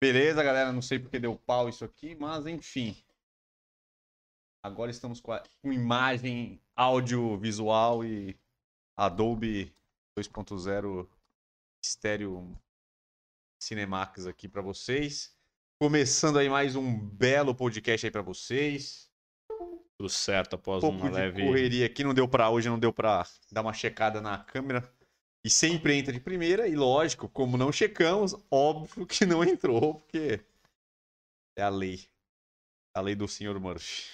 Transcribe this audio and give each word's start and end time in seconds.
Beleza, 0.00 0.44
galera, 0.44 0.72
não 0.72 0.80
sei 0.80 0.98
porque 0.98 1.18
deu 1.18 1.36
pau 1.36 1.68
isso 1.68 1.84
aqui, 1.84 2.14
mas 2.14 2.46
enfim. 2.46 2.96
Agora 4.62 4.90
estamos 4.90 5.20
com, 5.20 5.32
a, 5.32 5.42
com 5.60 5.72
imagem, 5.72 6.60
áudio, 6.76 7.36
visual 7.36 8.04
e 8.04 8.38
Adobe 8.96 9.74
2.0 10.16 11.08
Stereo 11.84 12.56
Cinemax 13.60 14.26
aqui 14.26 14.48
para 14.48 14.62
vocês. 14.62 15.36
Começando 15.80 16.38
aí 16.38 16.48
mais 16.48 16.76
um 16.76 16.98
belo 16.98 17.54
podcast 17.54 18.06
aí 18.06 18.10
para 18.10 18.22
vocês. 18.22 19.10
Tudo 19.96 20.08
certo 20.08 20.54
após 20.54 20.82
Um 20.84 20.90
pouco 20.90 21.06
uma 21.06 21.10
de 21.10 21.16
leve. 21.16 21.44
correria 21.44 21.86
aqui, 21.86 22.04
não 22.04 22.14
deu 22.14 22.28
para 22.28 22.50
hoje, 22.50 22.68
não 22.68 22.78
deu 22.78 22.92
para 22.92 23.26
dar 23.50 23.62
uma 23.62 23.72
checada 23.72 24.20
na 24.20 24.38
câmera. 24.38 24.88
E 25.44 25.50
sempre 25.50 25.94
entra 25.94 26.12
de 26.12 26.20
primeira, 26.20 26.66
e 26.66 26.74
lógico, 26.74 27.28
como 27.28 27.56
não 27.56 27.70
checamos, 27.70 28.34
óbvio 28.50 29.06
que 29.06 29.24
não 29.24 29.44
entrou, 29.44 29.94
porque 29.94 30.40
é 31.56 31.62
a 31.62 31.68
lei. 31.68 32.08
A 32.94 33.00
lei 33.00 33.14
do 33.14 33.28
Sr. 33.28 33.58
Murphy. 33.60 34.04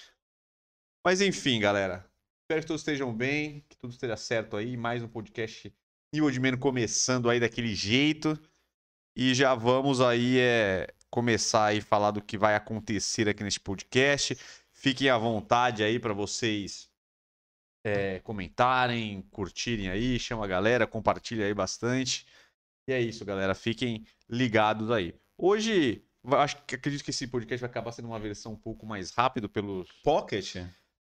Mas 1.03 1.21
enfim, 1.21 1.59
galera. 1.59 2.09
Espero 2.43 2.61
que 2.61 2.67
todos 2.67 2.81
estejam 2.81 3.13
bem, 3.13 3.65
que 3.67 3.75
tudo 3.77 3.91
esteja 3.91 4.15
certo 4.15 4.55
aí. 4.55 4.77
Mais 4.77 5.01
um 5.01 5.07
podcast 5.07 5.73
nível 6.13 6.29
de 6.29 6.39
menos 6.39 6.59
começando 6.59 7.29
aí 7.29 7.39
daquele 7.39 7.73
jeito. 7.73 8.39
E 9.15 9.33
já 9.33 9.55
vamos 9.55 10.01
aí 10.01 10.37
é, 10.39 10.93
começar 11.09 11.65
aí 11.65 11.81
falar 11.81 12.11
do 12.11 12.21
que 12.21 12.37
vai 12.37 12.55
acontecer 12.55 13.27
aqui 13.27 13.43
neste 13.43 13.59
podcast. 13.59 14.37
Fiquem 14.71 15.09
à 15.09 15.17
vontade 15.17 15.83
aí 15.83 15.99
para 15.99 16.13
vocês 16.13 16.89
é, 17.85 18.19
comentarem, 18.21 19.21
curtirem 19.29 19.89
aí, 19.89 20.17
chama 20.19 20.43
a 20.43 20.47
galera, 20.47 20.87
compartilha 20.87 21.45
aí 21.45 21.53
bastante. 21.53 22.25
E 22.87 22.91
é 22.93 22.99
isso, 22.99 23.23
galera. 23.23 23.53
Fiquem 23.53 24.03
ligados 24.27 24.89
aí. 24.89 25.13
Hoje, 25.37 26.03
acho 26.31 26.57
que 26.65 26.73
acredito 26.73 27.03
que 27.03 27.11
esse 27.11 27.27
podcast 27.27 27.61
vai 27.61 27.69
acabar 27.69 27.91
sendo 27.91 28.07
uma 28.07 28.19
versão 28.19 28.53
um 28.53 28.57
pouco 28.57 28.87
mais 28.87 29.11
rápido 29.11 29.47
pelos, 29.47 29.87
Pocket? 30.03 30.55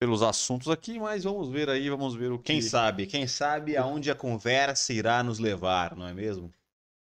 pelos 0.00 0.22
assuntos 0.22 0.68
aqui, 0.68 0.98
mas 0.98 1.24
vamos 1.24 1.50
ver 1.50 1.68
aí, 1.68 1.90
vamos 1.90 2.14
ver 2.14 2.32
o 2.32 2.38
que. 2.38 2.44
Quem 2.44 2.62
sabe? 2.62 3.06
Quem 3.06 3.26
sabe 3.26 3.76
aonde 3.76 4.10
a 4.10 4.14
conversa 4.14 4.94
irá 4.94 5.22
nos 5.22 5.38
levar, 5.38 5.94
não 5.94 6.08
é 6.08 6.14
mesmo? 6.14 6.50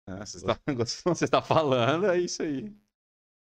É, 0.08 0.25
você 0.25 0.38
está 0.38 0.59
você 1.05 1.25
está 1.25 1.41
falando, 1.43 2.08
é 2.08 2.17
isso 2.19 2.41
aí. 2.41 2.73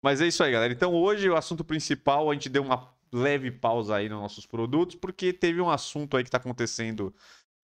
Mas 0.04 0.20
é 0.20 0.28
isso 0.28 0.44
aí, 0.44 0.52
galera. 0.52 0.74
Então 0.74 0.96
hoje 0.96 1.30
o 1.30 1.36
assunto 1.36 1.64
principal, 1.64 2.32
a 2.32 2.34
gente 2.34 2.50
deu 2.50 2.64
uma 2.64 2.97
leve 3.12 3.52
pausa 3.52 3.96
aí 3.96 4.10
nos 4.10 4.22
nossos 4.22 4.46
produtos, 4.46 4.96
porque 4.96 5.32
teve 5.34 5.62
um 5.62 5.70
assunto 5.70 6.18
aí 6.18 6.24
que 6.24 6.30
está 6.30 6.38
acontecendo 6.38 7.14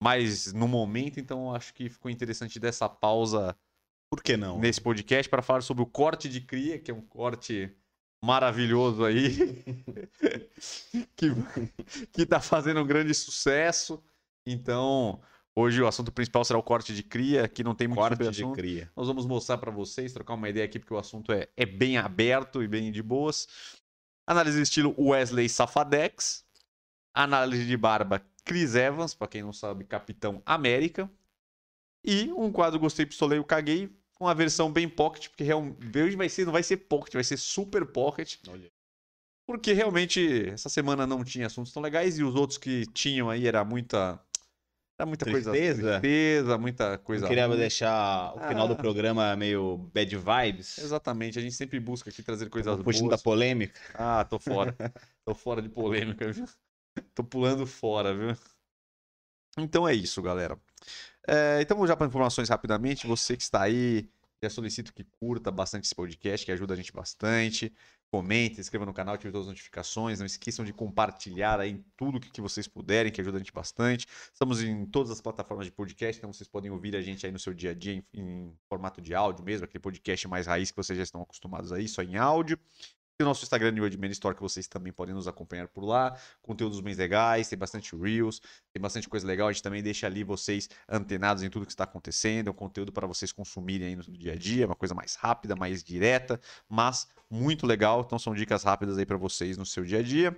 mais 0.02 0.52
no 0.52 0.68
momento, 0.68 1.18
então 1.18 1.54
acho 1.54 1.72
que 1.72 1.88
ficou 1.88 2.10
interessante 2.10 2.58
dessa 2.58 2.88
pausa 2.88 3.56
Por 4.10 4.22
que 4.22 4.36
não? 4.36 4.58
nesse 4.58 4.80
podcast 4.80 5.28
para 5.28 5.42
falar 5.42 5.62
sobre 5.62 5.82
o 5.82 5.86
corte 5.86 6.28
de 6.28 6.40
cria, 6.40 6.78
que 6.78 6.90
é 6.90 6.94
um 6.94 7.00
corte 7.00 7.74
maravilhoso 8.24 9.04
aí, 9.04 9.62
que, 11.14 11.26
que 12.12 12.26
tá 12.26 12.40
fazendo 12.40 12.80
um 12.80 12.86
grande 12.86 13.12
sucesso. 13.14 14.02
Então, 14.46 15.20
hoje 15.54 15.82
o 15.82 15.86
assunto 15.86 16.10
principal 16.10 16.44
será 16.44 16.58
o 16.58 16.62
corte 16.62 16.94
de 16.94 17.02
cria, 17.02 17.46
que 17.46 17.62
não 17.62 17.74
tem 17.74 17.86
muito 17.86 18.00
Corte 18.00 18.30
de 18.30 18.52
cria. 18.52 18.90
Nós 18.96 19.06
vamos 19.06 19.26
mostrar 19.26 19.58
para 19.58 19.70
vocês, 19.70 20.12
trocar 20.12 20.34
uma 20.34 20.48
ideia 20.48 20.64
aqui, 20.64 20.78
porque 20.78 20.94
o 20.94 20.98
assunto 20.98 21.32
é, 21.32 21.48
é 21.56 21.66
bem 21.66 21.98
aberto 21.98 22.62
e 22.62 22.68
bem 22.68 22.90
de 22.90 23.02
boas. 23.02 23.46
Análise 24.26 24.56
de 24.56 24.62
estilo 24.62 24.94
Wesley 24.98 25.48
Safadex. 25.48 26.44
Análise 27.12 27.66
de 27.66 27.76
barba 27.76 28.24
Chris 28.44 28.74
Evans, 28.74 29.14
para 29.14 29.28
quem 29.28 29.42
não 29.42 29.52
sabe, 29.52 29.84
Capitão 29.84 30.42
América. 30.44 31.10
E 32.04 32.30
um 32.32 32.52
quadro 32.52 32.78
Gostei, 32.78 33.06
Pistolei, 33.06 33.38
eu 33.38 33.44
Caguei, 33.44 33.90
com 34.14 34.28
a 34.28 34.34
versão 34.34 34.70
bem 34.70 34.88
pocket, 34.88 35.28
porque 35.28 35.42
realmente 35.42 35.98
hoje 35.98 36.16
vai 36.16 36.28
ser, 36.28 36.44
não 36.44 36.52
vai 36.52 36.62
ser 36.62 36.76
pocket, 36.76 37.14
vai 37.14 37.24
ser 37.24 37.38
super 37.38 37.86
pocket. 37.86 38.36
Olha. 38.48 38.70
Porque 39.46 39.72
realmente 39.72 40.48
essa 40.48 40.68
semana 40.68 41.06
não 41.06 41.24
tinha 41.24 41.46
assuntos 41.46 41.72
tão 41.72 41.82
legais 41.82 42.18
e 42.18 42.24
os 42.24 42.34
outros 42.34 42.58
que 42.58 42.86
tinham 42.92 43.30
aí 43.30 43.46
era 43.46 43.64
muita. 43.64 44.20
Era 44.98 45.06
muita 45.06 45.24
coisa. 45.24 45.50
Tristeza? 45.50 46.00
Tristeza, 46.00 46.58
muita 46.58 46.98
coisa. 46.98 47.24
Eu 47.24 47.28
queria 47.28 47.46
ruim. 47.46 47.56
deixar 47.56 48.32
o 48.36 48.40
final 48.48 48.68
do 48.68 48.74
Ah. 48.74 48.76
programa 48.76 49.34
meio 49.34 49.78
bad 49.92 50.16
vibes. 50.16 50.78
Exatamente, 50.78 51.38
a 51.38 51.42
gente 51.42 51.54
sempre 51.54 51.80
busca 51.80 52.10
aqui 52.10 52.22
trazer 52.22 52.48
coisas 52.48 52.80
Fugindo 52.82 53.04
da 53.04 53.16
boas. 53.16 53.22
polêmica. 53.22 53.80
Ah, 53.94 54.24
tô 54.24 54.38
fora. 54.38 54.74
tô 55.24 55.34
fora 55.34 55.60
de 55.60 55.68
polêmica, 55.68 56.30
viu? 56.30 56.46
Tô 57.12 57.24
pulando 57.24 57.66
fora, 57.66 58.14
viu? 58.14 58.36
Então 59.58 59.86
é 59.88 59.94
isso, 59.94 60.20
galera. 60.22 60.56
É, 61.26 61.60
então 61.60 61.76
vamos 61.76 61.88
já 61.88 61.96
para 61.96 62.06
informações 62.06 62.48
rapidamente. 62.48 63.06
Você 63.06 63.36
que 63.36 63.42
está 63.42 63.62
aí, 63.62 64.08
já 64.42 64.50
solicito 64.50 64.92
que 64.92 65.04
curta 65.04 65.50
bastante 65.50 65.84
esse 65.84 65.94
podcast, 65.94 66.44
que 66.46 66.52
ajuda 66.52 66.74
a 66.74 66.76
gente 66.76 66.92
bastante. 66.92 67.72
Comente, 68.14 68.60
inscreva 68.60 68.86
no 68.86 68.94
canal, 68.94 69.16
ative 69.16 69.32
todas 69.32 69.48
as 69.48 69.50
notificações. 69.50 70.20
Não 70.20 70.26
esqueçam 70.26 70.64
de 70.64 70.72
compartilhar 70.72 71.58
aí 71.58 71.84
tudo 71.96 72.20
que, 72.20 72.30
que 72.30 72.40
vocês 72.40 72.68
puderem, 72.68 73.10
que 73.10 73.20
ajuda 73.20 73.38
a 73.38 73.40
gente 73.40 73.52
bastante. 73.52 74.06
Estamos 74.32 74.62
em 74.62 74.86
todas 74.86 75.10
as 75.10 75.20
plataformas 75.20 75.66
de 75.66 75.72
podcast, 75.72 76.20
então 76.20 76.32
vocês 76.32 76.46
podem 76.46 76.70
ouvir 76.70 76.94
a 76.94 77.02
gente 77.02 77.26
aí 77.26 77.32
no 77.32 77.40
seu 77.40 77.52
dia 77.52 77.72
a 77.72 77.74
dia 77.74 77.94
em, 77.94 78.04
em 78.14 78.56
formato 78.68 79.02
de 79.02 79.16
áudio 79.16 79.44
mesmo, 79.44 79.64
aquele 79.64 79.82
podcast 79.82 80.28
mais 80.28 80.46
raiz 80.46 80.70
que 80.70 80.76
vocês 80.76 80.96
já 80.96 81.02
estão 81.02 81.22
acostumados 81.22 81.72
aí, 81.72 81.88
só 81.88 82.04
em 82.04 82.16
áudio. 82.16 82.56
Tem 83.16 83.24
o 83.24 83.28
nosso 83.28 83.44
Instagram 83.44 83.70
New 83.70 83.84
Admin 83.84 84.08
Store, 84.08 84.34
que 84.34 84.42
vocês 84.42 84.66
também 84.66 84.92
podem 84.92 85.14
nos 85.14 85.28
acompanhar 85.28 85.68
por 85.68 85.84
lá. 85.84 86.18
Conteúdos 86.42 86.80
bem 86.80 86.94
legais, 86.94 87.48
tem 87.48 87.56
bastante 87.56 87.94
Reels, 87.94 88.40
tem 88.72 88.82
bastante 88.82 89.08
coisa 89.08 89.24
legal. 89.24 89.46
A 89.46 89.52
gente 89.52 89.62
também 89.62 89.80
deixa 89.84 90.08
ali 90.08 90.24
vocês 90.24 90.68
antenados 90.88 91.44
em 91.44 91.48
tudo 91.48 91.64
que 91.64 91.70
está 91.70 91.84
acontecendo. 91.84 92.48
É 92.48 92.50
um 92.50 92.54
conteúdo 92.54 92.90
para 92.90 93.06
vocês 93.06 93.30
consumirem 93.30 93.86
aí 93.86 93.96
no 93.96 94.02
dia 94.02 94.32
a 94.32 94.36
dia, 94.36 94.66
uma 94.66 94.74
coisa 94.74 94.96
mais 94.96 95.14
rápida, 95.14 95.54
mais 95.54 95.84
direta, 95.84 96.40
mas 96.68 97.06
muito 97.30 97.68
legal. 97.68 98.00
Então 98.00 98.18
são 98.18 98.34
dicas 98.34 98.64
rápidas 98.64 98.98
aí 98.98 99.06
para 99.06 99.16
vocês 99.16 99.56
no 99.56 99.64
seu 99.64 99.84
dia 99.84 100.00
a 100.00 100.02
dia. 100.02 100.36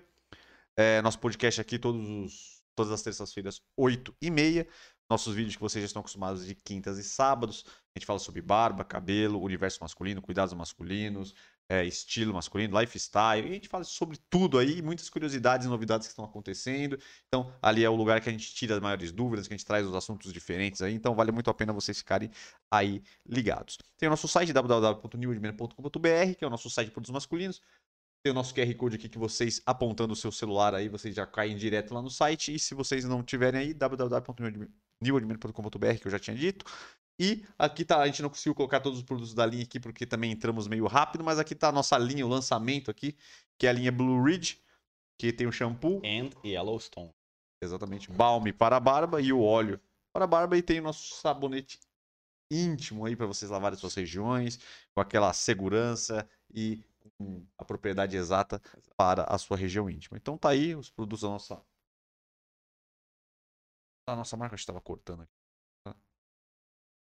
É, 0.76 1.00
nosso 1.00 1.18
podcast 1.18 1.58
aqui 1.58 1.78
todos 1.78 2.06
os, 2.06 2.62
todas 2.74 2.92
as 2.92 3.00
terças-feiras, 3.00 3.62
8 3.74 4.14
e 4.20 4.30
meia. 4.30 4.68
Nossos 5.08 5.34
vídeos 5.34 5.54
que 5.54 5.62
vocês 5.62 5.82
já 5.82 5.86
estão 5.86 6.00
acostumados 6.00 6.44
de 6.44 6.54
quintas 6.54 6.98
e 6.98 7.04
sábados. 7.04 7.64
A 7.94 7.98
gente 7.98 8.04
fala 8.04 8.18
sobre 8.18 8.42
barba, 8.42 8.84
cabelo, 8.84 9.40
universo 9.40 9.78
masculino, 9.80 10.20
cuidados 10.20 10.52
masculinos, 10.52 11.34
é, 11.68 11.84
estilo 11.84 12.32
masculino, 12.32 12.78
lifestyle. 12.78 13.46
E 13.46 13.50
a 13.50 13.54
gente 13.54 13.68
fala 13.68 13.84
sobre 13.84 14.16
tudo 14.30 14.58
aí, 14.58 14.80
muitas 14.80 15.10
curiosidades 15.10 15.66
e 15.66 15.68
novidades 15.68 16.06
que 16.06 16.12
estão 16.12 16.24
acontecendo. 16.24 16.98
Então, 17.26 17.52
ali 17.60 17.84
é 17.84 17.90
o 17.90 17.94
lugar 17.94 18.20
que 18.20 18.28
a 18.28 18.32
gente 18.32 18.54
tira 18.54 18.76
as 18.76 18.80
maiores 18.80 19.10
dúvidas, 19.12 19.48
que 19.48 19.54
a 19.54 19.56
gente 19.56 19.66
traz 19.66 19.86
os 19.86 19.94
assuntos 19.94 20.32
diferentes 20.32 20.82
aí. 20.82 20.94
Então, 20.94 21.14
vale 21.14 21.32
muito 21.32 21.50
a 21.50 21.54
pena 21.54 21.72
vocês 21.72 21.98
ficarem 21.98 22.30
aí 22.70 23.02
ligados. 23.26 23.78
Tem 23.98 24.08
o 24.08 24.10
nosso 24.10 24.28
site 24.28 24.52
www.newedman.com.br, 24.52 26.34
que 26.38 26.44
é 26.44 26.46
o 26.46 26.50
nosso 26.50 26.70
site 26.70 26.88
de 26.88 26.92
produtos 26.92 27.12
masculinos. 27.12 27.60
Tem 28.22 28.30
o 28.32 28.34
nosso 28.34 28.54
QR 28.54 28.74
Code 28.74 28.96
aqui 28.96 29.08
que 29.08 29.18
vocês 29.18 29.62
apontando 29.64 30.12
o 30.12 30.16
seu 30.16 30.32
celular 30.32 30.74
aí, 30.74 30.88
vocês 30.88 31.14
já 31.14 31.26
caem 31.26 31.56
direto 31.56 31.94
lá 31.94 32.02
no 32.02 32.10
site. 32.10 32.54
E 32.54 32.58
se 32.58 32.74
vocês 32.74 33.04
não 33.04 33.22
tiverem 33.22 33.60
aí, 33.60 33.72
www.newedman.com.br, 33.74 35.98
que 36.00 36.08
eu 36.08 36.10
já 36.10 36.18
tinha 36.18 36.36
dito. 36.36 36.64
E 37.18 37.44
aqui 37.58 37.84
tá, 37.84 38.00
a 38.00 38.06
gente 38.06 38.22
não 38.22 38.28
conseguiu 38.28 38.54
colocar 38.54 38.80
todos 38.80 38.98
os 38.98 39.04
produtos 39.04 39.32
da 39.32 39.46
linha 39.46 39.64
aqui 39.64 39.80
porque 39.80 40.04
também 40.04 40.32
entramos 40.32 40.68
meio 40.68 40.86
rápido, 40.86 41.24
mas 41.24 41.38
aqui 41.38 41.54
tá 41.54 41.68
a 41.68 41.72
nossa 41.72 41.96
linha, 41.96 42.26
o 42.26 42.28
lançamento 42.28 42.90
aqui, 42.90 43.16
que 43.58 43.66
é 43.66 43.70
a 43.70 43.72
linha 43.72 43.90
Blue 43.90 44.22
Ridge, 44.22 44.60
que 45.18 45.32
tem 45.32 45.46
o 45.46 45.52
shampoo, 45.52 46.02
And 46.04 46.30
Yellowstone. 46.44 47.10
exatamente, 47.62 48.10
balme 48.10 48.52
para 48.52 48.76
a 48.76 48.80
barba 48.80 49.20
e 49.20 49.32
o 49.32 49.40
óleo 49.40 49.80
para 50.12 50.24
a 50.24 50.28
barba 50.28 50.56
e 50.56 50.62
tem 50.62 50.80
o 50.80 50.82
nosso 50.82 51.14
sabonete 51.14 51.78
íntimo 52.50 53.04
aí 53.04 53.16
para 53.16 53.26
vocês 53.26 53.50
lavarem 53.50 53.78
suas 53.78 53.94
regiões 53.94 54.58
com 54.94 55.00
aquela 55.00 55.32
segurança 55.32 56.28
e 56.54 56.82
com 57.18 57.44
a 57.58 57.64
propriedade 57.64 58.16
exata 58.16 58.60
para 58.96 59.24
a 59.24 59.38
sua 59.38 59.56
região 59.56 59.90
íntima. 59.90 60.16
Então 60.16 60.38
tá 60.38 60.50
aí 60.50 60.74
os 60.74 60.90
produtos 60.90 61.22
da 61.22 61.28
nossa 61.28 61.62
da 64.08 64.14
nossa 64.14 64.36
marca, 64.36 64.54
a 64.54 64.56
estava 64.56 64.80
cortando 64.80 65.22
aqui. 65.22 65.35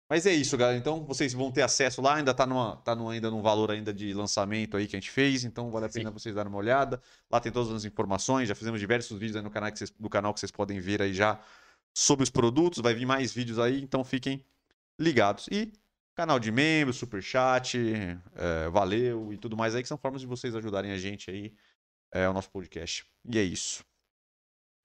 Mas 0.09 0.25
é 0.25 0.33
isso, 0.33 0.57
galera. 0.57 0.77
Então 0.77 1.03
vocês 1.03 1.33
vão 1.33 1.51
ter 1.51 1.61
acesso 1.61 2.01
lá, 2.01 2.15
ainda 2.15 2.33
tá, 2.33 2.45
numa, 2.45 2.77
tá 2.77 2.95
no, 2.95 3.09
ainda 3.09 3.29
num 3.29 3.41
valor 3.41 3.71
ainda 3.71 3.93
de 3.93 4.13
lançamento 4.13 4.77
aí 4.77 4.87
que 4.87 4.95
a 4.95 4.99
gente 4.99 5.11
fez, 5.11 5.43
então 5.43 5.69
vale 5.69 5.85
a 5.85 5.89
pena 5.89 6.09
vocês 6.11 6.33
darem 6.33 6.49
uma 6.49 6.57
olhada. 6.57 7.01
Lá 7.29 7.39
tem 7.39 7.51
todas 7.51 7.73
as 7.73 7.83
informações, 7.83 8.47
já 8.47 8.55
fizemos 8.55 8.79
diversos 8.79 9.19
vídeos 9.19 9.35
aí 9.35 9.41
no 9.41 9.49
canal 9.49 9.71
que 9.71 9.79
vocês, 9.79 9.91
do 9.91 10.09
canal 10.09 10.33
que 10.33 10.39
vocês 10.39 10.51
podem 10.51 10.79
ver 10.79 11.01
aí 11.01 11.13
já 11.13 11.39
sobre 11.93 12.23
os 12.23 12.29
produtos, 12.29 12.79
vai 12.81 12.93
vir 12.93 13.05
mais 13.05 13.33
vídeos 13.33 13.59
aí, 13.59 13.81
então 13.81 14.03
fiquem 14.03 14.45
ligados. 14.99 15.47
E 15.51 15.73
canal 16.15 16.39
de 16.39 16.51
membros, 16.51 16.97
superchat, 16.97 17.77
é, 18.35 18.69
valeu 18.69 19.33
e 19.33 19.37
tudo 19.37 19.57
mais 19.57 19.75
aí, 19.75 19.81
que 19.81 19.87
são 19.89 19.97
formas 19.97 20.21
de 20.21 20.27
vocês 20.27 20.55
ajudarem 20.55 20.91
a 20.91 20.97
gente 20.97 21.29
aí, 21.29 21.53
é, 22.11 22.29
o 22.29 22.33
nosso 22.33 22.49
podcast. 22.49 23.05
E 23.29 23.37
é 23.37 23.43
isso. 23.43 23.83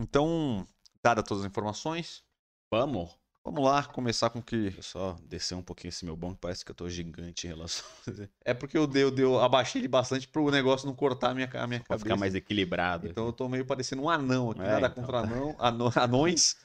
Então, 0.00 0.66
dadas 1.02 1.24
todas 1.24 1.44
as 1.44 1.50
informações, 1.50 2.24
Vamos? 2.72 3.21
Vamos 3.44 3.64
lá 3.64 3.82
começar 3.84 4.30
com 4.30 4.40
que 4.42 4.56
Deixa 4.70 4.78
eu 4.78 4.82
só 4.82 5.16
descer 5.24 5.54
um 5.54 5.62
pouquinho 5.62 5.90
esse 5.90 6.04
meu 6.04 6.16
banco, 6.16 6.38
parece 6.40 6.64
que 6.64 6.70
eu 6.70 6.74
tô 6.74 6.88
gigante 6.88 7.46
em 7.46 7.50
relação. 7.50 7.84
É 8.44 8.52
porque 8.54 8.76
eu, 8.76 8.86
dei, 8.86 9.02
eu, 9.04 9.10
dei, 9.10 9.24
eu 9.24 9.40
abaixei 9.40 9.80
ele 9.80 9.88
bastante 9.88 10.26
pro 10.28 10.50
negócio 10.50 10.86
não 10.86 10.94
cortar 10.94 11.30
a 11.30 11.34
minha, 11.34 11.48
a 11.54 11.66
minha 11.66 11.80
pra 11.80 11.88
cabeça. 11.88 12.04
ficar 12.04 12.16
mais 12.16 12.34
equilibrado. 12.34 13.08
Então 13.08 13.26
eu 13.26 13.32
tô 13.32 13.48
meio 13.48 13.64
parecendo 13.64 14.02
um 14.02 14.10
anão 14.10 14.50
aqui. 14.50 14.60
É, 14.60 14.66
Nada 14.66 14.86
então. 14.88 15.02
contra 15.04 15.18
anão, 15.20 15.56
ano- 15.58 15.92
anões. 15.96 16.56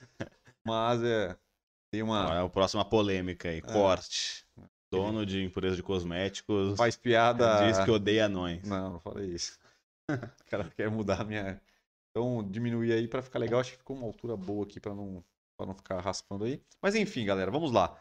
Mas 0.66 1.02
é. 1.04 1.36
Tem 1.92 2.02
uma. 2.04 2.22
Agora, 2.24 2.44
a 2.44 2.50
próxima 2.50 2.84
polêmica 2.84 3.50
aí, 3.50 3.62
corte. 3.62 4.46
Dono 4.92 5.26
de 5.26 5.44
empresa 5.44 5.76
de 5.76 5.84
cosméticos. 5.84 6.78
Faz 6.78 6.96
piada. 6.96 7.68
Diz 7.68 7.78
que 7.80 7.92
odeia 7.92 8.26
anões. 8.26 8.64
Não, 8.68 8.94
não 8.94 9.00
falei 9.00 9.28
isso. 9.28 9.58
o 10.10 10.46
cara 10.50 10.64
quer 10.76 10.90
mudar 10.90 11.22
a 11.22 11.24
minha. 11.26 11.62
Então, 12.10 12.42
diminuir 12.50 12.94
aí 12.94 13.08
pra 13.08 13.22
ficar 13.22 13.38
legal. 13.40 13.60
Acho 13.60 13.72
que 13.72 13.78
ficou 13.78 13.98
uma 13.98 14.06
altura 14.06 14.36
boa 14.38 14.64
aqui 14.66 14.80
pra 14.80 14.96
não, 14.96 15.24
pra 15.58 15.66
não 15.66 15.76
ficar 15.76 16.00
raspando 16.02 16.46
aí. 16.46 16.62
Mas 16.82 16.96
enfim, 16.96 17.26
galera, 17.26 17.52
vamos 17.52 17.72
lá. 17.72 17.98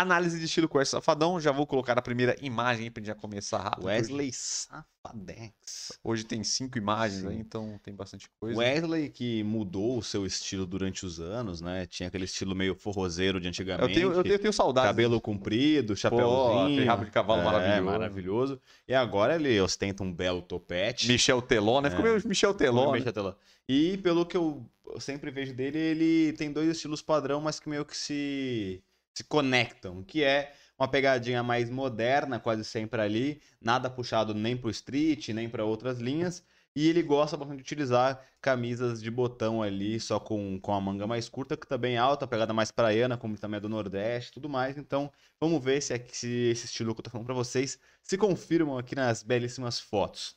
Análise 0.00 0.38
de 0.38 0.44
estilo 0.44 0.68
Quest 0.68 0.90
Safadão. 0.90 1.40
Já 1.40 1.50
vou 1.52 1.66
colocar 1.66 1.98
a 1.98 2.02
primeira 2.02 2.36
imagem 2.42 2.84
gente 2.84 3.06
já 3.06 3.14
começar 3.14 3.58
rápido. 3.62 3.86
Wesley 3.86 4.30
Safadex. 4.32 5.98
Hoje 6.04 6.24
tem 6.24 6.44
cinco 6.44 6.76
imagens 6.76 7.24
aí, 7.24 7.38
então 7.38 7.80
tem 7.82 7.94
bastante 7.94 8.28
coisa. 8.38 8.58
Wesley 8.58 9.08
que 9.08 9.42
mudou 9.42 9.96
o 9.98 10.02
seu 10.02 10.26
estilo 10.26 10.66
durante 10.66 11.06
os 11.06 11.18
anos, 11.18 11.60
né? 11.62 11.86
Tinha 11.86 12.08
aquele 12.08 12.24
estilo 12.26 12.54
meio 12.54 12.74
forrozeiro 12.74 13.40
de 13.40 13.48
antigamente. 13.48 13.88
Eu 13.88 13.94
tenho, 13.94 14.12
eu 14.12 14.22
tenho, 14.22 14.34
eu 14.34 14.38
tenho 14.38 14.52
saudade. 14.52 14.86
Cabelo 14.88 15.20
comprido, 15.20 15.94
Pô, 15.94 15.96
chapéuzinho. 15.96 16.62
aquele 16.66 16.84
rabo 16.84 17.04
de 17.06 17.10
cavalo 17.10 17.40
É, 17.40 17.44
maravilhoso. 17.44 17.84
maravilhoso. 17.84 18.60
E 18.86 18.94
agora 18.94 19.34
ele 19.36 19.58
ostenta 19.60 20.02
um 20.02 20.12
belo 20.12 20.42
topete. 20.42 21.08
Michel 21.08 21.40
Teló, 21.40 21.80
né? 21.80 21.88
Ficou 21.90 22.04
É. 22.06 22.10
meio 22.10 22.28
Michel 22.28 22.52
Teló, 22.52 22.92
né? 22.92 23.02
Até 23.06 23.20
lá. 23.22 23.34
E 23.68 23.96
pelo 23.98 24.26
que 24.26 24.36
eu 24.36 24.62
sempre 25.00 25.30
vejo 25.30 25.54
dele, 25.54 25.78
ele 25.78 26.32
tem 26.34 26.52
dois 26.52 26.68
estilos 26.68 27.00
padrão, 27.02 27.40
mas 27.40 27.58
que 27.58 27.68
meio 27.68 27.84
que 27.84 27.96
se, 27.96 28.82
se 29.16 29.24
conectam, 29.24 30.02
que 30.04 30.22
é 30.22 30.52
uma 30.78 30.86
pegadinha 30.86 31.42
mais 31.42 31.70
moderna, 31.70 32.38
quase 32.38 32.62
sempre 32.64 33.00
ali, 33.00 33.40
nada 33.60 33.88
puxado 33.88 34.34
nem 34.34 34.54
pro 34.56 34.68
street, 34.68 35.30
nem 35.30 35.48
para 35.48 35.64
outras 35.64 35.98
linhas. 35.98 36.44
E 36.74 36.86
ele 36.90 37.02
gosta 37.02 37.38
bastante 37.38 37.56
de 37.56 37.62
utilizar 37.62 38.22
camisas 38.42 39.02
de 39.02 39.10
botão 39.10 39.62
ali, 39.62 39.98
só 39.98 40.20
com, 40.20 40.60
com 40.60 40.74
a 40.74 40.80
manga 40.80 41.06
mais 41.06 41.26
curta, 41.26 41.56
que 41.56 41.66
também 41.66 41.94
é 41.94 41.98
alta, 41.98 42.26
pegada 42.26 42.52
mais 42.52 42.70
praiana, 42.70 43.16
como 43.16 43.38
também 43.38 43.56
é 43.56 43.60
do 43.60 43.70
Nordeste 43.70 44.32
tudo 44.32 44.50
mais. 44.50 44.76
Então, 44.76 45.10
vamos 45.40 45.64
ver 45.64 45.80
se, 45.80 45.94
é, 45.94 46.06
se 46.12 46.28
esse 46.50 46.66
estilo 46.66 46.94
que 46.94 47.00
eu 47.00 47.04
tô 47.04 47.10
falando 47.10 47.24
pra 47.24 47.34
vocês 47.34 47.78
se 48.02 48.18
confirmam 48.18 48.76
aqui 48.76 48.94
nas 48.94 49.22
belíssimas 49.22 49.80
fotos. 49.80 50.36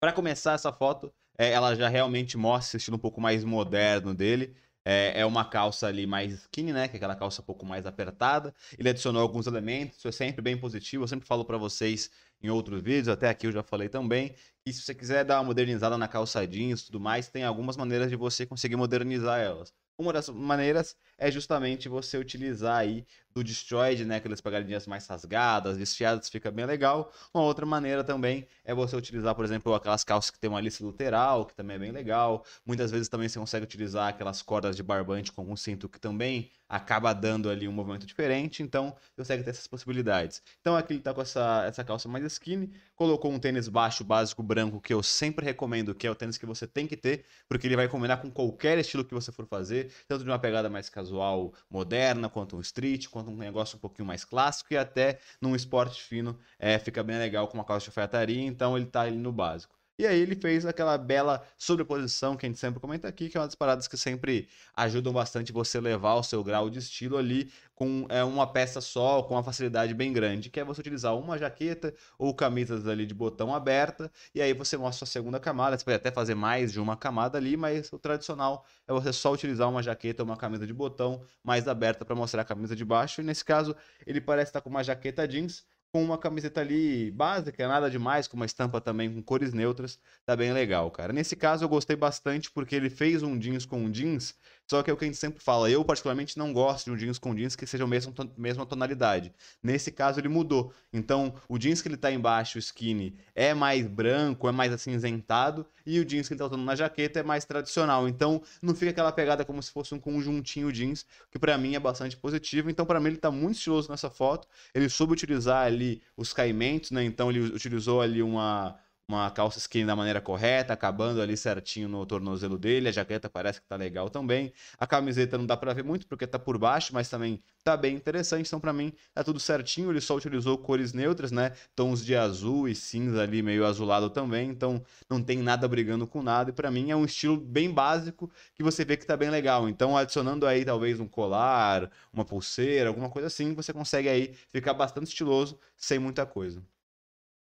Para 0.00 0.14
começar 0.14 0.54
essa 0.54 0.72
foto, 0.72 1.12
é, 1.38 1.50
ela 1.50 1.74
já 1.74 1.88
realmente 1.88 2.38
mostra 2.38 2.70
esse 2.70 2.76
estilo 2.78 2.96
um 2.96 3.00
pouco 3.00 3.20
mais 3.20 3.44
moderno 3.44 4.14
dele. 4.14 4.56
É, 4.88 5.20
é 5.20 5.26
uma 5.26 5.44
calça 5.44 5.88
ali 5.88 6.06
mais 6.06 6.32
skinny, 6.32 6.72
né? 6.72 6.86
Que 6.86 6.94
é 6.94 6.98
aquela 6.98 7.16
calça 7.16 7.42
um 7.42 7.44
pouco 7.44 7.66
mais 7.66 7.86
apertada. 7.86 8.54
Ele 8.78 8.88
adicionou 8.88 9.20
alguns 9.20 9.48
elementos, 9.48 9.98
isso 9.98 10.06
é 10.06 10.12
sempre 10.12 10.40
bem 10.40 10.56
positivo. 10.56 11.02
Eu 11.02 11.08
sempre 11.08 11.26
falo 11.26 11.44
para 11.44 11.58
vocês 11.58 12.08
em 12.40 12.48
outros 12.50 12.80
vídeos, 12.82 13.08
até 13.08 13.28
aqui 13.28 13.48
eu 13.48 13.52
já 13.52 13.64
falei 13.64 13.88
também. 13.88 14.36
E 14.64 14.72
se 14.72 14.82
você 14.82 14.94
quiser 14.94 15.24
dar 15.24 15.38
uma 15.38 15.44
modernizada 15.44 15.98
na 15.98 16.06
calça 16.06 16.46
jeans 16.46 16.82
e 16.82 16.86
tudo 16.86 17.00
mais, 17.00 17.28
tem 17.28 17.42
algumas 17.42 17.76
maneiras 17.76 18.10
de 18.10 18.16
você 18.16 18.46
conseguir 18.46 18.76
modernizar 18.76 19.40
elas. 19.40 19.72
Uma 19.98 20.12
das 20.12 20.28
maneiras 20.28 20.94
é 21.18 21.30
justamente 21.32 21.88
você 21.88 22.16
utilizar 22.18 22.76
aí 22.78 23.04
do 23.36 23.44
Destroyed, 23.44 24.02
né? 24.06 24.16
Aquelas 24.16 24.40
pegadinhas 24.40 24.86
mais 24.86 25.06
rasgadas, 25.06 25.76
desfiadas, 25.76 26.30
fica 26.30 26.50
bem 26.50 26.64
legal. 26.64 27.12
Uma 27.34 27.44
outra 27.44 27.66
maneira 27.66 28.02
também 28.02 28.46
é 28.64 28.74
você 28.74 28.96
utilizar, 28.96 29.34
por 29.34 29.44
exemplo, 29.44 29.74
aquelas 29.74 30.02
calças 30.02 30.30
que 30.30 30.38
tem 30.38 30.48
uma 30.48 30.60
lista 30.60 30.84
lateral, 30.84 31.44
que 31.44 31.54
também 31.54 31.76
é 31.76 31.78
bem 31.78 31.92
legal. 31.92 32.46
Muitas 32.64 32.90
vezes 32.90 33.08
também 33.10 33.28
você 33.28 33.38
consegue 33.38 33.64
utilizar 33.64 34.08
aquelas 34.08 34.40
cordas 34.40 34.74
de 34.74 34.82
barbante 34.82 35.30
com 35.32 35.44
um 35.44 35.54
cinto 35.54 35.86
que 35.86 36.00
também 36.00 36.50
acaba 36.68 37.12
dando 37.12 37.48
ali 37.48 37.68
um 37.68 37.72
movimento 37.72 38.06
diferente. 38.06 38.62
Então, 38.62 38.96
você 39.14 39.22
consegue 39.22 39.44
ter 39.44 39.50
essas 39.50 39.66
possibilidades. 39.66 40.42
Então, 40.60 40.76
aqui 40.76 40.94
ele 40.94 41.00
tá 41.00 41.12
com 41.14 41.20
essa, 41.20 41.64
essa 41.66 41.84
calça 41.84 42.08
mais 42.08 42.24
skinny, 42.24 42.72
colocou 42.94 43.30
um 43.30 43.38
tênis 43.38 43.68
baixo 43.68 44.02
básico 44.02 44.42
branco, 44.42 44.80
que 44.80 44.92
eu 44.92 45.02
sempre 45.02 45.44
recomendo, 45.44 45.94
que 45.94 46.06
é 46.06 46.10
o 46.10 46.14
tênis 46.14 46.38
que 46.38 46.46
você 46.46 46.66
tem 46.66 46.86
que 46.86 46.96
ter, 46.96 47.24
porque 47.48 47.66
ele 47.66 47.76
vai 47.76 47.88
combinar 47.88 48.16
com 48.18 48.30
qualquer 48.30 48.78
estilo 48.78 49.04
que 49.04 49.14
você 49.14 49.30
for 49.30 49.46
fazer, 49.46 49.92
tanto 50.08 50.24
de 50.24 50.30
uma 50.30 50.38
pegada 50.38 50.68
mais 50.68 50.88
casual, 50.88 51.52
moderna, 51.70 52.28
quanto 52.28 52.56
um 52.56 52.60
street, 52.60 53.08
quanto 53.08 53.25
um 53.30 53.36
negócio 53.36 53.76
um 53.76 53.80
pouquinho 53.80 54.06
mais 54.06 54.24
clássico 54.24 54.72
e 54.72 54.76
até 54.76 55.18
num 55.40 55.54
esporte 55.54 56.02
fino, 56.02 56.38
é, 56.58 56.78
fica 56.78 57.02
bem 57.02 57.18
legal 57.18 57.48
com 57.48 57.58
uma 57.58 57.64
calça 57.64 57.84
de 57.84 57.90
alfaiataria, 57.90 58.42
então 58.42 58.76
ele 58.76 58.86
tá 58.86 59.02
ali 59.02 59.16
no 59.16 59.32
básico. 59.32 59.74
E 59.98 60.06
aí 60.06 60.20
ele 60.20 60.36
fez 60.36 60.66
aquela 60.66 60.98
bela 60.98 61.42
sobreposição 61.56 62.36
que 62.36 62.44
a 62.44 62.48
gente 62.48 62.58
sempre 62.58 62.78
comenta 62.78 63.08
aqui, 63.08 63.30
que 63.30 63.36
é 63.38 63.40
uma 63.40 63.46
das 63.46 63.54
paradas 63.54 63.88
que 63.88 63.96
sempre 63.96 64.46
ajudam 64.74 65.10
bastante 65.10 65.52
você 65.52 65.80
levar 65.80 66.16
o 66.16 66.22
seu 66.22 66.44
grau 66.44 66.68
de 66.68 66.78
estilo 66.78 67.16
ali 67.16 67.50
com 67.74 68.06
é, 68.10 68.22
uma 68.22 68.46
peça 68.46 68.78
só, 68.82 69.22
com 69.22 69.32
uma 69.34 69.42
facilidade 69.42 69.94
bem 69.94 70.12
grande, 70.12 70.50
que 70.50 70.60
é 70.60 70.64
você 70.64 70.82
utilizar 70.82 71.16
uma 71.16 71.38
jaqueta 71.38 71.94
ou 72.18 72.34
camisas 72.34 72.86
ali 72.86 73.06
de 73.06 73.14
botão 73.14 73.54
aberta, 73.54 74.12
e 74.34 74.42
aí 74.42 74.52
você 74.52 74.76
mostra 74.76 75.04
a 75.04 75.06
segunda 75.06 75.40
camada, 75.40 75.78
você 75.78 75.84
pode 75.84 75.96
até 75.96 76.10
fazer 76.10 76.34
mais 76.34 76.72
de 76.72 76.80
uma 76.80 76.96
camada 76.96 77.38
ali, 77.38 77.56
mas 77.56 77.90
o 77.90 77.98
tradicional 77.98 78.66
é 78.86 78.92
você 78.92 79.12
só 79.14 79.32
utilizar 79.32 79.68
uma 79.68 79.82
jaqueta 79.82 80.22
ou 80.22 80.28
uma 80.28 80.36
camisa 80.36 80.66
de 80.66 80.74
botão 80.74 81.22
mais 81.42 81.66
aberta 81.68 82.04
para 82.04 82.14
mostrar 82.14 82.42
a 82.42 82.44
camisa 82.44 82.76
de 82.76 82.84
baixo, 82.84 83.22
e 83.22 83.24
nesse 83.24 83.44
caso 83.44 83.74
ele 84.06 84.20
parece 84.20 84.50
estar 84.50 84.60
com 84.60 84.68
uma 84.68 84.84
jaqueta 84.84 85.26
jeans, 85.26 85.64
com 85.92 86.04
uma 86.04 86.18
camiseta 86.18 86.60
ali 86.60 87.10
básica, 87.10 87.66
nada 87.66 87.90
demais, 87.90 88.28
com 88.28 88.36
uma 88.36 88.46
estampa 88.46 88.80
também 88.80 89.12
com 89.12 89.22
cores 89.22 89.52
neutras, 89.52 89.98
tá 90.24 90.36
bem 90.36 90.52
legal, 90.52 90.90
cara. 90.90 91.12
Nesse 91.12 91.34
caso 91.36 91.64
eu 91.64 91.68
gostei 91.68 91.96
bastante 91.96 92.50
porque 92.50 92.74
ele 92.74 92.90
fez 92.90 93.22
um 93.22 93.38
jeans 93.38 93.64
com 93.64 93.78
um 93.82 93.90
jeans, 93.90 94.34
só 94.68 94.82
que 94.82 94.90
é 94.90 94.92
o 94.92 94.96
que 94.96 95.04
a 95.04 95.08
gente 95.08 95.16
sempre 95.16 95.42
fala, 95.42 95.70
eu 95.70 95.84
particularmente 95.84 96.36
não 96.36 96.52
gosto 96.52 96.86
de 96.86 96.90
um 96.90 96.96
jeans 96.96 97.18
com 97.18 97.34
jeans 97.34 97.54
que 97.54 97.66
seja 97.66 97.84
a 97.84 97.86
mesma, 97.86 98.12
mesma 98.36 98.66
tonalidade. 98.66 99.32
Nesse 99.62 99.92
caso 99.92 100.18
ele 100.20 100.28
mudou. 100.28 100.72
Então, 100.92 101.34
o 101.48 101.56
jeans 101.58 101.80
que 101.80 101.88
ele 101.88 101.96
tá 101.96 102.10
embaixo, 102.10 102.58
o 102.58 102.60
skinny, 102.60 103.16
é 103.34 103.54
mais 103.54 103.86
branco, 103.86 104.48
é 104.48 104.52
mais 104.52 104.72
acinzentado, 104.72 105.66
e 105.84 106.00
o 106.00 106.04
jeans 106.04 106.26
que 106.26 106.34
ele 106.34 106.38
tá 106.38 106.46
usando 106.46 106.64
na 106.64 106.74
jaqueta 106.74 107.20
é 107.20 107.22
mais 107.22 107.44
tradicional. 107.44 108.08
Então, 108.08 108.42
não 108.60 108.74
fica 108.74 108.90
aquela 108.90 109.12
pegada 109.12 109.44
como 109.44 109.62
se 109.62 109.70
fosse 109.70 109.94
um 109.94 110.00
conjuntinho 110.00 110.72
jeans, 110.72 111.06
que 111.30 111.38
pra 111.38 111.56
mim 111.56 111.76
é 111.76 111.80
bastante 111.80 112.16
positivo. 112.16 112.68
Então, 112.68 112.84
pra 112.84 112.98
mim 112.98 113.10
ele 113.10 113.18
tá 113.18 113.30
muito 113.30 113.56
estiloso 113.56 113.88
nessa 113.90 114.10
foto. 114.10 114.48
Ele 114.74 114.88
soube 114.88 115.12
utilizar 115.12 115.64
ali 115.64 116.02
os 116.16 116.32
caimentos, 116.32 116.90
né? 116.90 117.04
Então, 117.04 117.30
ele 117.30 117.40
utilizou 117.40 118.00
ali 118.00 118.22
uma 118.22 118.76
uma 119.08 119.30
calça 119.30 119.58
skinny 119.58 119.86
da 119.86 119.94
maneira 119.94 120.20
correta, 120.20 120.72
acabando 120.72 121.20
ali 121.22 121.36
certinho 121.36 121.88
no 121.88 122.04
tornozelo 122.04 122.58
dele, 122.58 122.88
a 122.88 122.92
jaqueta 122.92 123.30
parece 123.30 123.60
que 123.60 123.66
tá 123.66 123.76
legal 123.76 124.10
também. 124.10 124.52
A 124.78 124.86
camiseta 124.86 125.38
não 125.38 125.46
dá 125.46 125.56
pra 125.56 125.72
ver 125.72 125.84
muito 125.84 126.06
porque 126.08 126.26
tá 126.26 126.38
por 126.38 126.58
baixo, 126.58 126.92
mas 126.92 127.08
também 127.08 127.40
tá 127.62 127.76
bem 127.76 127.94
interessante, 127.94 128.46
então 128.48 128.58
pra 128.58 128.72
mim 128.72 128.92
tá 129.14 129.22
tudo 129.22 129.38
certinho, 129.38 129.90
ele 129.90 130.00
só 130.00 130.16
utilizou 130.16 130.58
cores 130.58 130.92
neutras, 130.92 131.30
né? 131.30 131.52
Tons 131.74 132.04
de 132.04 132.16
azul 132.16 132.68
e 132.68 132.74
cinza 132.74 133.22
ali 133.22 133.42
meio 133.42 133.64
azulado 133.64 134.10
também, 134.10 134.50
então 134.50 134.82
não 135.08 135.22
tem 135.22 135.38
nada 135.38 135.68
brigando 135.68 136.06
com 136.06 136.20
nada 136.22 136.50
e 136.50 136.52
pra 136.52 136.70
mim 136.70 136.90
é 136.90 136.96
um 136.96 137.04
estilo 137.04 137.36
bem 137.36 137.70
básico 137.70 138.30
que 138.54 138.62
você 138.62 138.84
vê 138.84 138.96
que 138.96 139.06
tá 139.06 139.16
bem 139.16 139.30
legal. 139.30 139.68
Então 139.68 139.96
adicionando 139.96 140.46
aí 140.46 140.64
talvez 140.64 140.98
um 140.98 141.06
colar, 141.06 141.90
uma 142.12 142.24
pulseira, 142.24 142.88
alguma 142.88 143.08
coisa 143.08 143.28
assim, 143.28 143.54
você 143.54 143.72
consegue 143.72 144.08
aí 144.08 144.34
ficar 144.50 144.74
bastante 144.74 145.06
estiloso 145.08 145.58
sem 145.76 145.98
muita 145.98 146.26
coisa. 146.26 146.60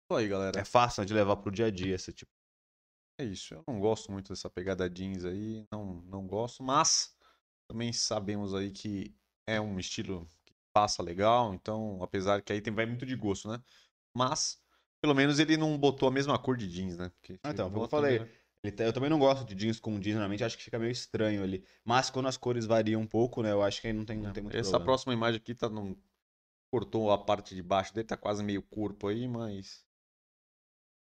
Isso 0.06 0.20
aí, 0.20 0.28
galera. 0.28 0.60
É 0.60 0.66
fácil 0.66 1.02
né, 1.02 1.08
de 1.08 1.14
levar 1.14 1.36
pro 1.38 1.52
dia 1.52 1.66
a 1.66 1.72
dia 1.72 1.96
esse 1.96 2.14
tipo. 2.14 2.32
É 3.18 3.24
isso. 3.24 3.54
Eu 3.56 3.64
não 3.68 3.80
gosto 3.80 4.12
muito 4.12 4.30
dessa 4.30 4.50
pegada 4.50 4.90
jeans 4.90 5.26
aí. 5.26 5.66
Não, 5.72 6.02
não 6.04 6.28
gosto, 6.28 6.62
mas 6.62 7.16
também 7.68 7.92
sabemos 7.92 8.54
aí 8.54 8.72
que 8.72 9.16
é 9.48 9.60
um 9.60 9.80
estilo 9.80 10.28
que 10.46 10.54
passa 10.74 11.02
legal. 11.02 11.54
Então, 11.54 12.02
apesar 12.04 12.42
que 12.42 12.54
aí 12.54 12.62
tem, 12.62 12.74
vai 12.74 12.86
muito 12.86 13.06
de 13.06 13.16
gosto, 13.16 13.50
né? 13.50 13.60
Mas, 14.16 14.62
pelo 15.02 15.16
menos 15.16 15.40
ele 15.40 15.58
não 15.58 15.78
botou 15.78 16.08
a 16.08 16.12
mesma 16.12 16.38
cor 16.38 16.56
de 16.56 16.68
jeans, 16.70 16.98
né? 16.98 17.10
Porque 17.10 17.40
Ah, 17.44 17.52
então, 17.52 17.70
como 17.72 17.86
eu 17.86 17.90
falei, 17.90 18.20
né? 18.20 18.72
Tá- 18.72 18.84
Eu 18.84 18.94
também 18.94 19.10
não 19.10 19.20
gosto 19.20 19.46
de 19.46 19.56
jeans 19.56 19.80
com 19.80 20.00
jeans, 20.00 20.16
normalmente 20.16 20.44
acho 20.44 20.58
que 20.58 20.64
fica 20.64 20.80
meio 20.80 20.92
estranho 20.92 21.44
ali. 21.44 21.64
Mas 21.84 22.10
quando 22.10 22.28
as 22.28 22.38
cores 22.38 22.66
variam 22.66 23.02
um 23.02 23.08
pouco, 23.08 23.42
né? 23.42 23.52
Eu 23.52 23.62
acho 23.62 23.82
que 23.82 23.88
aí 23.88 23.94
não 23.94 24.06
tem, 24.06 24.18
não 24.18 24.34
tem 24.34 24.44
muito 24.44 24.56
Essa 24.56 24.72
problema. 24.72 24.86
próxima 24.86 25.14
imagem 25.14 25.38
aqui 25.40 25.54
tá 25.56 25.70
num... 25.70 25.96
cortou 26.72 27.12
a 27.12 27.18
parte 27.18 27.56
de 27.56 27.64
baixo 27.64 27.94
dele, 27.94 28.08
tá 28.08 28.18
quase 28.18 28.44
meio 28.44 28.62
corpo 28.64 29.08
aí, 29.08 29.28
mas. 29.28 29.85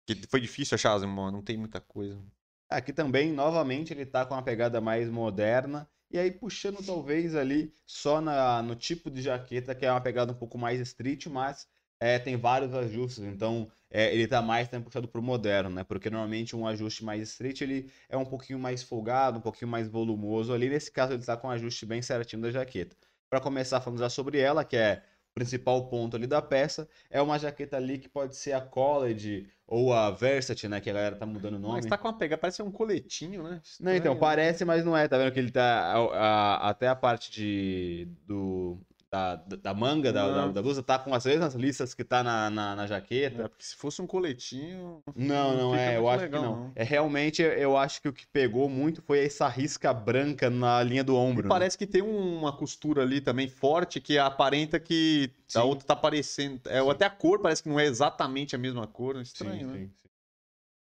Que 0.07 0.15
foi 0.29 0.41
difícil 0.41 0.75
achar, 0.75 0.99
mano. 1.01 1.33
Não 1.33 1.43
tem 1.43 1.57
muita 1.57 1.81
coisa. 1.81 2.21
Aqui 2.69 2.93
também, 2.93 3.33
novamente, 3.33 3.93
ele 3.93 4.07
tá 4.07 4.25
com 4.25 4.35
uma 4.35 4.43
pegada 4.43 4.81
mais 4.81 5.09
moderna. 5.09 5.89
E 6.11 6.19
aí, 6.19 6.31
puxando 6.31 6.85
talvez 6.85 7.35
ali 7.35 7.75
só 7.87 8.21
na, 8.21 8.63
no 8.63 8.75
tipo 8.75 9.11
de 9.11 9.23
jaqueta, 9.23 9.75
que 9.75 9.87
é 9.87 9.91
uma 9.91 10.01
pegada 10.01 10.33
um 10.33 10.35
pouco 10.35 10.59
mais 10.59 10.81
street, 10.81 11.27
mas 11.27 11.67
é, 11.99 12.19
tem 12.19 12.37
vários 12.37 12.75
ajustes. 12.75 13.25
Então, 13.25 13.71
é, 13.91 14.13
ele 14.13 14.27
tá 14.27 14.43
mais 14.43 14.69
também 14.69 14.85
puxado 14.85 15.09
pro 15.09 15.23
moderno, 15.23 15.71
né? 15.71 15.85
Porque 15.85 16.11
normalmente 16.11 16.57
um 16.57 16.67
ajuste 16.67 17.05
mais 17.05 17.23
street, 17.29 17.61
ele 17.61 17.91
é 18.09 18.17
um 18.17 18.25
pouquinho 18.25 18.59
mais 18.59 18.83
folgado, 18.83 19.39
um 19.39 19.41
pouquinho 19.43 19.71
mais 19.71 19.89
volumoso 19.89 20.53
ali. 20.53 20.69
Nesse 20.69 20.91
caso, 20.91 21.13
ele 21.13 21.25
tá 21.25 21.37
com 21.37 21.49
um 21.49 21.51
ajuste 21.51 21.87
bem 21.87 22.03
certinho 22.03 22.43
da 22.43 22.51
jaqueta. 22.51 22.97
Para 23.31 23.41
começar, 23.41 23.79
vamos 23.79 24.01
já 24.01 24.11
sobre 24.11 24.39
ela, 24.39 24.65
que 24.65 24.77
é 24.77 25.03
principal 25.35 25.89
ponto 25.89 26.17
ali 26.17 26.27
da 26.27 26.43
peça. 26.43 26.89
É 27.11 27.21
uma 27.21 27.39
jaqueta 27.39 27.77
ali 27.77 27.99
que 27.99 28.09
pode 28.09 28.37
ser 28.37 28.53
a 28.53 28.61
College 28.61 29.47
ou 29.67 29.93
a 29.93 30.11
Versace, 30.11 30.69
né? 30.69 30.81
Que 30.81 30.91
a 30.91 30.93
galera 30.93 31.17
tá 31.17 31.25
mudando 31.27 31.55
o 31.55 31.59
nome. 31.59 31.75
Mas 31.75 31.87
tá 31.87 31.97
com 31.97 32.09
uma 32.09 32.17
pegada, 32.19 32.41
parece 32.41 32.62
um 32.62 32.71
coletinho, 32.71 33.43
né? 33.43 33.61
Não, 33.81 33.93
então, 33.93 34.12
Estranho, 34.12 34.15
né? 34.15 34.21
parece, 34.21 34.65
mas 34.65 34.85
não 34.85 34.97
é. 34.97 35.09
Tá 35.09 35.17
vendo 35.19 35.33
que 35.33 35.39
ele 35.39 35.51
tá. 35.51 35.95
a- 35.95 36.17
a- 36.17 36.69
até 36.71 36.89
a 36.89 36.95
parte 36.97 37.31
de. 37.31 38.09
Do, 38.27 38.79
da, 39.12 39.37
da 39.37 39.75
manga 39.75 40.11
da, 40.11 40.26
da, 40.26 40.47
Não. 40.47 40.52
da 40.54 40.62
blusa 40.62 40.83
tá 40.83 40.99
com 40.99 41.14
as 41.14 41.26
mesmas 41.26 41.54
listas 41.54 41.92
que 41.92 42.02
tá 42.02 42.23
na, 42.25 42.49
na, 42.49 42.75
na 42.75 42.85
É, 42.85 42.87
jaqueta. 42.87 43.47
porque 43.50 43.62
se 43.62 43.76
fosse 43.76 44.00
um 44.00 44.07
coletinho. 44.07 45.02
Não, 45.14 45.54
não 45.54 45.71
fica 45.73 45.83
é, 45.83 45.97
eu 45.99 46.09
acho 46.09 46.23
legal, 46.25 46.40
que 46.42 46.49
não. 46.49 46.73
É 46.75 46.83
realmente, 46.83 47.42
eu 47.42 47.76
acho 47.76 48.00
que 48.00 48.09
o 48.09 48.12
que 48.12 48.26
pegou 48.26 48.71
muito 48.71 49.02
foi 49.02 49.23
essa 49.23 49.47
risca 49.49 49.92
branca 49.92 50.49
na 50.49 50.83
linha 50.83 51.04
do 51.04 51.12
E 51.12 51.16
ombro. 51.16 51.42
né? 51.42 51.49
parece 51.50 51.76
que 51.76 51.87
tem 51.87 52.00
um- 52.00 52.38
uma 52.38 52.57
costura 52.57 53.02
ali 53.02 53.21
também 53.21 53.49
forte 53.49 54.00
que 54.00 54.16
aparenta 54.19 54.81
que 54.81 55.31
Sim. 55.47 55.59
a 55.59 55.64
outra 55.64 55.87
tá 55.87 55.95
parecendo. 55.97 56.59
É, 56.64 56.81
Sim. 56.81 56.90
até 56.90 57.04
a 57.04 57.11
cor 57.11 57.38
parece 57.40 57.62
que 57.62 57.69
não 57.69 57.78
é 57.78 57.85
exatamente 57.85 58.57
a 58.57 58.59
mesma 58.59 58.87
cor. 58.87 59.16
Sim, 59.16 59.23
Estranho, 59.23 59.66
né? 59.66 59.78
sim, 59.78 59.87
sim. 59.88 60.02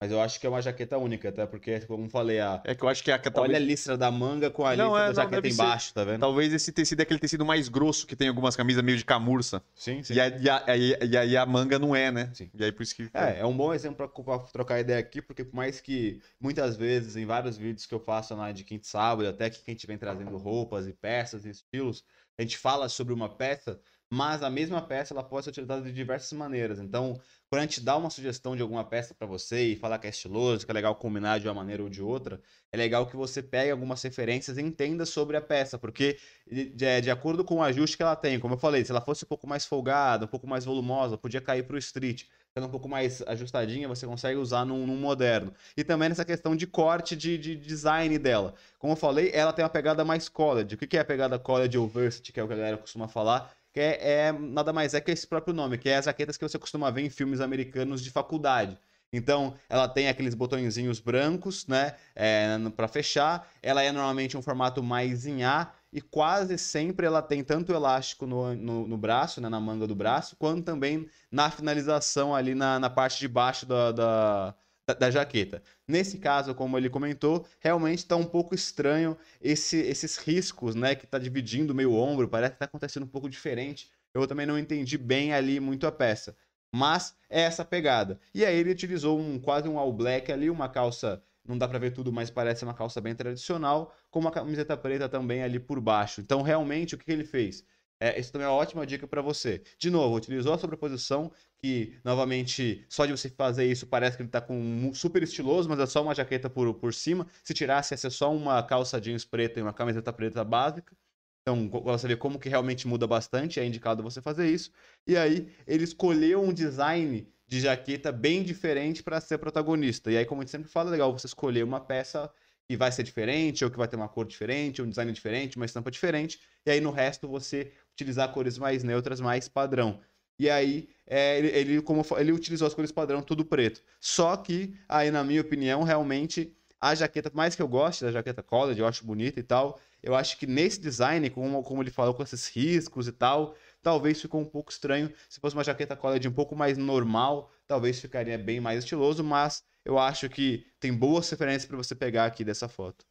Mas 0.00 0.12
eu 0.12 0.20
acho 0.20 0.38
que 0.38 0.46
é 0.46 0.48
uma 0.50 0.62
jaqueta 0.62 0.96
única, 0.96 1.28
até 1.28 1.44
porque, 1.44 1.80
como 1.80 2.08
falei, 2.08 2.38
a... 2.38 2.62
É 2.64 2.72
que 2.72 2.84
eu 2.84 2.88
acho 2.88 3.02
que 3.02 3.10
a 3.10 3.16
olha 3.16 3.32
talvez, 3.32 3.56
a 3.56 3.58
listra 3.58 3.96
da 3.98 4.10
manga 4.12 4.48
com 4.48 4.64
a 4.64 4.76
Não, 4.76 4.86
listra 4.86 5.02
é, 5.02 5.06
da 5.06 5.12
não, 5.12 5.14
jaqueta 5.14 5.48
ser. 5.48 5.54
embaixo, 5.54 5.92
tá 5.94 6.04
vendo? 6.04 6.20
talvez 6.20 6.52
esse 6.52 6.70
tecido 6.70 7.00
é 7.00 7.02
aquele 7.02 7.18
tecido 7.18 7.44
mais 7.44 7.68
grosso 7.68 8.06
que 8.06 8.14
tem 8.14 8.28
algumas 8.28 8.54
camisas 8.54 8.82
meio 8.82 8.96
de 8.96 9.04
camurça. 9.04 9.60
Sim, 9.74 10.00
sim. 10.04 10.14
E, 10.14 10.20
aí- 10.20 10.40
e, 10.40 11.16
aí- 11.16 11.30
e 11.30 11.36
a 11.36 11.44
manga 11.44 11.80
não 11.80 11.96
é, 11.96 12.12
né? 12.12 12.30
Sim. 12.32 12.48
E 12.54 12.62
aí 12.64 12.70
por 12.70 12.84
isso 12.84 12.94
que. 12.94 13.10
É, 13.12 13.40
é 13.40 13.46
um 13.46 13.56
bom 13.56 13.74
exemplo 13.74 13.96
pra, 13.96 14.06
pra 14.08 14.38
trocar 14.52 14.78
ideia 14.78 15.00
aqui, 15.00 15.20
porque 15.20 15.44
por 15.44 15.56
mais 15.56 15.80
que 15.80 16.20
muitas 16.40 16.76
vezes, 16.76 17.16
em 17.16 17.26
vários 17.26 17.56
vídeos 17.56 17.84
que 17.84 17.94
eu 17.94 17.98
faço 18.00 18.36
na 18.36 18.52
de 18.52 18.62
quinta 18.62 18.86
e 18.86 18.88
sábado, 18.88 19.28
até 19.28 19.50
que 19.50 19.62
quem 19.62 19.74
estiver 19.74 19.98
trazendo 19.98 20.36
roupas 20.36 20.86
e 20.86 20.92
peças 20.92 21.44
e 21.44 21.50
estilos, 21.50 22.04
a 22.38 22.42
gente 22.42 22.56
fala 22.56 22.88
sobre 22.88 23.12
uma 23.12 23.28
peça, 23.28 23.80
mas 24.10 24.42
a 24.42 24.48
mesma 24.50 24.80
peça 24.80 25.12
ela 25.14 25.22
pode 25.22 25.44
ser 25.44 25.50
utilizada 25.50 25.82
de 25.82 25.92
diversas 25.92 26.32
maneiras. 26.32 26.78
Então, 26.78 27.20
quando 27.48 27.60
a 27.60 27.64
gente 27.64 27.80
dá 27.80 27.96
uma 27.96 28.10
sugestão 28.10 28.56
de 28.56 28.62
alguma 28.62 28.84
peça 28.84 29.14
pra 29.14 29.26
você 29.26 29.68
e 29.72 29.76
falar 29.76 29.98
que 29.98 30.06
é 30.06 30.10
estiloso, 30.10 30.64
que 30.64 30.70
é 30.70 30.74
legal 30.74 30.94
combinar 30.96 31.38
de 31.40 31.46
uma 31.48 31.54
maneira 31.54 31.82
ou 31.82 31.88
de 31.88 32.02
outra, 32.02 32.40
é 32.72 32.76
legal 32.76 33.06
que 33.06 33.16
você 33.16 33.42
pegue 33.42 33.70
algumas 33.70 34.02
referências 34.02 34.56
e 34.58 34.62
entenda 34.62 35.04
sobre 35.06 35.36
a 35.36 35.40
peça, 35.40 35.78
porque 35.78 36.18
de, 36.46 36.70
de- 36.70 37.00
de 37.02 37.10
acordo 37.10 37.44
com 37.44 37.56
o 37.56 37.62
ajuste 37.62 37.96
que 37.96 38.02
ela 38.02 38.16
tem, 38.16 38.38
como 38.40 38.54
eu 38.54 38.58
falei, 38.58 38.84
se 38.84 38.90
ela 38.90 39.00
fosse 39.00 39.24
um 39.24 39.28
pouco 39.28 39.46
mais 39.46 39.64
folgada, 39.66 40.24
um 40.24 40.28
pouco 40.28 40.46
mais 40.46 40.64
volumosa, 40.64 41.16
podia 41.18 41.40
cair 41.40 41.62
pro 41.66 41.78
street 41.78 42.24
sendo 42.54 42.66
um 42.66 42.70
pouco 42.70 42.88
mais 42.88 43.22
ajustadinha, 43.22 43.86
você 43.88 44.06
consegue 44.06 44.38
usar 44.38 44.64
num, 44.64 44.86
num 44.86 44.96
moderno. 44.96 45.52
E 45.76 45.84
também 45.84 46.08
nessa 46.08 46.24
questão 46.24 46.56
de 46.56 46.66
corte 46.66 47.14
de, 47.16 47.38
de 47.38 47.54
design 47.56 48.18
dela. 48.18 48.54
Como 48.78 48.92
eu 48.94 48.96
falei, 48.96 49.30
ela 49.32 49.52
tem 49.52 49.62
uma 49.64 49.68
pegada 49.70 50.04
mais 50.04 50.28
college. 50.28 50.74
O 50.74 50.78
que 50.78 50.86
que 50.86 50.96
é 50.96 51.00
a 51.00 51.04
pegada 51.04 51.38
college 51.38 51.76
ou 51.78 51.86
varsity, 51.88 52.32
que 52.32 52.40
é 52.40 52.42
o 52.42 52.48
que 52.48 52.54
a 52.54 52.56
galera 52.56 52.78
costuma 52.78 53.06
falar? 53.08 53.52
Que 53.72 53.80
é, 53.80 54.26
é- 54.28 54.32
nada 54.32 54.72
mais 54.72 54.94
é 54.94 55.00
que 55.00 55.10
esse 55.10 55.26
próprio 55.26 55.54
nome, 55.54 55.78
que 55.78 55.88
é 55.88 55.96
as 55.96 56.06
jaquetas 56.06 56.36
que 56.36 56.48
você 56.48 56.58
costuma 56.58 56.90
ver 56.90 57.02
em 57.02 57.10
filmes 57.10 57.40
americanos 57.40 58.02
de 58.02 58.10
faculdade. 58.10 58.78
Então, 59.12 59.54
ela 59.70 59.88
tem 59.88 60.08
aqueles 60.08 60.34
botõezinhos 60.34 61.00
brancos, 61.00 61.66
né, 61.66 61.94
é, 62.14 62.56
para 62.76 62.86
fechar. 62.88 63.48
Ela 63.62 63.82
é 63.82 63.90
normalmente 63.90 64.36
um 64.36 64.42
formato 64.42 64.82
mais 64.82 65.26
em 65.26 65.44
A 65.44 65.72
e 65.92 66.00
quase 66.00 66.58
sempre 66.58 67.06
ela 67.06 67.22
tem 67.22 67.42
tanto 67.42 67.72
elástico 67.72 68.26
no, 68.26 68.54
no, 68.54 68.86
no 68.86 68.98
braço, 68.98 69.40
né, 69.40 69.48
na 69.48 69.58
manga 69.60 69.86
do 69.86 69.94
braço, 69.94 70.36
quanto 70.36 70.62
também 70.64 71.08
na 71.30 71.50
finalização 71.50 72.34
ali 72.34 72.54
na, 72.54 72.78
na 72.78 72.90
parte 72.90 73.18
de 73.18 73.28
baixo 73.28 73.64
da, 73.64 73.92
da, 73.92 74.54
da, 74.88 74.94
da 74.94 75.10
jaqueta. 75.10 75.62
Nesse 75.86 76.18
caso, 76.18 76.54
como 76.54 76.76
ele 76.78 76.88
comentou, 76.90 77.46
realmente 77.60 77.98
está 77.98 78.16
um 78.16 78.24
pouco 78.24 78.54
estranho 78.54 79.16
esse- 79.40 79.76
esses 79.80 80.16
riscos, 80.18 80.74
né, 80.74 80.94
que 80.94 81.04
está 81.04 81.18
dividindo 81.18 81.72
o 81.72 81.76
meio 81.76 81.92
ombro, 81.94 82.28
parece 82.28 82.52
que 82.52 82.56
está 82.56 82.64
acontecendo 82.64 83.04
um 83.04 83.08
pouco 83.08 83.28
diferente. 83.28 83.90
Eu 84.14 84.26
também 84.26 84.46
não 84.46 84.58
entendi 84.58 84.96
bem 84.98 85.32
ali 85.34 85.60
muito 85.60 85.86
a 85.86 85.92
peça. 85.92 86.34
Mas 86.74 87.14
é 87.30 87.42
essa 87.42 87.64
pegada. 87.64 88.18
E 88.34 88.44
aí 88.44 88.56
ele 88.56 88.70
utilizou 88.70 89.18
um 89.18 89.38
quase 89.38 89.68
um 89.68 89.78
all 89.78 89.92
black 89.92 90.30
ali, 90.30 90.50
uma 90.50 90.68
calça, 90.68 91.22
não 91.46 91.56
dá 91.56 91.66
pra 91.66 91.78
ver 91.78 91.92
tudo, 91.92 92.12
mas 92.12 92.30
parece 92.30 92.62
uma 92.64 92.74
calça 92.74 93.00
bem 93.00 93.14
tradicional, 93.14 93.94
com 94.10 94.18
uma 94.20 94.30
camiseta 94.30 94.76
preta 94.76 95.08
também 95.08 95.42
ali 95.42 95.58
por 95.58 95.80
baixo. 95.80 96.20
Então, 96.20 96.42
realmente, 96.42 96.94
o 96.94 96.98
que 96.98 97.10
ele 97.10 97.24
fez? 97.24 97.64
É, 98.00 98.18
isso 98.18 98.30
também 98.30 98.46
é 98.46 98.48
uma 98.50 98.56
ótima 98.56 98.86
dica 98.86 99.08
para 99.08 99.20
você. 99.20 99.60
De 99.76 99.90
novo, 99.90 100.14
utilizou 100.16 100.54
a 100.54 100.58
sobreposição, 100.58 101.32
que, 101.58 101.98
novamente, 102.04 102.86
só 102.88 103.04
de 103.04 103.10
você 103.10 103.28
fazer 103.28 103.64
isso 103.64 103.86
parece 103.88 104.16
que 104.16 104.22
ele 104.22 104.30
tá 104.30 104.40
com 104.40 104.56
um 104.56 104.94
super 104.94 105.22
estiloso, 105.22 105.68
mas 105.68 105.80
é 105.80 105.86
só 105.86 106.02
uma 106.02 106.14
jaqueta 106.14 106.48
por, 106.48 106.72
por 106.74 106.94
cima. 106.94 107.26
Se 107.42 107.52
tirasse, 107.52 107.94
ia 107.94 107.98
ser 107.98 108.10
só 108.10 108.32
uma 108.32 108.62
calça 108.62 109.00
jeans 109.00 109.24
preta 109.24 109.58
e 109.58 109.62
uma 109.62 109.72
camiseta 109.72 110.12
preta 110.12 110.44
básica. 110.44 110.96
Então, 111.42 111.68
você 111.68 112.06
vê 112.06 112.16
como 112.16 112.38
que 112.38 112.48
realmente 112.48 112.86
muda 112.86 113.06
bastante, 113.06 113.58
é 113.58 113.64
indicado 113.64 114.02
você 114.02 114.20
fazer 114.22 114.48
isso. 114.48 114.70
E 115.06 115.16
aí, 115.16 115.52
ele 115.66 115.82
escolheu 115.82 116.42
um 116.42 116.52
design 116.52 117.26
de 117.46 117.60
jaqueta 117.60 118.12
bem 118.12 118.42
diferente 118.44 119.02
para 119.02 119.20
ser 119.20 119.38
protagonista. 119.38 120.10
E 120.12 120.18
aí, 120.18 120.26
como 120.26 120.40
a 120.40 120.44
gente 120.44 120.50
sempre 120.52 120.70
fala, 120.70 120.90
é 120.90 120.92
legal 120.92 121.12
você 121.12 121.26
escolher 121.26 121.64
uma 121.64 121.80
peça 121.80 122.30
que 122.68 122.76
vai 122.76 122.92
ser 122.92 123.02
diferente, 123.02 123.64
ou 123.64 123.70
que 123.70 123.78
vai 123.78 123.88
ter 123.88 123.96
uma 123.96 124.08
cor 124.08 124.26
diferente, 124.26 124.82
um 124.82 124.88
design 124.88 125.10
diferente, 125.10 125.56
uma 125.56 125.64
estampa 125.64 125.90
diferente. 125.90 126.38
E 126.66 126.70
aí, 126.70 126.80
no 126.80 126.90
resto, 126.90 127.26
você 127.26 127.72
utilizar 127.98 128.32
cores 128.32 128.56
mais 128.58 128.84
neutras, 128.84 129.20
mais 129.20 129.48
padrão. 129.48 130.00
E 130.38 130.48
aí, 130.48 130.88
é, 131.04 131.38
ele, 131.38 131.48
ele, 131.48 131.82
como 131.82 132.04
ele 132.16 132.30
utilizou 132.32 132.68
as 132.68 132.74
cores 132.74 132.92
padrão 132.92 133.20
tudo 133.20 133.44
preto. 133.44 133.82
Só 134.00 134.36
que, 134.36 134.74
aí, 134.88 135.10
na 135.10 135.24
minha 135.24 135.40
opinião, 135.40 135.82
realmente, 135.82 136.56
a 136.80 136.94
jaqueta, 136.94 137.30
mais 137.34 137.56
que 137.56 137.62
eu 137.62 137.66
goste 137.66 138.04
da 138.04 138.12
jaqueta 138.12 138.42
college, 138.42 138.78
eu 138.78 138.86
acho 138.86 139.04
bonita 139.04 139.40
e 139.40 139.42
tal, 139.42 139.80
eu 140.00 140.14
acho 140.14 140.38
que 140.38 140.46
nesse 140.46 140.80
design, 140.80 141.28
como, 141.30 141.60
como 141.64 141.82
ele 141.82 141.90
falou 141.90 142.14
com 142.14 142.22
esses 142.22 142.46
riscos 142.48 143.08
e 143.08 143.12
tal, 143.12 143.56
talvez 143.82 144.20
ficou 144.20 144.40
um 144.40 144.44
pouco 144.44 144.70
estranho. 144.70 145.12
Se 145.28 145.40
fosse 145.40 145.56
uma 145.56 145.64
jaqueta 145.64 145.96
college 145.96 146.28
um 146.28 146.32
pouco 146.32 146.54
mais 146.54 146.78
normal, 146.78 147.50
talvez 147.66 148.00
ficaria 148.00 148.38
bem 148.38 148.60
mais 148.60 148.84
estiloso, 148.84 149.24
mas 149.24 149.64
eu 149.84 149.98
acho 149.98 150.28
que 150.28 150.64
tem 150.78 150.94
boas 150.94 151.28
referências 151.28 151.66
para 151.66 151.76
você 151.76 151.96
pegar 151.96 152.26
aqui 152.26 152.44
dessa 152.44 152.68
foto. 152.68 153.04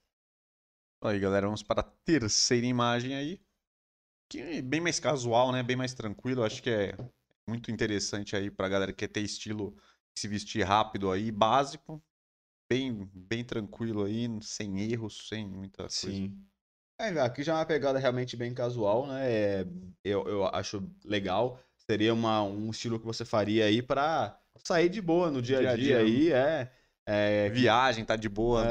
Aí, 1.01 1.19
galera, 1.19 1.45
vamos 1.45 1.61
para 1.61 1.81
a 1.81 1.83
terceira 1.83 2.65
imagem 2.65 3.15
aí. 3.15 3.46
Que 4.29 4.39
é 4.39 4.61
bem 4.61 4.81
mais 4.81 4.99
casual, 4.99 5.51
né? 5.51 5.63
Bem 5.63 5.75
mais 5.75 5.93
tranquilo. 5.93 6.43
Acho 6.43 6.61
que 6.61 6.69
é 6.69 6.93
muito 7.47 7.71
interessante 7.71 8.35
aí 8.35 8.51
pra 8.51 8.67
galera 8.67 8.91
que 8.91 8.99
quer 9.07 9.07
ter 9.11 9.21
estilo 9.21 9.75
se 10.17 10.27
vestir 10.27 10.63
rápido 10.63 11.11
aí, 11.11 11.31
básico. 11.31 12.03
Bem, 12.69 13.09
bem 13.13 13.45
tranquilo 13.45 14.03
aí, 14.03 14.27
sem 14.41 14.81
erros, 14.81 15.27
sem 15.29 15.47
muita 15.47 15.83
coisa. 15.83 15.97
Sim. 16.01 16.45
É, 16.99 17.09
aqui 17.21 17.43
já 17.43 17.53
é 17.53 17.55
uma 17.57 17.65
pegada 17.65 17.99
realmente 17.99 18.35
bem 18.35 18.53
casual, 18.53 19.07
né? 19.07 19.31
É, 19.31 19.65
eu, 20.03 20.27
eu 20.27 20.45
acho 20.45 20.83
legal. 21.05 21.59
Seria 21.77 22.13
uma, 22.13 22.41
um 22.43 22.69
estilo 22.71 22.99
que 22.99 23.05
você 23.05 23.23
faria 23.23 23.65
aí 23.65 23.81
pra 23.81 24.41
sair 24.65 24.89
de 24.89 25.01
boa 25.01 25.31
no 25.31 25.41
dia 25.41 25.59
a 25.59 25.61
Dia 25.61 25.77
dia, 25.77 25.97
dia, 25.97 25.99
aí, 25.99 26.31
é. 26.33 26.71
é 27.05 27.49
Viagem, 27.49 28.03
tá 28.03 28.15
de 28.15 28.27
boa, 28.27 28.65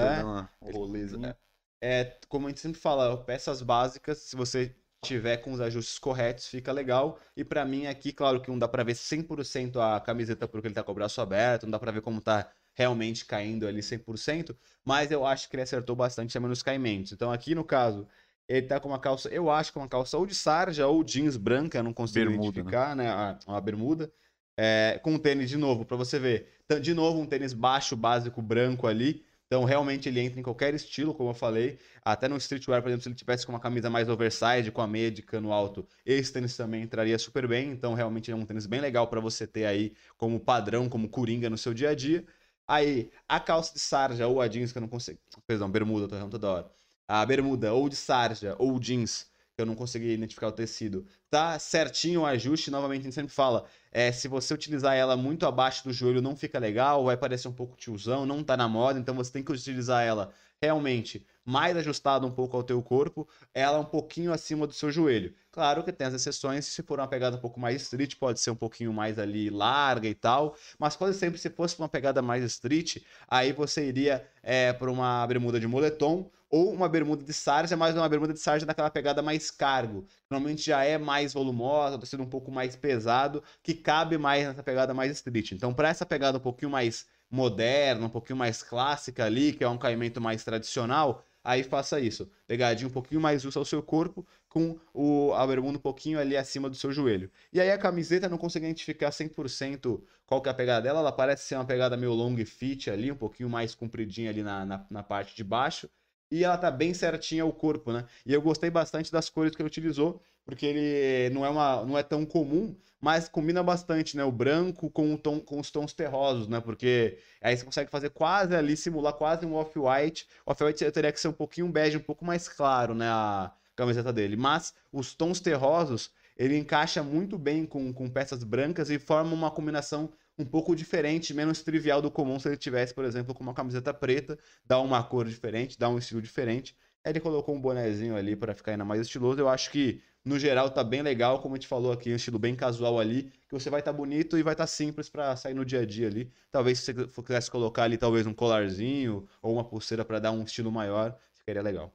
É. 0.60 0.70
rolezinha. 0.72 1.36
é, 1.80 2.18
como 2.28 2.46
a 2.46 2.50
gente 2.50 2.60
sempre 2.60 2.80
fala, 2.80 3.24
peças 3.24 3.62
básicas, 3.62 4.18
se 4.18 4.36
você 4.36 4.74
tiver 5.06 5.38
com 5.38 5.52
os 5.52 5.60
ajustes 5.60 5.98
corretos, 5.98 6.46
fica 6.48 6.72
legal. 6.72 7.18
E 7.36 7.44
pra 7.44 7.64
mim 7.64 7.86
aqui, 7.86 8.12
claro 8.12 8.40
que 8.40 8.50
não 8.50 8.58
dá 8.58 8.68
pra 8.68 8.82
ver 8.84 8.94
100% 8.94 9.80
a 9.80 10.00
camiseta 10.00 10.46
porque 10.48 10.68
ele 10.68 10.74
tá 10.74 10.82
com 10.82 10.92
o 10.92 10.94
braço 10.94 11.20
aberto, 11.20 11.64
não 11.64 11.70
dá 11.70 11.78
pra 11.78 11.92
ver 11.92 12.00
como 12.02 12.20
tá 12.20 12.50
realmente 12.74 13.24
caindo 13.24 13.66
ali 13.66 13.82
100%, 13.82 14.56
mas 14.84 15.10
eu 15.10 15.24
acho 15.26 15.48
que 15.48 15.56
ele 15.56 15.62
acertou 15.62 15.96
bastante 15.96 16.32
também 16.32 16.48
nos 16.50 16.62
caimentos. 16.62 17.12
Então 17.12 17.32
aqui 17.32 17.54
no 17.54 17.64
caso, 17.64 18.06
ele 18.48 18.66
tá 18.66 18.78
com 18.78 18.88
uma 18.88 18.98
calça, 19.00 19.28
eu 19.30 19.50
acho 19.50 19.72
que 19.72 19.78
é 19.78 19.80
uma 19.82 19.88
calça 19.88 20.16
ou 20.18 20.26
de 20.26 20.34
sarja 20.34 20.86
ou 20.86 21.02
jeans 21.02 21.36
branca, 21.36 21.82
não 21.82 21.92
consigo 21.94 22.28
Bermuda, 22.28 22.60
identificar, 22.60 22.94
né? 22.94 23.08
a- 23.08 23.38
Uma 23.46 23.60
bermuda. 23.60 24.12
É, 24.58 24.98
com 25.02 25.12
um 25.14 25.18
tênis 25.18 25.50
de 25.50 25.56
novo, 25.58 25.84
pra 25.84 25.96
você 25.96 26.18
ver. 26.18 26.48
De 26.80 26.94
novo, 26.94 27.20
um 27.20 27.26
tênis 27.26 27.52
baixo, 27.52 27.94
básico, 27.96 28.40
branco 28.40 28.86
ali. 28.86 29.25
Então, 29.46 29.64
realmente, 29.64 30.08
ele 30.08 30.20
entra 30.20 30.40
em 30.40 30.42
qualquer 30.42 30.74
estilo, 30.74 31.14
como 31.14 31.30
eu 31.30 31.34
falei. 31.34 31.78
Até 32.04 32.26
no 32.28 32.36
streetwear, 32.36 32.82
por 32.82 32.88
exemplo, 32.88 33.02
se 33.04 33.08
ele 33.08 33.14
tivesse 33.14 33.46
com 33.46 33.52
uma 33.52 33.60
camisa 33.60 33.88
mais 33.88 34.08
oversize, 34.08 34.70
com 34.72 34.80
a 34.82 34.86
meia 34.86 35.10
de 35.10 35.22
cano 35.22 35.52
alto, 35.52 35.86
esse 36.04 36.32
tênis 36.32 36.56
também 36.56 36.82
entraria 36.82 37.18
super 37.18 37.46
bem. 37.46 37.70
Então, 37.70 37.94
realmente, 37.94 38.30
é 38.30 38.34
um 38.34 38.44
tênis 38.44 38.66
bem 38.66 38.80
legal 38.80 39.06
para 39.08 39.20
você 39.20 39.46
ter 39.46 39.66
aí 39.66 39.92
como 40.16 40.40
padrão, 40.40 40.88
como 40.88 41.08
coringa 41.08 41.48
no 41.48 41.56
seu 41.56 41.72
dia 41.72 41.90
a 41.90 41.94
dia. 41.94 42.24
Aí, 42.66 43.10
a 43.28 43.38
calça 43.38 43.72
de 43.74 43.80
sarja 43.80 44.26
ou 44.26 44.40
a 44.40 44.48
jeans, 44.48 44.72
que 44.72 44.78
eu 44.78 44.82
não 44.82 44.88
consigo. 44.88 45.20
Perdão, 45.46 45.70
bermuda, 45.70 46.08
tô 46.08 46.16
errando 46.16 46.32
toda 46.32 46.50
hora. 46.50 46.70
A 47.06 47.24
bermuda 47.24 47.72
ou 47.72 47.88
de 47.88 47.94
sarja 47.94 48.56
ou 48.58 48.78
jeans, 48.80 49.30
que 49.54 49.62
eu 49.62 49.66
não 49.66 49.76
consegui 49.76 50.12
identificar 50.12 50.48
o 50.48 50.52
tecido, 50.52 51.06
tá 51.30 51.58
certinho 51.58 52.22
o 52.22 52.26
ajuste. 52.26 52.70
Novamente, 52.70 53.02
a 53.02 53.04
gente 53.04 53.14
sempre 53.14 53.32
fala, 53.32 53.64
é, 53.96 54.12
se 54.12 54.28
você 54.28 54.52
utilizar 54.52 54.94
ela 54.94 55.16
muito 55.16 55.46
abaixo 55.46 55.82
do 55.84 55.90
joelho, 55.90 56.20
não 56.20 56.36
fica 56.36 56.58
legal, 56.58 57.06
vai 57.06 57.16
parecer 57.16 57.48
um 57.48 57.52
pouco 57.52 57.78
tiozão, 57.78 58.26
não 58.26 58.44
tá 58.44 58.54
na 58.54 58.68
moda, 58.68 58.98
então 58.98 59.14
você 59.14 59.32
tem 59.32 59.42
que 59.42 59.50
utilizar 59.50 60.04
ela 60.04 60.34
realmente 60.60 61.24
mais 61.46 61.76
ajustada 61.76 62.26
um 62.26 62.30
pouco 62.30 62.56
ao 62.56 62.62
teu 62.64 62.82
corpo, 62.82 63.26
ela 63.54 63.78
um 63.78 63.84
pouquinho 63.84 64.32
acima 64.32 64.66
do 64.66 64.74
seu 64.74 64.90
joelho. 64.90 65.32
Claro 65.52 65.84
que 65.84 65.92
tem 65.92 66.08
as 66.08 66.12
exceções, 66.12 66.66
se 66.66 66.82
for 66.82 66.98
uma 66.98 67.06
pegada 67.06 67.36
um 67.36 67.40
pouco 67.40 67.60
mais 67.60 67.80
street, 67.82 68.16
pode 68.16 68.40
ser 68.40 68.50
um 68.50 68.56
pouquinho 68.56 68.92
mais 68.92 69.18
ali 69.18 69.48
larga 69.48 70.08
e 70.08 70.14
tal, 70.14 70.56
mas 70.78 70.96
quase 70.96 71.18
sempre 71.18 71.38
se 71.38 71.48
fosse 71.48 71.78
uma 71.78 71.88
pegada 71.88 72.20
mais 72.20 72.44
street, 72.44 72.98
aí 73.28 73.52
você 73.52 73.86
iria 73.86 74.26
é, 74.42 74.72
para 74.72 74.90
uma 74.90 75.26
bermuda 75.26 75.60
de 75.60 75.66
moletom 75.68 76.30
ou 76.50 76.72
uma 76.72 76.88
bermuda 76.88 77.24
de 77.24 77.32
sarja, 77.32 77.76
mas 77.76 77.94
uma 77.94 78.08
bermuda 78.08 78.32
de 78.32 78.40
sarja 78.40 78.66
naquela 78.66 78.90
pegada 78.90 79.22
mais 79.22 79.50
cargo. 79.50 80.06
Normalmente 80.30 80.62
já 80.66 80.84
é 80.84 80.98
mais 80.98 81.32
volumosa, 81.32 81.98
tecido 81.98 82.22
um 82.22 82.28
pouco 82.28 82.50
mais 82.50 82.76
pesado, 82.76 83.42
que 83.62 83.74
cabe 83.74 84.18
mais 84.18 84.46
nessa 84.46 84.62
pegada 84.62 84.94
mais 84.94 85.12
street. 85.12 85.52
Então, 85.52 85.74
para 85.74 85.88
essa 85.88 86.06
pegada 86.06 86.38
um 86.38 86.40
pouquinho 86.40 86.70
mais 86.70 87.06
moderna, 87.30 88.06
um 88.06 88.10
pouquinho 88.10 88.36
mais 88.36 88.62
clássica 88.62 89.24
ali, 89.24 89.52
que 89.52 89.64
é 89.64 89.68
um 89.68 89.78
caimento 89.78 90.20
mais 90.20 90.44
tradicional, 90.44 91.24
aí 91.46 91.62
faça 91.62 92.00
isso. 92.00 92.28
Pegadinho 92.46 92.90
um 92.90 92.92
pouquinho 92.92 93.20
mais 93.20 93.40
justo 93.40 93.58
ao 93.58 93.64
seu 93.64 93.82
corpo, 93.82 94.26
com 94.48 94.78
o, 94.92 95.32
a 95.32 95.46
bermuda 95.46 95.78
um 95.78 95.80
pouquinho 95.80 96.18
ali 96.18 96.36
acima 96.36 96.68
do 96.68 96.74
seu 96.74 96.90
joelho. 96.90 97.30
E 97.52 97.60
aí 97.60 97.70
a 97.70 97.78
camiseta 97.78 98.28
não 98.28 98.36
consegui 98.36 98.66
identificar 98.66 99.10
100% 99.10 100.02
qual 100.26 100.42
que 100.42 100.48
é 100.48 100.52
a 100.52 100.54
pegada 100.54 100.82
dela, 100.82 100.98
ela 100.98 101.12
parece 101.12 101.44
ser 101.44 101.54
uma 101.54 101.64
pegada 101.64 101.96
meio 101.96 102.12
long 102.12 102.36
fit 102.44 102.90
ali, 102.90 103.12
um 103.12 103.16
pouquinho 103.16 103.48
mais 103.48 103.74
compridinha 103.76 104.28
ali 104.28 104.42
na, 104.42 104.66
na, 104.66 104.86
na 104.90 105.02
parte 105.04 105.36
de 105.36 105.44
baixo. 105.44 105.88
E 106.30 106.44
ela 106.44 106.58
tá 106.58 106.70
bem 106.70 106.92
certinha 106.92 107.44
o 107.46 107.52
corpo, 107.52 107.92
né? 107.92 108.04
E 108.24 108.32
eu 108.32 108.42
gostei 108.42 108.68
bastante 108.70 109.12
das 109.12 109.28
cores 109.28 109.54
que 109.54 109.62
ele 109.62 109.68
utilizou, 109.68 110.20
porque 110.44 110.66
ele 110.66 111.34
não 111.34 111.44
é, 111.44 111.48
uma, 111.48 111.84
não 111.84 111.98
é 111.98 112.02
tão 112.02 112.24
comum, 112.24 112.74
mas 113.00 113.28
combina 113.28 113.62
bastante, 113.62 114.16
né? 114.16 114.24
O 114.24 114.32
branco 114.32 114.90
com, 114.90 115.14
o 115.14 115.18
tom, 115.18 115.40
com 115.40 115.60
os 115.60 115.70
tons 115.70 115.92
terrosos, 115.92 116.48
né? 116.48 116.60
Porque 116.60 117.18
aí 117.40 117.56
você 117.56 117.64
consegue 117.64 117.90
fazer 117.90 118.10
quase 118.10 118.54
ali, 118.54 118.76
simular 118.76 119.12
quase 119.12 119.46
um 119.46 119.54
off-white. 119.54 120.26
Off-white 120.44 120.90
teria 120.90 121.12
que 121.12 121.20
ser 121.20 121.28
um 121.28 121.32
pouquinho 121.32 121.68
bege, 121.68 121.96
um 121.96 122.00
pouco 122.00 122.24
mais 122.24 122.48
claro, 122.48 122.94
né? 122.94 123.08
A 123.08 123.52
camiseta 123.76 124.12
dele. 124.12 124.36
Mas 124.36 124.74
os 124.92 125.14
tons 125.14 125.38
terrosos, 125.40 126.10
ele 126.36 126.56
encaixa 126.56 127.02
muito 127.02 127.38
bem 127.38 127.66
com, 127.66 127.92
com 127.92 128.08
peças 128.08 128.42
brancas 128.42 128.90
e 128.90 128.98
forma 128.98 129.32
uma 129.32 129.50
combinação 129.50 130.10
um 130.38 130.44
pouco 130.44 130.76
diferente, 130.76 131.32
menos 131.32 131.62
trivial 131.62 132.02
do 132.02 132.10
comum 132.10 132.38
se 132.38 132.48
ele 132.48 132.56
tivesse, 132.56 132.92
por 132.94 133.04
exemplo, 133.04 133.34
com 133.34 133.42
uma 133.42 133.54
camiseta 133.54 133.92
preta, 133.94 134.38
dá 134.64 134.78
uma 134.80 135.02
cor 135.02 135.26
diferente, 135.26 135.78
dá 135.78 135.88
um 135.88 135.98
estilo 135.98 136.20
diferente. 136.20 136.76
Ele 137.04 137.20
colocou 137.20 137.54
um 137.54 137.60
bonezinho 137.60 138.16
ali 138.16 138.34
para 138.34 138.54
ficar 138.54 138.72
ainda 138.72 138.84
mais 138.84 139.00
estiloso. 139.00 139.40
Eu 139.40 139.48
acho 139.48 139.70
que, 139.70 140.02
no 140.24 140.38
geral, 140.38 140.70
tá 140.70 140.82
bem 140.82 141.02
legal, 141.02 141.40
como 141.40 141.54
a 141.54 141.56
gente 141.56 141.68
falou 141.68 141.92
aqui, 141.92 142.12
um 142.12 142.16
estilo 142.16 142.38
bem 142.38 142.54
casual 142.54 142.98
ali, 142.98 143.30
que 143.48 143.52
você 143.52 143.70
vai 143.70 143.80
estar 143.80 143.92
tá 143.92 143.96
bonito 143.96 144.36
e 144.36 144.42
vai 144.42 144.54
estar 144.54 144.64
tá 144.64 144.68
simples 144.68 145.08
para 145.08 145.34
sair 145.36 145.54
no 145.54 145.64
dia 145.64 145.80
a 145.80 145.86
dia 145.86 146.08
ali. 146.08 146.32
Talvez 146.50 146.80
se 146.80 146.92
você 146.92 147.22
quisesse 147.22 147.50
colocar 147.50 147.84
ali 147.84 147.96
talvez 147.96 148.26
um 148.26 148.34
colarzinho 148.34 149.26
ou 149.40 149.54
uma 149.54 149.64
pulseira 149.64 150.04
para 150.04 150.18
dar 150.18 150.32
um 150.32 150.42
estilo 150.42 150.70
maior, 150.70 151.16
ficaria 151.34 151.62
legal. 151.62 151.94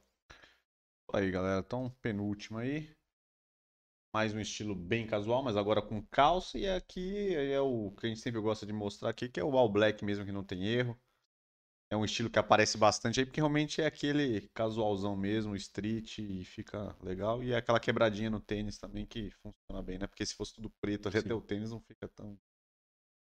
Aí, 1.12 1.30
galera, 1.30 1.60
então 1.60 1.94
penúltimo 2.00 2.58
aí 2.58 2.88
mais 4.12 4.34
um 4.34 4.40
estilo 4.40 4.74
bem 4.74 5.06
casual, 5.06 5.42
mas 5.42 5.56
agora 5.56 5.80
com 5.80 6.02
calça. 6.02 6.58
E 6.58 6.68
aqui 6.68 7.34
é 7.34 7.60
o 7.60 7.90
que 7.92 8.06
a 8.06 8.08
gente 8.10 8.20
sempre 8.20 8.40
gosta 8.40 8.66
de 8.66 8.72
mostrar 8.72 9.08
aqui, 9.08 9.28
que 9.28 9.40
é 9.40 9.44
o 9.44 9.56
all 9.56 9.72
black 9.72 10.04
mesmo, 10.04 10.24
que 10.24 10.32
não 10.32 10.44
tem 10.44 10.66
erro. 10.66 11.00
É 11.90 11.96
um 11.96 12.04
estilo 12.04 12.30
que 12.30 12.38
aparece 12.38 12.76
bastante 12.78 13.20
aí, 13.20 13.26
porque 13.26 13.40
realmente 13.40 13.80
é 13.80 13.86
aquele 13.86 14.48
casualzão 14.54 15.16
mesmo, 15.16 15.56
street, 15.56 16.18
e 16.18 16.44
fica 16.44 16.94
legal. 17.02 17.42
E 17.42 17.52
é 17.52 17.56
aquela 17.56 17.80
quebradinha 17.80 18.30
no 18.30 18.40
tênis 18.40 18.78
também 18.78 19.06
que 19.06 19.30
funciona 19.42 19.82
bem, 19.82 19.98
né? 19.98 20.06
Porque 20.06 20.24
se 20.24 20.34
fosse 20.34 20.54
tudo 20.54 20.70
preto 20.80 21.08
ali, 21.08 21.18
Sim. 21.18 21.26
até 21.26 21.34
o 21.34 21.40
tênis 21.40 21.70
não 21.70 21.80
fica 21.80 22.08
tão. 22.08 22.38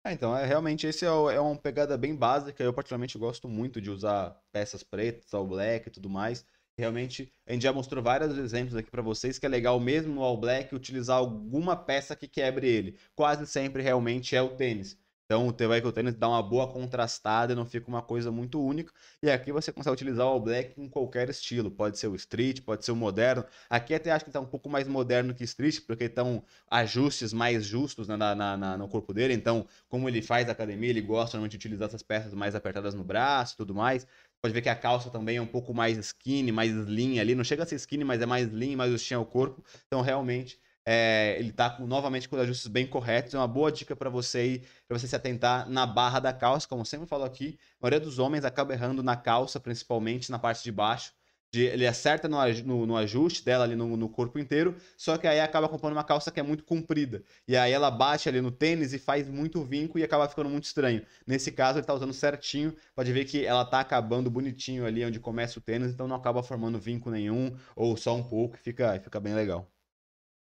É, 0.06 0.14
então, 0.14 0.36
é, 0.36 0.46
realmente 0.46 0.88
esse 0.88 1.06
é, 1.06 1.08
é 1.08 1.40
uma 1.40 1.58
pegada 1.58 1.98
bem 1.98 2.16
básica. 2.16 2.64
Eu, 2.64 2.74
particularmente, 2.74 3.18
gosto 3.18 3.48
muito 3.50 3.82
de 3.82 3.90
usar 3.90 4.38
peças 4.52 4.84
pretas, 4.84 5.34
all 5.34 5.48
black 5.48 5.88
e 5.88 5.92
tudo 5.92 6.10
mais. 6.10 6.46
Realmente, 6.80 7.30
a 7.46 7.52
gente 7.52 7.64
já 7.64 7.74
mostrou 7.74 8.02
vários 8.02 8.38
exemplos 8.38 8.74
aqui 8.74 8.90
para 8.90 9.02
vocês 9.02 9.38
que 9.38 9.46
é 9.46 9.50
legal 9.50 9.78
mesmo 9.82 10.16
no 10.16 10.24
All 10.24 10.38
Black 10.40 10.74
utilizar 10.74 11.18
alguma 11.18 11.76
peça 11.76 12.16
que 12.16 12.26
quebre 12.26 12.68
ele. 12.70 12.98
Quase 13.14 13.46
sempre 13.46 13.84
realmente 13.84 14.34
é 14.34 14.42
o 14.42 14.56
tênis. 14.56 14.98
Então, 15.32 15.48
o 15.48 15.68
vai 15.68 15.80
que 15.80 15.86
o 15.86 15.92
tênis 15.92 16.16
dá 16.16 16.28
uma 16.28 16.42
boa 16.42 16.68
contrastada 16.68 17.54
e 17.54 17.56
não 17.56 17.64
fica 17.64 17.88
uma 17.88 18.02
coisa 18.02 18.32
muito 18.32 18.60
única. 18.60 18.92
E 19.22 19.30
aqui 19.30 19.52
você 19.52 19.72
consegue 19.72 19.94
utilizar 19.94 20.26
o 20.26 20.30
All 20.30 20.40
Black 20.40 20.82
em 20.82 20.90
qualquer 20.90 21.30
estilo. 21.30 21.70
Pode 21.70 22.00
ser 22.00 22.08
o 22.08 22.16
street, 22.16 22.62
pode 22.62 22.84
ser 22.84 22.94
o 22.94 22.96
moderno. 22.96 23.46
Aqui 23.70 23.94
até 23.94 24.10
acho 24.10 24.26
que 24.26 24.30
está 24.32 24.40
um 24.40 24.46
pouco 24.48 24.68
mais 24.68 24.88
moderno 24.88 25.36
que 25.36 25.44
street, 25.44 25.82
porque 25.86 26.06
estão 26.06 26.44
ajustes 26.68 27.32
mais 27.32 27.64
justos 27.64 28.08
né, 28.08 28.18
na, 28.18 28.34
na, 28.34 28.58
na, 28.58 28.76
no 28.76 28.88
corpo 28.88 29.14
dele. 29.14 29.36
Então, 29.36 29.68
como 29.88 30.10
ele 30.10 30.24
faz 30.24 30.50
academia, 30.50 30.90
ele 30.90 31.02
gosta 31.02 31.38
normalmente 31.38 31.52
de 31.52 31.58
utilizar 31.58 31.90
essas 31.90 32.02
peças 32.02 32.34
mais 32.34 32.56
apertadas 32.56 32.96
no 32.96 33.04
braço 33.04 33.54
e 33.54 33.58
tudo 33.58 33.76
mais. 33.76 34.08
Pode 34.42 34.54
ver 34.54 34.62
que 34.62 34.70
a 34.70 34.76
calça 34.76 35.10
também 35.10 35.38
é 35.38 35.42
um 35.42 35.48
pouco 35.48 35.74
mais 35.74 35.98
skinny, 35.98 36.52
mais 36.52 36.72
slim 36.72 37.20
ali. 37.20 37.36
Não 37.36 37.44
chega 37.44 37.64
a 37.64 37.66
ser 37.66 37.76
skinny, 37.76 38.04
mas 38.04 38.22
é 38.22 38.26
mais 38.26 38.48
slim, 38.48 38.76
mais 38.76 38.92
justinho 38.92 39.20
ao 39.20 39.26
corpo. 39.26 39.64
Então, 39.88 40.02
realmente, 40.02 40.60
é, 40.86 41.36
ele 41.38 41.50
está 41.50 41.78
novamente 41.80 42.30
com 42.30 42.36
os 42.36 42.42
ajustes 42.42 42.68
bem 42.68 42.88
corretos. 42.88 43.34
É 43.34 43.38
uma 43.38 43.48
boa 43.48 43.72
dica 43.72 43.96
para 43.96 44.10
você 44.10 44.62
para 44.88 44.98
você 44.98 45.08
se 45.08 45.16
atentar 45.16 45.70
na 45.70 45.86
barra 45.86 46.20
da 46.20 46.34
calça. 46.34 46.68
Como 46.68 46.86
sempre 46.86 47.08
falo 47.08 47.26
aqui, 47.26 47.60
a 47.80 47.86
maioria 47.86 48.00
dos 48.00 48.18
homens 48.18 48.46
acaba 48.46 48.74
errando 48.74 49.04
na 49.04 49.16
calça, 49.18 49.60
principalmente 49.60 50.32
na 50.32 50.40
parte 50.40 50.64
de 50.64 50.72
baixo 50.72 51.14
de, 51.52 51.64
ele 51.64 51.88
acerta 51.88 52.28
no, 52.28 52.38
no, 52.66 52.86
no, 52.86 52.98
ajuste 52.98 53.44
dela 53.44 53.64
ali 53.64 53.76
no, 53.76 53.98
no, 53.98 54.08
corpo 54.10 54.38
inteiro, 54.38 54.76
só 54.98 55.18
que 55.18 55.28
aí 55.28 55.40
acaba 55.40 55.68
comprando 55.68 55.94
uma 55.94 56.04
calça 56.04 56.32
que 56.32 56.40
é 56.40 56.44
muito 56.44 56.64
comprida. 56.64 57.24
E 57.48 57.58
aí 57.58 57.72
ela 57.72 57.90
bate 57.90 58.30
ali 58.30 58.42
no 58.42 58.52
tênis 58.52 58.94
e 58.94 59.00
faz 59.00 59.28
muito 59.28 59.64
vinco 59.64 59.98
e 59.98 60.04
acaba 60.04 60.28
ficando 60.30 60.50
muito 60.50 60.66
estranho. 60.66 61.04
Nesse 61.26 61.52
caso, 61.52 61.80
ele 61.80 61.86
tá 61.86 61.94
usando 61.94 62.14
certinho, 62.14 62.76
pode 62.96 63.12
ver 63.12 63.26
que 63.26 63.46
ela 63.46 63.66
tá 63.66 63.80
acabando 63.80 64.30
bonitinho 64.30 64.86
ali 64.86 65.04
onde 65.04 65.20
começa 65.20 65.60
o 65.60 65.62
tênis, 65.62 65.92
então 65.92 66.08
não 66.08 66.16
acaba 66.16 66.44
formando 66.44 66.80
vinco 66.80 67.10
nenhum, 67.10 67.56
ou 67.76 67.98
só 67.98 68.16
um 68.16 68.24
pouco, 68.24 68.56
e 68.56 68.60
fica, 68.60 69.00
fica 69.00 69.20
bem 69.20 69.34
legal. 69.34 69.68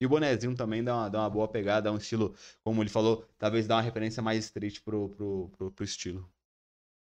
E 0.01 0.07
o 0.07 0.09
bonezinho 0.09 0.57
também 0.57 0.83
dá 0.83 0.97
uma, 0.97 1.09
dá 1.11 1.19
uma 1.21 1.31
boa 1.31 1.47
pegada, 1.47 1.83
dá 1.83 1.93
um 1.93 1.99
estilo, 1.99 2.35
como 2.65 2.83
ele 2.83 2.89
falou, 2.89 3.25
talvez 3.39 3.67
dá 3.67 3.77
uma 3.77 3.83
referência 3.83 4.23
mais 4.23 4.45
street 4.47 4.81
pro, 4.83 5.11
pro, 5.11 5.51
pro, 5.51 5.71
pro 5.73 5.85
estilo. 5.85 6.29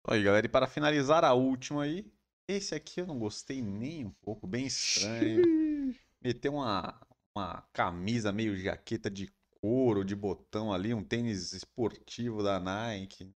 Aí, 0.08 0.22
galera, 0.22 0.46
e 0.46 0.48
para 0.48 0.68
finalizar 0.68 1.24
a 1.24 1.34
última 1.34 1.82
aí, 1.82 2.06
esse 2.48 2.74
aqui 2.74 3.00
eu 3.00 3.06
não 3.06 3.18
gostei 3.18 3.60
nem 3.60 4.04
um 4.04 4.10
pouco, 4.10 4.46
bem 4.46 4.66
estranho. 4.66 5.94
Meteu 6.22 6.54
uma, 6.54 7.00
uma 7.34 7.62
camisa 7.72 8.32
meio 8.32 8.56
jaqueta 8.56 9.10
de 9.10 9.32
couro, 9.60 10.04
de 10.04 10.14
botão 10.14 10.72
ali, 10.72 10.94
um 10.94 11.02
tênis 11.02 11.52
esportivo 11.52 12.42
da 12.42 12.60
Nike. 12.60 13.34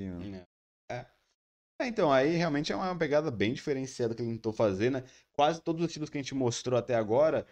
É. 0.00 0.46
é. 0.90 1.06
é. 1.80 1.86
então, 1.86 2.12
aí 2.12 2.36
realmente 2.36 2.72
é 2.72 2.76
uma 2.76 2.96
pegada 2.96 3.30
bem 3.30 3.52
diferenciada 3.52 4.14
que 4.14 4.22
ele 4.22 4.32
tentou 4.32 4.52
fazer, 4.52 4.90
né? 4.90 5.04
Quase 5.32 5.60
todos 5.60 5.82
os 5.82 5.88
estilos 5.88 6.08
que 6.08 6.18
a 6.18 6.22
gente 6.22 6.34
mostrou 6.34 6.78
até 6.78 6.94
agora 6.94 7.46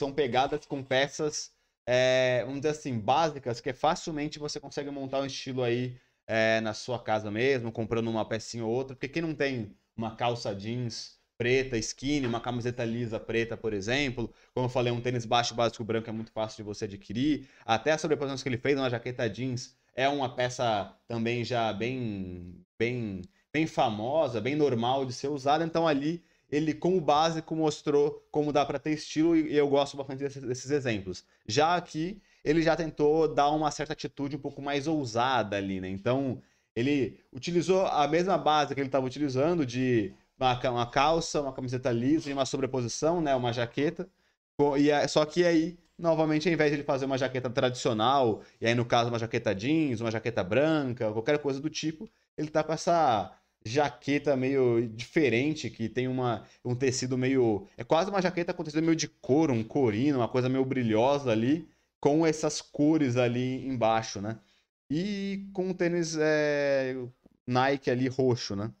são 0.00 0.12
pegadas 0.12 0.64
com 0.66 0.82
peças, 0.82 1.52
é, 1.88 2.42
vamos 2.44 2.60
dizer 2.60 2.70
assim, 2.70 2.98
básicas, 2.98 3.60
que 3.60 3.72
facilmente 3.72 4.38
você 4.38 4.60
consegue 4.60 4.90
montar 4.90 5.20
um 5.20 5.26
estilo 5.26 5.62
aí 5.62 5.98
é, 6.26 6.60
na 6.60 6.74
sua 6.74 7.02
casa 7.02 7.30
mesmo, 7.30 7.72
comprando 7.72 8.08
uma 8.08 8.28
pecinha 8.28 8.64
ou 8.64 8.70
outra, 8.70 8.94
porque 8.94 9.08
quem 9.08 9.22
não 9.22 9.34
tem 9.34 9.76
uma 9.96 10.14
calça 10.16 10.54
jeans 10.54 11.16
preta, 11.38 11.76
skinny, 11.78 12.26
uma 12.26 12.40
camiseta 12.40 12.84
lisa 12.84 13.20
preta, 13.20 13.56
por 13.56 13.72
exemplo. 13.72 14.32
Como 14.54 14.66
eu 14.66 14.70
falei, 14.70 14.92
um 14.92 15.00
tênis 15.00 15.24
baixo 15.26 15.54
básico 15.54 15.84
branco 15.84 16.08
é 16.08 16.12
muito 16.12 16.32
fácil 16.32 16.58
de 16.58 16.62
você 16.62 16.86
adquirir. 16.86 17.48
Até 17.64 17.92
a 17.92 17.98
sobreposição 17.98 18.42
que 18.42 18.48
ele 18.48 18.58
fez 18.58 18.78
uma 18.78 18.90
jaqueta 18.90 19.28
jeans 19.28 19.76
é 19.94 20.08
uma 20.08 20.34
peça 20.34 20.94
também 21.06 21.44
já 21.44 21.72
bem, 21.72 22.64
bem, 22.78 23.22
bem 23.52 23.66
famosa, 23.66 24.40
bem 24.40 24.56
normal 24.56 25.04
de 25.04 25.12
ser 25.12 25.28
usada. 25.28 25.64
Então 25.64 25.86
ali 25.86 26.24
ele, 26.50 26.72
como 26.72 27.00
básico, 27.00 27.56
mostrou 27.56 28.26
como 28.30 28.52
dá 28.52 28.64
para 28.64 28.78
ter 28.78 28.92
estilo 28.92 29.36
e 29.36 29.56
eu 29.56 29.68
gosto 29.68 29.96
bastante 29.96 30.20
desses, 30.20 30.42
desses 30.42 30.70
exemplos. 30.70 31.24
Já 31.46 31.76
aqui, 31.76 32.22
ele 32.44 32.62
já 32.62 32.76
tentou 32.76 33.32
dar 33.32 33.50
uma 33.50 33.70
certa 33.70 33.92
atitude 33.92 34.36
um 34.36 34.38
pouco 34.38 34.62
mais 34.62 34.86
ousada 34.86 35.56
ali, 35.56 35.80
né? 35.80 35.88
Então, 35.88 36.40
ele 36.76 37.18
utilizou 37.32 37.86
a 37.86 38.06
mesma 38.06 38.36
base 38.36 38.74
que 38.74 38.80
ele 38.80 38.88
estava 38.88 39.06
utilizando 39.06 39.64
de 39.64 40.12
uma, 40.38 40.86
calça, 40.86 41.40
uma 41.40 41.52
camiseta 41.52 41.90
lisa 41.90 42.28
e 42.28 42.32
uma 42.34 42.44
sobreposição, 42.44 43.20
né, 43.22 43.34
uma 43.34 43.52
jaqueta. 43.52 44.08
E 44.78 44.90
é, 44.90 45.08
só 45.08 45.24
que 45.24 45.44
aí, 45.44 45.78
novamente, 45.98 46.48
ao 46.48 46.54
invés 46.54 46.70
de 46.70 46.76
ele 46.76 46.84
fazer 46.84 47.06
uma 47.06 47.18
jaqueta 47.18 47.48
tradicional, 47.48 48.42
e 48.60 48.66
aí 48.66 48.74
no 48.74 48.84
caso 48.84 49.08
uma 49.08 49.18
jaqueta 49.18 49.54
jeans, 49.54 50.00
uma 50.00 50.10
jaqueta 50.10 50.44
branca, 50.44 51.10
qualquer 51.12 51.38
coisa 51.38 51.60
do 51.60 51.70
tipo, 51.70 52.08
ele 52.36 52.48
tá 52.48 52.62
com 52.62 52.72
essa 52.72 53.32
jaqueta 53.64 54.36
meio 54.36 54.88
diferente, 54.88 55.68
que 55.70 55.88
tem 55.88 56.06
uma, 56.06 56.44
um 56.64 56.74
tecido 56.74 57.18
meio. 57.18 57.66
É 57.76 57.82
quase 57.82 58.10
uma 58.10 58.22
jaqueta 58.22 58.54
com 58.54 58.62
tecido 58.62 58.82
meio 58.82 58.96
de 58.96 59.08
couro, 59.08 59.52
um 59.52 59.64
corino, 59.64 60.18
uma 60.18 60.28
coisa 60.28 60.48
meio 60.48 60.64
brilhosa 60.64 61.32
ali, 61.32 61.68
com 62.00 62.24
essas 62.26 62.60
cores 62.60 63.16
ali 63.16 63.66
embaixo, 63.66 64.20
né? 64.20 64.38
E 64.90 65.48
com 65.52 65.70
o 65.70 65.74
tênis 65.74 66.16
é, 66.18 66.96
Nike 67.46 67.90
ali 67.90 68.08
roxo, 68.08 68.54
né? 68.56 68.72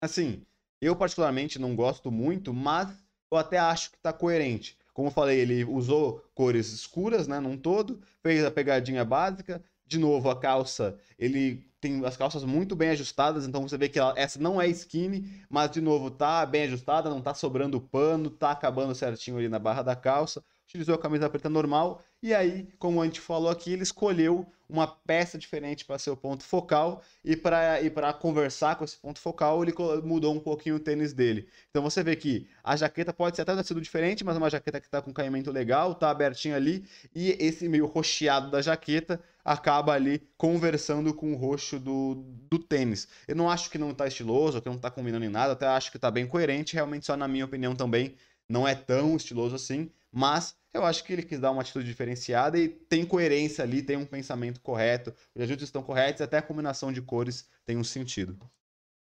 Assim, 0.00 0.44
eu 0.80 0.94
particularmente 0.94 1.58
não 1.58 1.74
gosto 1.74 2.10
muito, 2.10 2.54
mas 2.54 2.88
eu 3.30 3.36
até 3.36 3.58
acho 3.58 3.90
que 3.90 3.98
tá 3.98 4.12
coerente. 4.12 4.78
Como 4.94 5.08
eu 5.08 5.12
falei, 5.12 5.38
ele 5.38 5.64
usou 5.64 6.24
cores 6.34 6.72
escuras, 6.72 7.28
né, 7.28 7.38
num 7.40 7.56
todo, 7.56 8.00
fez 8.20 8.44
a 8.44 8.50
pegadinha 8.50 9.04
básica. 9.04 9.62
De 9.86 9.98
novo, 9.98 10.28
a 10.28 10.38
calça, 10.38 10.98
ele 11.18 11.68
tem 11.80 12.04
as 12.04 12.16
calças 12.16 12.44
muito 12.44 12.76
bem 12.76 12.90
ajustadas, 12.90 13.46
então 13.46 13.62
você 13.66 13.78
vê 13.78 13.88
que 13.88 13.98
ela, 13.98 14.12
essa 14.16 14.38
não 14.38 14.60
é 14.60 14.66
skinny, 14.68 15.44
mas 15.48 15.70
de 15.70 15.80
novo 15.80 16.10
tá 16.10 16.44
bem 16.44 16.64
ajustada, 16.64 17.08
não 17.08 17.22
tá 17.22 17.32
sobrando 17.32 17.80
pano, 17.80 18.28
tá 18.28 18.50
acabando 18.50 18.94
certinho 18.94 19.38
ali 19.38 19.48
na 19.48 19.58
barra 19.58 19.82
da 19.82 19.96
calça. 19.96 20.44
Utilizou 20.64 20.94
a 20.94 20.98
camisa 20.98 21.30
preta 21.30 21.48
normal 21.48 22.02
e 22.22 22.34
aí, 22.34 22.68
como 22.78 23.00
a 23.00 23.04
gente 23.04 23.20
falou 23.20 23.50
aqui, 23.50 23.72
ele 23.72 23.82
escolheu 23.82 24.46
uma 24.68 24.86
peça 24.86 25.38
diferente 25.38 25.84
para 25.84 25.98
ser 25.98 26.10
o 26.10 26.16
ponto 26.16 26.42
focal 26.44 27.02
e 27.24 27.34
para 27.36 28.12
conversar 28.12 28.76
com 28.76 28.84
esse 28.84 28.96
ponto 28.98 29.18
focal, 29.18 29.62
ele 29.62 29.72
mudou 30.04 30.34
um 30.34 30.40
pouquinho 30.40 30.76
o 30.76 30.80
tênis 30.80 31.12
dele. 31.12 31.48
Então 31.70 31.82
você 31.82 32.02
vê 32.02 32.14
que 32.14 32.46
a 32.62 32.76
jaqueta 32.76 33.12
pode 33.12 33.36
ser 33.36 33.42
até 33.42 33.56
ter 33.56 33.64
sido 33.64 33.80
diferente, 33.80 34.24
mas 34.24 34.36
é 34.36 34.38
uma 34.38 34.50
jaqueta 34.50 34.80
que 34.80 34.86
está 34.86 35.00
com 35.00 35.12
caimento 35.12 35.50
legal, 35.50 35.94
tá 35.94 36.10
abertinha 36.10 36.56
ali, 36.56 36.84
e 37.14 37.30
esse 37.40 37.68
meio 37.68 37.86
roxeado 37.86 38.50
da 38.50 38.60
jaqueta 38.60 39.20
acaba 39.42 39.94
ali 39.94 40.28
conversando 40.36 41.14
com 41.14 41.32
o 41.32 41.36
roxo 41.36 41.78
do, 41.78 42.16
do 42.50 42.58
tênis. 42.58 43.08
Eu 43.26 43.36
não 43.36 43.48
acho 43.48 43.70
que 43.70 43.78
não 43.78 43.92
está 43.92 44.06
estiloso, 44.06 44.60
que 44.60 44.68
não 44.68 44.76
está 44.76 44.90
combinando 44.90 45.24
em 45.24 45.30
nada, 45.30 45.54
até 45.54 45.66
acho 45.66 45.90
que 45.90 45.96
está 45.96 46.10
bem 46.10 46.26
coerente, 46.26 46.74
realmente 46.74 47.06
só 47.06 47.16
na 47.16 47.26
minha 47.26 47.46
opinião 47.46 47.74
também 47.74 48.14
não 48.48 48.66
é 48.66 48.74
tão 48.74 49.16
estiloso 49.16 49.54
assim, 49.54 49.90
mas 50.10 50.56
eu 50.72 50.84
acho 50.84 51.04
que 51.04 51.12
ele 51.12 51.22
quis 51.22 51.40
dar 51.40 51.50
uma 51.50 51.62
atitude 51.62 51.86
diferenciada 51.86 52.58
e 52.58 52.68
tem 52.68 53.04
coerência 53.04 53.62
ali, 53.62 53.82
tem 53.82 53.96
um 53.96 54.06
pensamento 54.06 54.60
correto, 54.60 55.14
os 55.34 55.42
ajustes 55.42 55.68
estão 55.68 55.82
corretos, 55.82 56.22
até 56.22 56.38
a 56.38 56.42
combinação 56.42 56.92
de 56.92 57.02
cores 57.02 57.48
tem 57.64 57.76
um 57.76 57.84
sentido. 57.84 58.38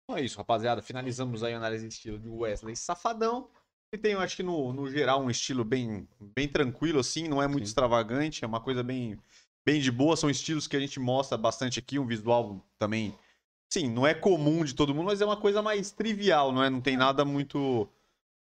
Então 0.05 0.17
é 0.17 0.23
isso, 0.23 0.37
rapaziada. 0.39 0.83
Finalizamos 0.83 1.43
aí 1.43 1.55
a 1.55 1.57
análise 1.57 1.87
de 1.87 1.95
estilo 1.95 2.19
de 2.19 2.29
Wesley 2.29 2.77
Safadão. 2.77 3.49
Ele 3.93 4.03
tem, 4.03 4.13
eu 4.13 4.21
acho 4.21 4.37
que 4.37 4.43
no, 4.43 4.73
no 4.73 4.91
geral, 4.91 5.23
um 5.23 5.31
estilo 5.31 5.65
bem, 5.65 6.09
bem 6.19 6.49
tranquilo, 6.49 7.01
assim, 7.01 7.29
não 7.29 7.43
é 7.43 7.47
muito 7.47 7.65
Sim. 7.65 7.71
extravagante, 7.71 8.45
é 8.45 8.47
uma 8.47 8.61
coisa 8.61 8.83
bem, 8.83 9.19
bem 9.65 9.81
de 9.81 9.91
boa. 9.91 10.17
São 10.17 10.31
estilos 10.31 10.67
que 10.67 10.77
a 10.77 10.81
gente 10.81 10.99
mostra 10.99 11.37
bastante 11.37 11.79
aqui, 11.79 11.99
um 11.99 12.07
visual 12.07 12.65
também. 12.79 13.15
Sim, 13.73 13.91
não 13.91 14.07
é 14.07 14.15
comum 14.15 14.65
de 14.65 14.75
todo 14.75 14.95
mundo, 14.95 15.07
mas 15.07 15.21
é 15.21 15.25
uma 15.25 15.37
coisa 15.37 15.63
mais 15.63 15.91
trivial, 15.91 16.53
não 16.53 16.63
é? 16.63 16.71
Não 16.71 16.81
tem 16.81 16.97
nada 16.97 17.25
muito. 17.25 17.89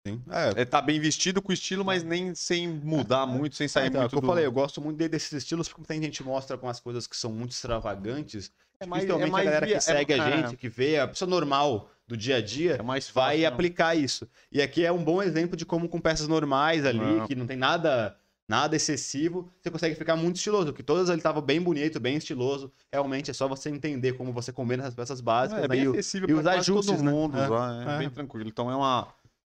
Sim. 0.07 0.21
É, 0.29 0.61
É, 0.61 0.65
tá 0.65 0.81
bem 0.81 0.99
vestido 0.99 1.41
com 1.41 1.51
o 1.51 1.53
estilo, 1.53 1.83
mas 1.83 2.03
nem 2.03 2.33
sem 2.33 2.67
mudar 2.67 3.25
muito, 3.25 3.55
sem 3.55 3.67
sair 3.67 3.87
então, 3.87 4.01
é 4.01 4.05
o 4.05 4.07
muito 4.07 4.15
eu 4.17 4.21
do... 4.21 4.27
falei, 4.27 4.45
eu 4.45 4.51
gosto 4.51 4.81
muito 4.81 4.97
de- 4.97 5.09
desses 5.09 5.31
estilos 5.33 5.67
porque 5.67 5.83
tem 5.83 6.01
gente 6.01 6.21
que 6.21 6.27
mostra 6.27 6.57
com 6.57 6.67
as 6.69 6.79
coisas 6.79 7.05
que 7.07 7.15
são 7.17 7.31
muito 7.31 7.51
extravagantes, 7.51 8.51
É 8.79 8.85
mais- 8.85 9.03
principalmente 9.03 9.27
é 9.29 9.31
mais 9.31 9.41
a 9.47 9.49
galera 9.51 9.65
via- 9.65 9.75
que 9.77 9.81
segue 9.83 10.13
é- 10.13 10.19
a 10.19 10.29
gente, 10.37 10.55
que 10.57 10.69
vê 10.69 10.99
a 10.99 11.07
pessoa 11.07 11.29
normal 11.29 11.89
do 12.07 12.15
dia 12.15 12.37
a 12.37 12.41
dia, 12.41 12.75
É 12.79 12.81
mais 12.81 13.09
vai 13.09 13.25
fácil, 13.35 13.41
né? 13.41 13.47
aplicar 13.47 13.95
isso. 13.95 14.27
E 14.51 14.61
aqui 14.61 14.85
é 14.85 14.91
um 14.91 15.03
bom 15.03 15.21
exemplo 15.21 15.57
de 15.57 15.65
como 15.65 15.89
com 15.89 15.99
peças 15.99 16.27
normais 16.27 16.85
ali, 16.85 16.99
Não. 16.99 17.27
que 17.27 17.35
não 17.35 17.45
tem 17.45 17.57
nada 17.57 18.15
nada 18.49 18.77
excessivo, 18.77 19.51
você 19.61 19.69
consegue 19.69 19.93
ficar 19.93 20.15
muito 20.15 20.37
estiloso, 20.37 20.67
porque 20.67 20.81
todas 20.81 21.09
ele 21.09 21.19
tava 21.21 21.41
bem 21.41 21.59
bonito, 21.61 21.99
bem 21.99 22.15
estiloso. 22.15 22.71
Realmente 22.93 23.29
é 23.29 23.33
só 23.33 23.45
você 23.45 23.69
entender 23.69 24.13
como 24.13 24.31
você 24.31 24.53
combina 24.53 24.83
essas 24.83 24.95
peças 24.95 25.19
básicas, 25.19 25.63
É, 25.63 25.65
é 25.65 25.67
né? 25.67 25.75
bem 25.75 25.83
E 25.83 25.87
acessível 25.89 26.29
e 26.29 26.31
pra 26.31 26.39
os 26.39 26.47
ajustes, 26.47 26.91
todo 26.95 27.03
né? 27.03 27.11
mundo 27.11 27.37
É, 27.37 27.43
usar, 27.45 27.73
é, 27.91 27.95
é. 27.95 27.97
bem 27.97 28.09
tranquilo. 28.09 28.47
Então 28.47 28.71
é 28.71 28.75
uma 28.77 29.05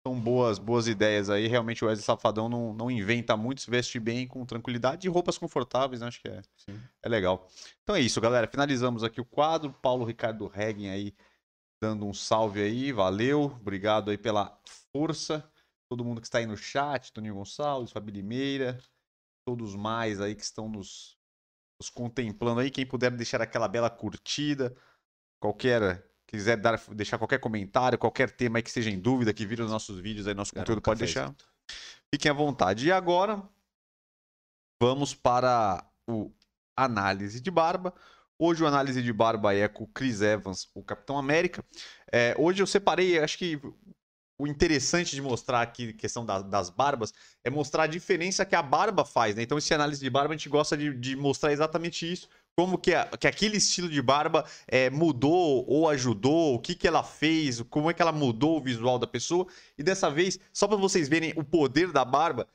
são 0.05 0.19
boas 0.19 0.59
boas 0.59 0.87
ideias 0.87 1.29
aí. 1.29 1.47
Realmente 1.47 1.83
o 1.83 1.87
Wesley 1.87 2.05
Safadão 2.05 2.47
não, 2.47 2.73
não 2.73 2.91
inventa 2.91 3.35
muito, 3.35 3.61
se 3.61 3.71
veste 3.71 3.99
bem 3.99 4.27
com 4.27 4.45
tranquilidade 4.45 5.07
e 5.07 5.09
roupas 5.09 5.37
confortáveis, 5.37 6.01
né? 6.01 6.07
acho 6.07 6.21
que 6.21 6.27
é, 6.27 6.41
Sim. 6.57 6.79
é 7.01 7.09
legal. 7.09 7.47
Então 7.81 7.95
é 7.95 8.01
isso, 8.01 8.21
galera. 8.21 8.47
Finalizamos 8.47 9.03
aqui 9.03 9.19
o 9.19 9.25
quadro. 9.25 9.73
Paulo 9.73 10.05
Ricardo 10.05 10.47
Reggen 10.47 10.89
aí 10.91 11.15
dando 11.81 12.05
um 12.05 12.13
salve 12.13 12.61
aí, 12.61 12.91
valeu, 12.91 13.45
obrigado 13.59 14.11
aí 14.11 14.17
pela 14.17 14.59
força. 14.91 15.49
Todo 15.89 16.05
mundo 16.05 16.21
que 16.21 16.27
está 16.27 16.37
aí 16.37 16.45
no 16.45 16.57
chat, 16.57 17.11
Toninho 17.11 17.35
Gonçalves, 17.35 17.91
Fabi 17.91 18.11
Limeira, 18.11 18.79
todos 19.45 19.75
mais 19.75 20.21
aí 20.21 20.35
que 20.35 20.43
estão 20.43 20.69
nos, 20.69 21.17
nos 21.79 21.89
contemplando 21.89 22.59
aí. 22.59 22.71
Quem 22.71 22.85
puder 22.85 23.11
deixar 23.11 23.41
aquela 23.41 23.67
bela 23.67 23.89
curtida, 23.89 24.75
qualquer 25.39 26.03
quiser 26.35 26.57
dar, 26.57 26.79
deixar 26.93 27.17
qualquer 27.17 27.39
comentário, 27.39 27.97
qualquer 27.97 28.31
tema 28.31 28.59
aí 28.59 28.63
que 28.63 28.71
seja 28.71 28.89
em 28.89 28.99
dúvida, 28.99 29.33
que 29.33 29.45
vira 29.45 29.63
os 29.63 29.71
nossos 29.71 29.99
vídeos 29.99 30.27
aí, 30.27 30.33
nosso 30.33 30.53
Quero 30.53 30.65
conteúdo, 30.65 30.79
um 30.79 30.81
pode 30.81 30.99
deixar. 30.99 31.35
Fiquem 32.13 32.29
à 32.29 32.33
vontade. 32.33 32.87
E 32.87 32.91
agora, 32.91 33.41
vamos 34.81 35.13
para 35.13 35.85
o 36.07 36.31
análise 36.77 37.39
de 37.39 37.49
barba. 37.51 37.93
Hoje 38.37 38.63
o 38.63 38.67
análise 38.67 39.01
de 39.01 39.13
barba 39.13 39.53
é 39.55 39.67
com 39.67 39.85
o 39.85 39.87
Chris 39.87 40.21
Evans, 40.21 40.69
o 40.73 40.83
Capitão 40.83 41.17
América. 41.17 41.63
É, 42.11 42.35
hoje 42.37 42.61
eu 42.61 42.67
separei, 42.67 43.17
acho 43.19 43.37
que 43.37 43.59
o 44.37 44.45
interessante 44.45 45.15
de 45.15 45.21
mostrar 45.21 45.61
aqui, 45.61 45.93
questão 45.93 46.25
da- 46.25 46.41
das 46.41 46.69
barbas, 46.69 47.13
é 47.43 47.49
mostrar 47.49 47.83
a 47.83 47.87
diferença 47.87 48.45
que 48.45 48.53
a 48.55 48.61
barba 48.61 49.05
faz, 49.05 49.35
né? 49.35 49.41
Então, 49.43 49.57
esse 49.57 49.73
análise 49.73 50.01
de 50.01 50.09
barba, 50.09 50.33
a 50.33 50.37
gente 50.37 50.49
gosta 50.49 50.75
de, 50.75 50.93
de 50.93 51.15
mostrar 51.15 51.53
exatamente 51.53 52.11
isso. 52.11 52.27
Como 52.57 52.77
que, 52.77 52.93
a- 52.93 53.05
que 53.17 53.27
aquele 53.27 53.57
estilo 53.57 53.89
de 53.89 54.01
barba 54.01 54.45
é, 54.65 54.89
mudou 54.89 55.65
ou 55.67 55.89
ajudou, 55.89 56.55
o 56.55 56.59
que, 56.59 56.73
que 56.73 56.87
ela 56.87 57.03
fez, 57.03 57.61
como 57.63 57.89
é 57.89 57.93
que 57.93 58.01
ela 58.01 58.13
mudou 58.13 58.57
o 58.57 58.61
visual 58.61 58.97
da 58.97 59.05
pessoa. 59.05 59.45
E 59.77 59.83
dessa 59.83 60.09
vez, 60.09 60.39
só 60.53 60.65
para 60.65 60.77
vocês 60.77 61.09
verem 61.09 61.33
o 61.35 61.43
poder 61.43 61.91
da 61.91 62.05
barba, 62.05 62.47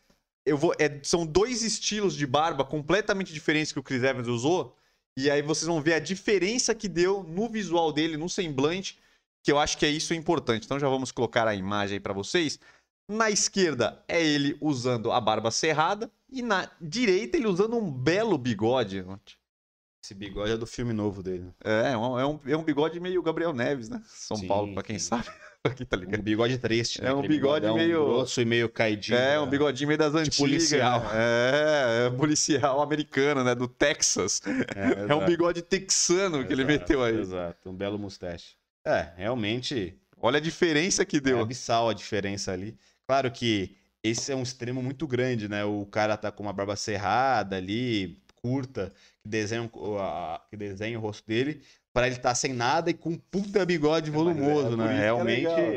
eu 0.47 0.57
vou, 0.57 0.75
é, 0.79 1.01
são 1.03 1.27
dois 1.27 1.63
estilos 1.63 2.17
de 2.17 2.27
barba 2.27 2.65
completamente 2.65 3.31
diferentes 3.33 3.73
que 3.73 3.79
o 3.79 3.83
Chris 3.83 4.03
Evans 4.03 4.27
usou. 4.27 4.75
E 5.19 5.31
aí 5.31 5.43
vocês 5.43 5.67
vão 5.67 5.83
ver 5.83 5.95
a 5.95 5.99
diferença 6.01 6.75
que 6.75 6.89
deu 6.89 7.23
no 7.23 7.47
visual 7.49 7.93
dele, 7.93 8.17
no 8.17 8.29
semblante, 8.29 8.99
que 9.43 9.53
eu 9.53 9.59
acho 9.59 9.77
que 9.77 9.85
é 9.85 9.91
isso 9.91 10.15
importante. 10.15 10.65
Então 10.65 10.79
já 10.79 10.89
vamos 10.89 11.13
colocar 11.13 11.47
a 11.47 11.55
imagem 11.55 11.97
aí 11.97 12.01
para 12.01 12.15
vocês. 12.15 12.59
Na 13.07 13.31
esquerda 13.31 14.03
é 14.09 14.25
ele 14.25 14.57
usando 14.63 15.13
a 15.13 15.21
barba 15.21 15.51
cerrada 15.51 16.11
e 16.31 16.41
na 16.41 16.71
direita 16.81 17.37
ele 17.37 17.49
usando 17.49 17.77
um 17.77 17.91
belo 17.91 18.39
bigode. 18.39 19.05
Esse 20.03 20.15
bigode 20.15 20.53
é 20.53 20.57
do 20.57 20.67
filme 20.67 20.93
novo 20.95 21.23
dele. 21.23 21.51
É, 21.63 21.93
é 21.93 21.97
um, 21.97 22.19
é 22.19 22.27
um, 22.27 22.41
é 22.47 22.57
um 22.57 22.63
bigode 22.63 22.99
meio 22.99 23.23
Gabriel 23.23 23.53
Neves, 23.53 23.89
né? 23.91 24.01
São 24.07 24.37
Sim, 24.37 24.49
Paulo, 24.49 24.73
pra 24.75 24.83
quem 24.83 24.99
sim. 24.99 25.09
sabe. 25.09 25.25
quem 25.77 25.87
tá 25.87 25.95
Um 25.97 26.01
ligado. 26.01 26.23
bigode 26.23 26.57
triste, 26.57 27.03
né? 27.03 27.11
É 27.11 27.15
um 27.15 27.19
Aquele 27.19 27.35
bigode 27.35 27.71
meio- 27.71 28.05
grosso 28.07 28.41
e 28.41 28.45
meio 28.47 28.69
caidinho. 28.71 29.19
É, 29.19 29.39
um 29.39 29.45
né? 29.45 29.51
bigodinho 29.51 29.89
meio 29.89 29.99
das 29.99 30.15
antigas. 30.15 30.39
policial. 30.39 31.03
É, 31.13 32.07
é 32.07 32.11
policial 32.17 32.81
americano, 32.81 33.45
né? 33.45 33.55
Do 33.55 33.69
Texas. 33.69 34.41
É 34.75 35.03
um 35.03 35.05
exato, 35.05 35.27
bigode 35.27 35.63
texano 35.63 36.47
que 36.47 36.53
ele 36.53 36.63
exato, 36.63 36.79
meteu 36.81 37.05
aí. 37.05 37.19
Exato, 37.19 37.69
um 37.71 37.75
belo 37.75 37.99
mustache. 37.99 38.57
É, 38.87 39.13
realmente 39.17 39.99
Olha 40.23 40.39
a 40.39 40.41
diferença 40.41 41.05
que 41.05 41.19
é 41.19 41.21
deu. 41.21 41.41
abissal 41.41 41.89
a 41.91 41.95
diferença 41.95 42.53
ali. 42.53 42.75
Claro 43.07 43.31
que 43.31 43.77
esse 44.03 44.33
é 44.33 44.37
um 44.37 44.43
extremo 44.43 44.83
muito 44.83 45.07
grande, 45.07 45.47
né? 45.49 45.65
O 45.65 45.85
cara 45.87 46.17
tá 46.17 46.31
com 46.33 46.43
uma 46.43 46.53
barba 46.53 46.75
cerrada 46.77 47.57
ali, 47.57 48.19
curta, 48.43 48.93
que 49.23 49.29
desenha, 49.29 49.71
a- 49.99 50.41
que 50.51 50.57
desenha 50.57 50.99
o 50.99 51.03
rosto 51.03 51.27
dele, 51.27 51.63
pra 51.93 52.07
ele 52.07 52.17
estar 52.17 52.35
sem 52.35 52.53
nada 52.53 52.91
e 52.91 52.95
com 52.95 53.11
um 53.11 53.19
puta 53.19 53.65
bigode 53.65 54.11
volumoso, 54.11 54.69
é 54.69 54.71
por 54.71 54.77
né? 54.79 54.97
é 54.97 55.01
Realmente 55.01 55.45
legal. 55.47 55.75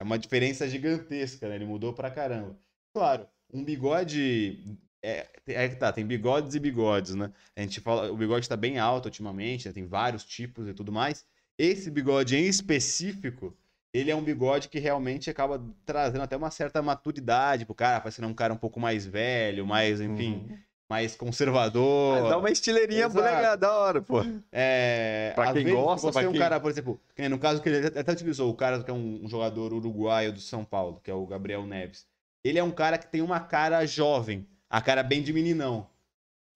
é 0.00 0.04
uma 0.04 0.18
diferença 0.18 0.68
gigantesca, 0.68 1.48
né? 1.48 1.54
Ele 1.56 1.66
mudou 1.66 1.92
pra 1.92 2.10
caramba. 2.10 2.56
Claro, 2.94 3.26
um 3.52 3.64
bigode. 3.64 4.78
É, 5.02 5.26
é 5.46 5.68
que 5.68 5.76
tá, 5.76 5.90
tem 5.92 6.04
bigodes 6.04 6.54
e 6.54 6.60
bigodes, 6.60 7.14
né? 7.14 7.32
A 7.56 7.62
gente 7.62 7.80
fala, 7.80 8.12
o 8.12 8.16
bigode 8.16 8.46
tá 8.48 8.56
bem 8.56 8.78
alto 8.78 9.06
ultimamente, 9.06 9.66
né? 9.66 9.72
tem 9.72 9.86
vários 9.86 10.24
tipos 10.24 10.68
e 10.68 10.74
tudo 10.74 10.92
mais. 10.92 11.24
Esse 11.58 11.90
bigode 11.90 12.36
em 12.36 12.46
específico, 12.46 13.56
ele 13.94 14.10
é 14.10 14.16
um 14.16 14.22
bigode 14.22 14.68
que 14.68 14.78
realmente 14.78 15.30
acaba 15.30 15.62
trazendo 15.86 16.22
até 16.22 16.36
uma 16.36 16.50
certa 16.50 16.82
maturidade 16.82 17.64
pro 17.64 17.74
cara, 17.74 18.00
parecendo 18.00 18.28
um 18.28 18.34
cara 18.34 18.52
um 18.52 18.58
pouco 18.58 18.78
mais 18.78 19.06
velho, 19.06 19.66
mais, 19.66 20.00
enfim, 20.00 20.34
Uhum. 20.34 20.58
Mais 20.90 21.14
conservador. 21.14 22.20
Mas 22.20 22.28
dá 22.30 22.36
uma 22.38 22.50
estileirinha 22.50 23.08
da 23.56 23.72
hora, 23.78 24.02
pô. 24.02 24.24
É, 24.50 25.30
Pra 25.36 25.52
quem 25.52 25.62
vezes, 25.64 25.78
gosta, 25.78 26.08
você 26.08 26.18
pra 26.18 26.22
é 26.24 26.28
um 26.28 26.32
quem- 26.32 26.40
cara, 26.40 26.58
por 26.58 26.68
exemplo, 26.68 27.00
no 27.30 27.38
caso 27.38 27.62
que 27.62 27.68
ele 27.68 27.86
até 27.98 28.10
utilizou, 28.12 28.50
o 28.50 28.54
cara 28.54 28.82
que 28.82 28.90
é 28.90 28.94
um, 28.94 29.20
um 29.24 29.28
jogador 29.28 29.72
uruguaio 29.72 30.32
do 30.32 30.40
São 30.40 30.64
Paulo, 30.64 31.00
que 31.02 31.08
é 31.08 31.14
o 31.14 31.24
Gabriel 31.24 31.64
Neves. 31.64 32.06
Ele 32.44 32.58
é 32.58 32.64
um 32.64 32.72
cara 32.72 32.98
que 32.98 33.06
tem 33.06 33.22
uma 33.22 33.38
cara 33.38 33.86
jovem, 33.86 34.44
a 34.68 34.80
cara 34.80 35.04
bem 35.04 35.22
de 35.22 35.32
meninão. 35.32 35.86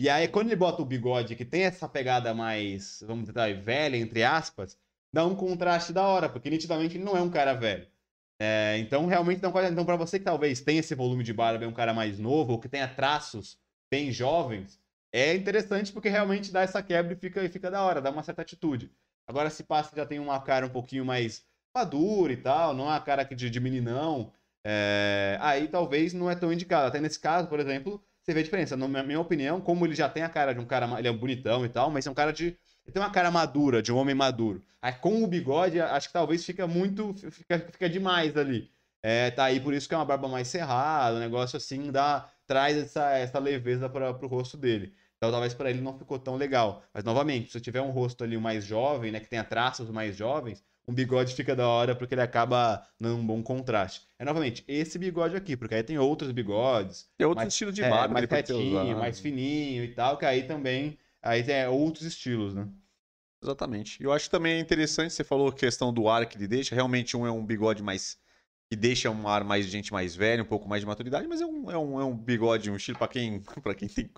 E 0.01 0.09
aí, 0.09 0.27
quando 0.27 0.49
ele 0.49 0.57
bota 0.57 0.83
o 0.83 0.85
bigode, 0.85 1.37
que 1.37 1.45
tem 1.45 1.63
essa 1.63 1.89
pegada 1.89 2.35
mais, 2.35 3.05
vamos 3.07 3.27
tentar, 3.27 3.55
velha, 3.55 3.97
entre 3.97 4.25
aspas, 4.25 4.77
dá 5.15 5.25
um 5.25 5.37
contraste 5.37 5.93
da 5.93 6.03
hora, 6.03 6.29
porque 6.29 6.51
nitidamente 6.51 6.97
ele 6.97 7.05
não 7.05 7.17
é 7.17 7.23
um 7.23 7.31
cara 7.31 7.55
velho. 7.55 7.87
É, 8.41 8.77
então, 8.79 9.07
realmente, 9.07 9.41
não. 9.41 9.51
Então, 9.63 9.85
pra 9.85 9.95
você 9.95 10.19
que 10.19 10.25
talvez 10.25 10.61
tenha 10.61 10.81
esse 10.81 10.93
volume 10.97 11.23
de 11.23 11.33
barba, 11.33 11.65
é 11.65 11.69
um 11.69 11.73
cara 11.73 11.95
mais 11.95 12.19
novo, 12.19 12.55
ou 12.55 12.59
que 12.59 12.69
tenha 12.69 12.89
traços 12.89 13.57
bem 13.95 14.11
jovens, 14.11 14.81
é 15.13 15.37
interessante 15.37 15.93
porque 15.93 16.09
realmente 16.09 16.51
dá 16.51 16.63
essa 16.63 16.83
quebra 16.83 17.13
e 17.13 17.17
fica, 17.17 17.45
e 17.45 17.49
fica 17.49 17.71
da 17.71 17.81
hora, 17.81 18.03
dá 18.03 18.11
uma 18.11 18.25
certa 18.25 18.43
atitude. 18.43 18.91
Agora, 19.25 19.49
se 19.49 19.63
passa 19.63 19.95
já 19.95 20.05
tem 20.05 20.19
uma 20.19 20.41
cara 20.41 20.67
um 20.67 20.71
pouquinho 20.71 21.05
mais 21.05 21.45
madura 21.73 22.33
e 22.33 22.37
tal, 22.37 22.75
não 22.75 22.87
é 22.87 22.89
uma 22.89 23.01
cara 23.01 23.23
de, 23.23 23.49
de 23.49 23.61
meninão, 23.61 24.33
é, 24.67 25.39
aí 25.41 25.69
talvez 25.69 26.13
não 26.13 26.29
é 26.29 26.35
tão 26.35 26.53
indicado. 26.53 26.89
Até 26.89 27.01
nesse 27.01 27.21
caso, 27.21 27.47
por 27.47 27.61
exemplo, 27.61 28.03
você 28.21 28.35
vê 28.35 28.41
a 28.41 28.43
diferença. 28.43 28.77
Na 28.77 28.89
minha 28.89 29.21
opinião, 29.21 29.61
como 29.61 29.87
ele 29.87 29.95
já 29.95 30.09
tem 30.09 30.25
a 30.25 30.29
cara 30.29 30.53
de 30.53 30.59
um 30.59 30.67
cara, 30.67 30.99
ele 30.99 31.07
é 31.07 31.13
bonitão 31.13 31.65
e 31.65 31.69
tal, 31.69 31.89
mas 31.89 32.05
é 32.05 32.11
um 32.11 32.15
cara 32.15 32.33
de. 32.33 32.47
Ele 32.85 32.93
tem 32.93 33.01
uma 33.01 33.11
cara 33.11 33.31
madura, 33.31 33.81
de 33.81 33.93
um 33.93 33.97
homem 33.97 34.15
maduro. 34.15 34.61
Aí 34.83 34.93
com 34.93 35.23
o 35.23 35.27
bigode, 35.29 35.81
acho 35.81 36.09
que 36.09 36.13
talvez 36.13 36.45
fica 36.45 36.67
muito. 36.67 37.15
Fica, 37.31 37.61
fica 37.61 37.89
demais 37.89 38.37
ali. 38.37 38.69
É, 39.03 39.31
tá 39.31 39.45
aí 39.45 39.61
por 39.61 39.73
isso 39.75 39.87
que 39.87 39.95
é 39.95 39.99
uma 39.99 40.05
barba 40.05 40.27
mais 40.29 40.49
cerrada, 40.49 41.17
um 41.17 41.21
negócio 41.21 41.57
assim, 41.59 41.93
dá, 41.93 42.27
traz 42.47 42.77
essa, 42.77 43.11
essa 43.17 43.39
leveza 43.39 43.89
para 43.89 44.13
pro 44.15 44.29
rosto 44.29 44.57
dele. 44.57 44.95
Então 45.17 45.31
talvez 45.31 45.55
para 45.55 45.71
ele 45.71 45.81
não 45.81 45.99
ficou 45.99 46.19
tão 46.19 46.37
legal. 46.37 46.83
Mas 46.93 47.05
novamente, 47.05 47.51
se 47.53 47.61
tiver 47.61 47.81
um 47.81 47.91
rosto 47.91 48.25
ali 48.25 48.37
mais 48.37 48.65
jovem, 48.65 49.11
né, 49.13 49.21
que 49.21 49.29
tenha 49.29 49.45
traços 49.45 49.89
mais 49.91 50.17
jovens, 50.17 50.63
um 50.87 50.93
bigode 50.93 51.35
fica 51.35 51.57
da 51.57 51.67
hora 51.67 51.95
porque 51.95 52.15
ele 52.15 52.21
acaba 52.21 52.87
dando 53.01 53.17
um 53.21 53.27
bom 53.27 53.43
contraste. 53.43 54.07
É 54.19 54.25
novamente 54.25 54.63
esse 54.69 54.99
bigode 54.99 55.35
aqui, 55.35 55.57
porque 55.57 55.75
aí 55.75 55.83
tem 55.83 55.99
outros 55.99 56.31
bigodes, 56.31 57.09
Tem 57.17 57.27
outro 57.27 57.41
mais- 57.43 57.53
estilo 57.55 57.73
de 57.73 57.83
é, 57.83 57.89
barba 57.89 58.13
mais 58.15 58.27
pode 58.27 58.43
ter 58.47 58.53
retinho, 58.53 58.99
mais 58.99 59.19
fininho 59.19 59.85
e 59.85 59.95
tal, 59.95 60.19
que 60.19 60.27
aí 60.27 60.43
também 60.47 60.99
aí 61.23 61.43
tem 61.43 61.67
outros 61.69 62.05
estilos, 62.05 62.55
né? 62.55 62.69
Exatamente. 63.43 64.03
Eu 64.03 64.13
acho 64.13 64.31
também 64.31 64.59
interessante, 64.61 65.13
você 65.13 65.23
falou 65.25 65.49
a 65.49 65.53
questão 65.55 65.93
do 65.93 66.09
ar 66.09 66.27
que 66.27 66.37
ele 66.37 66.49
deixa. 66.49 66.75
Realmente 66.75 67.17
um 67.17 67.27
é 67.27 67.31
um 67.31 67.45
bigode 67.45 67.83
mais. 67.83 68.19
Que 68.71 68.77
deixa 68.77 69.11
um 69.11 69.29
ar 69.29 69.45
mais 69.45 69.67
de 69.67 69.71
gente 69.73 69.93
mais 69.93 70.15
velha, 70.17 70.43
um 70.43 70.47
pouco 70.47 70.69
mais 70.69 70.81
de 70.83 70.87
maturidade, 70.87 71.27
mas 71.29 71.41
é 71.41 71.47
um, 71.47 71.71
é 71.71 71.79
um, 71.79 72.01
é 72.01 72.05
um 72.05 72.17
bigode, 72.17 72.71
um 72.71 72.77
estilo 72.77 72.99
pra 72.99 73.09
quem, 73.09 73.41
pra 73.63 73.75
quem 73.75 73.89
tem 73.89 74.11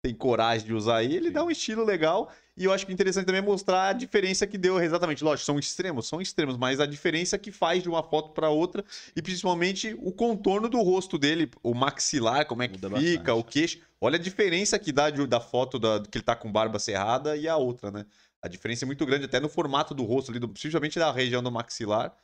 tem 0.00 0.14
coragem 0.14 0.64
de 0.64 0.72
usar 0.72 0.98
aí, 0.98 1.12
ele 1.16 1.26
Sim. 1.26 1.32
dá 1.32 1.44
um 1.44 1.50
estilo 1.50 1.84
legal. 1.84 2.30
E 2.56 2.64
eu 2.64 2.72
acho 2.72 2.86
que 2.86 2.92
é 2.92 2.94
interessante 2.94 3.26
também 3.26 3.42
mostrar 3.42 3.88
a 3.88 3.92
diferença 3.92 4.46
que 4.46 4.56
deu 4.56 4.80
exatamente. 4.80 5.24
Lógico, 5.24 5.44
são 5.44 5.58
extremos, 5.58 6.06
são 6.06 6.20
extremos, 6.20 6.56
mas 6.56 6.78
a 6.78 6.86
diferença 6.86 7.36
que 7.36 7.50
faz 7.50 7.82
de 7.82 7.88
uma 7.88 8.00
foto 8.00 8.30
para 8.30 8.48
outra 8.48 8.84
e 9.16 9.20
principalmente 9.20 9.96
o 10.00 10.12
contorno 10.12 10.68
do 10.68 10.80
rosto 10.82 11.18
dele, 11.18 11.50
o 11.64 11.74
maxilar, 11.74 12.46
como 12.46 12.62
é 12.62 12.68
que 12.68 12.74
Muda 12.74 12.88
fica, 13.00 13.34
bastante. 13.34 13.40
o 13.40 13.44
queixo. 13.44 13.80
Olha 14.00 14.14
a 14.16 14.20
diferença 14.20 14.78
que 14.78 14.92
dá 14.92 15.10
de- 15.10 15.26
da 15.26 15.40
foto 15.40 15.80
da, 15.80 16.00
que 16.00 16.16
ele 16.18 16.24
tá 16.24 16.36
com 16.36 16.50
barba 16.50 16.78
cerrada 16.78 17.36
e 17.36 17.48
a 17.48 17.56
outra, 17.56 17.90
né? 17.90 18.06
A 18.40 18.46
diferença 18.46 18.84
é 18.84 18.86
muito 18.86 19.04
grande, 19.04 19.24
até 19.24 19.40
no 19.40 19.48
formato 19.48 19.94
do 19.94 20.04
rosto 20.04 20.30
ali, 20.30 20.38
do- 20.38 20.48
principalmente 20.48 20.96
da 20.96 21.10
região 21.10 21.42
do 21.42 21.50
maxilar. 21.50 22.14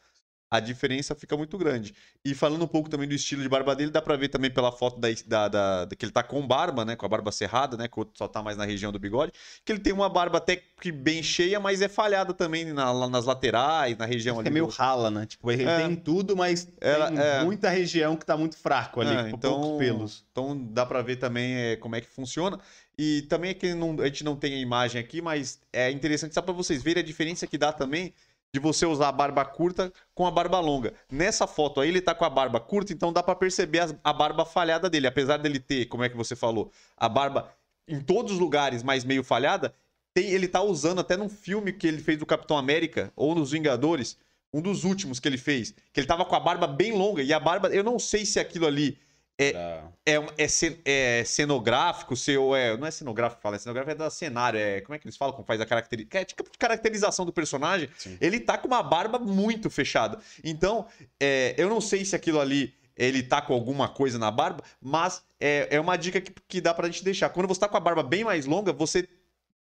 A 0.54 0.60
diferença 0.60 1.16
fica 1.16 1.36
muito 1.36 1.58
grande. 1.58 1.92
E 2.24 2.32
falando 2.32 2.62
um 2.64 2.68
pouco 2.68 2.88
também 2.88 3.08
do 3.08 3.14
estilo 3.14 3.42
de 3.42 3.48
barba 3.48 3.74
dele, 3.74 3.90
dá 3.90 4.00
pra 4.00 4.14
ver 4.14 4.28
também 4.28 4.48
pela 4.52 4.70
foto 4.70 5.00
da, 5.00 5.08
da, 5.26 5.48
da- 5.48 5.84
da- 5.84 5.96
que 5.96 6.04
ele 6.04 6.12
tá 6.12 6.22
com 6.22 6.46
barba, 6.46 6.84
né? 6.84 6.94
Com 6.94 7.04
a 7.04 7.08
barba 7.08 7.32
cerrada, 7.32 7.76
né? 7.76 7.88
Que 7.88 7.98
o 7.98 8.00
outro 8.02 8.14
só 8.16 8.28
tá 8.28 8.40
mais 8.40 8.56
na 8.56 8.64
região 8.64 8.92
do 8.92 8.98
bigode. 9.00 9.32
Que 9.64 9.72
ele 9.72 9.80
tem 9.80 9.92
uma 9.92 10.08
barba 10.08 10.38
até 10.38 10.62
que 10.80 10.92
bem 10.92 11.24
cheia, 11.24 11.58
mas 11.58 11.82
é 11.82 11.88
falhada 11.88 12.32
também 12.32 12.66
na- 12.72 13.08
nas 13.08 13.24
laterais, 13.24 13.98
na 13.98 14.04
região 14.06 14.38
ali. 14.38 14.46
É 14.46 14.50
meio 14.52 14.66
do- 14.66 14.72
rala, 14.72 15.10
né? 15.10 15.26
Tipo, 15.26 15.50
ele 15.50 15.64
É. 15.64 15.78
tem 15.78 15.96
tudo, 15.96 16.36
mas 16.36 16.68
Ela- 16.80 17.08
tem 17.10 17.18
é. 17.18 17.42
muita 17.42 17.68
região 17.68 18.14
que 18.16 18.24
tá 18.24 18.36
muito 18.36 18.56
fraco 18.56 19.00
ali, 19.00 19.10
É, 19.12 19.22
com 19.30 19.36
então, 19.36 19.60
poucos 19.60 19.78
pelos. 19.78 20.24
Então 20.30 20.56
dá 20.70 20.86
pra 20.86 21.02
ver 21.02 21.16
também 21.16 21.52
é, 21.56 21.76
como 21.76 21.96
é 21.96 22.00
que 22.00 22.06
funciona. 22.06 22.60
E 22.96 23.22
também 23.22 23.50
é 23.50 23.54
que 23.54 23.74
não- 23.74 24.00
a 24.00 24.04
gente 24.06 24.22
não 24.22 24.36
tem 24.36 24.54
a 24.54 24.58
imagem 24.58 25.00
aqui, 25.00 25.20
mas 25.20 25.58
é 25.72 25.90
interessante 25.90 26.32
só 26.32 26.40
pra 26.40 26.52
vocês 26.54 26.80
verem 26.80 27.02
a 27.02 27.04
diferença 27.04 27.44
que 27.44 27.58
dá 27.58 27.72
também 27.72 28.14
de 28.54 28.60
você 28.60 28.86
usar 28.86 29.08
a 29.08 29.12
barba 29.12 29.44
curta 29.44 29.92
com 30.14 30.24
a 30.24 30.30
barba 30.30 30.60
longa. 30.60 30.94
Nessa 31.10 31.44
foto 31.44 31.80
aí 31.80 31.88
ele 31.88 32.00
tá 32.00 32.14
com 32.14 32.24
a 32.24 32.30
barba 32.30 32.60
curta, 32.60 32.92
então 32.92 33.12
dá 33.12 33.20
pra 33.20 33.34
perceber 33.34 33.80
a 34.04 34.12
barba 34.12 34.44
falhada 34.44 34.88
dele. 34.88 35.08
Apesar 35.08 35.38
dele 35.38 35.58
ter, 35.58 35.86
como 35.86 36.04
é 36.04 36.08
que 36.08 36.16
você 36.16 36.36
falou, 36.36 36.70
a 36.96 37.08
barba 37.08 37.52
em 37.88 38.00
todos 38.00 38.34
os 38.34 38.38
lugares, 38.38 38.84
mas 38.84 39.04
meio 39.04 39.24
falhada, 39.24 39.74
tem- 40.14 40.30
ele 40.30 40.46
tá 40.46 40.62
usando 40.62 41.00
até 41.00 41.16
num 41.16 41.28
filme 41.28 41.72
que 41.72 41.84
ele 41.84 41.98
fez 41.98 42.16
do 42.16 42.24
Capitão 42.24 42.56
América 42.56 43.12
ou 43.16 43.34
nos 43.34 43.50
Vingadores, 43.50 44.16
um 44.52 44.62
dos 44.62 44.84
últimos 44.84 45.18
que 45.18 45.26
ele 45.26 45.36
fez, 45.36 45.74
que 45.92 45.98
ele 45.98 46.06
tava 46.06 46.24
com 46.24 46.36
a 46.36 46.40
barba 46.40 46.68
bem 46.68 46.92
longa 46.92 47.24
e 47.24 47.32
a 47.32 47.40
barba, 47.40 47.70
eu 47.70 47.82
não 47.82 47.98
sei 47.98 48.24
se 48.24 48.38
aquilo 48.38 48.68
ali. 48.68 48.96
É, 49.38 50.14
é, 50.38 50.48
cen- 50.48 50.78
é 50.84 51.24
cenográfico, 51.24 52.16
se 52.16 52.36
ou 52.36 52.54
é. 52.54 52.76
Não 52.76 52.86
é 52.86 52.90
cenográfico 52.90 53.38
que 53.38 53.42
fala, 53.42 53.56
é 53.56 53.58
cenográfico 53.58 53.92
é 53.92 53.94
da 53.94 54.10
cenário. 54.10 54.58
É, 54.58 54.80
como 54.80 54.94
é 54.94 54.98
que 54.98 55.06
eles 55.06 55.16
falam? 55.16 55.34
Como 55.34 55.46
faz 55.46 55.60
a 55.60 55.66
caracterização? 55.66 56.20
É 56.20 56.24
tipo 56.24 56.44
de 56.44 56.58
caracterização 56.58 57.26
do 57.26 57.32
personagem. 57.32 57.88
Sim. 57.98 58.16
Ele 58.20 58.38
tá 58.38 58.56
com 58.56 58.68
uma 58.68 58.82
barba 58.82 59.18
muito 59.18 59.68
fechada. 59.68 60.18
Então, 60.42 60.86
é, 61.18 61.54
eu 61.58 61.68
não 61.68 61.80
sei 61.80 62.04
se 62.04 62.14
aquilo 62.14 62.40
ali 62.40 62.74
ele 62.96 63.22
tá 63.24 63.42
com 63.42 63.52
alguma 63.52 63.88
coisa 63.88 64.18
na 64.18 64.30
barba, 64.30 64.62
mas 64.80 65.22
é, 65.40 65.66
é 65.70 65.80
uma 65.80 65.96
dica 65.96 66.20
que, 66.20 66.32
que 66.46 66.60
dá 66.60 66.72
pra 66.72 66.86
gente 66.86 67.02
deixar. 67.02 67.28
Quando 67.28 67.48
você 67.48 67.60
tá 67.60 67.68
com 67.68 67.76
a 67.76 67.80
barba 67.80 68.04
bem 68.04 68.22
mais 68.22 68.46
longa, 68.46 68.72
você 68.72 69.08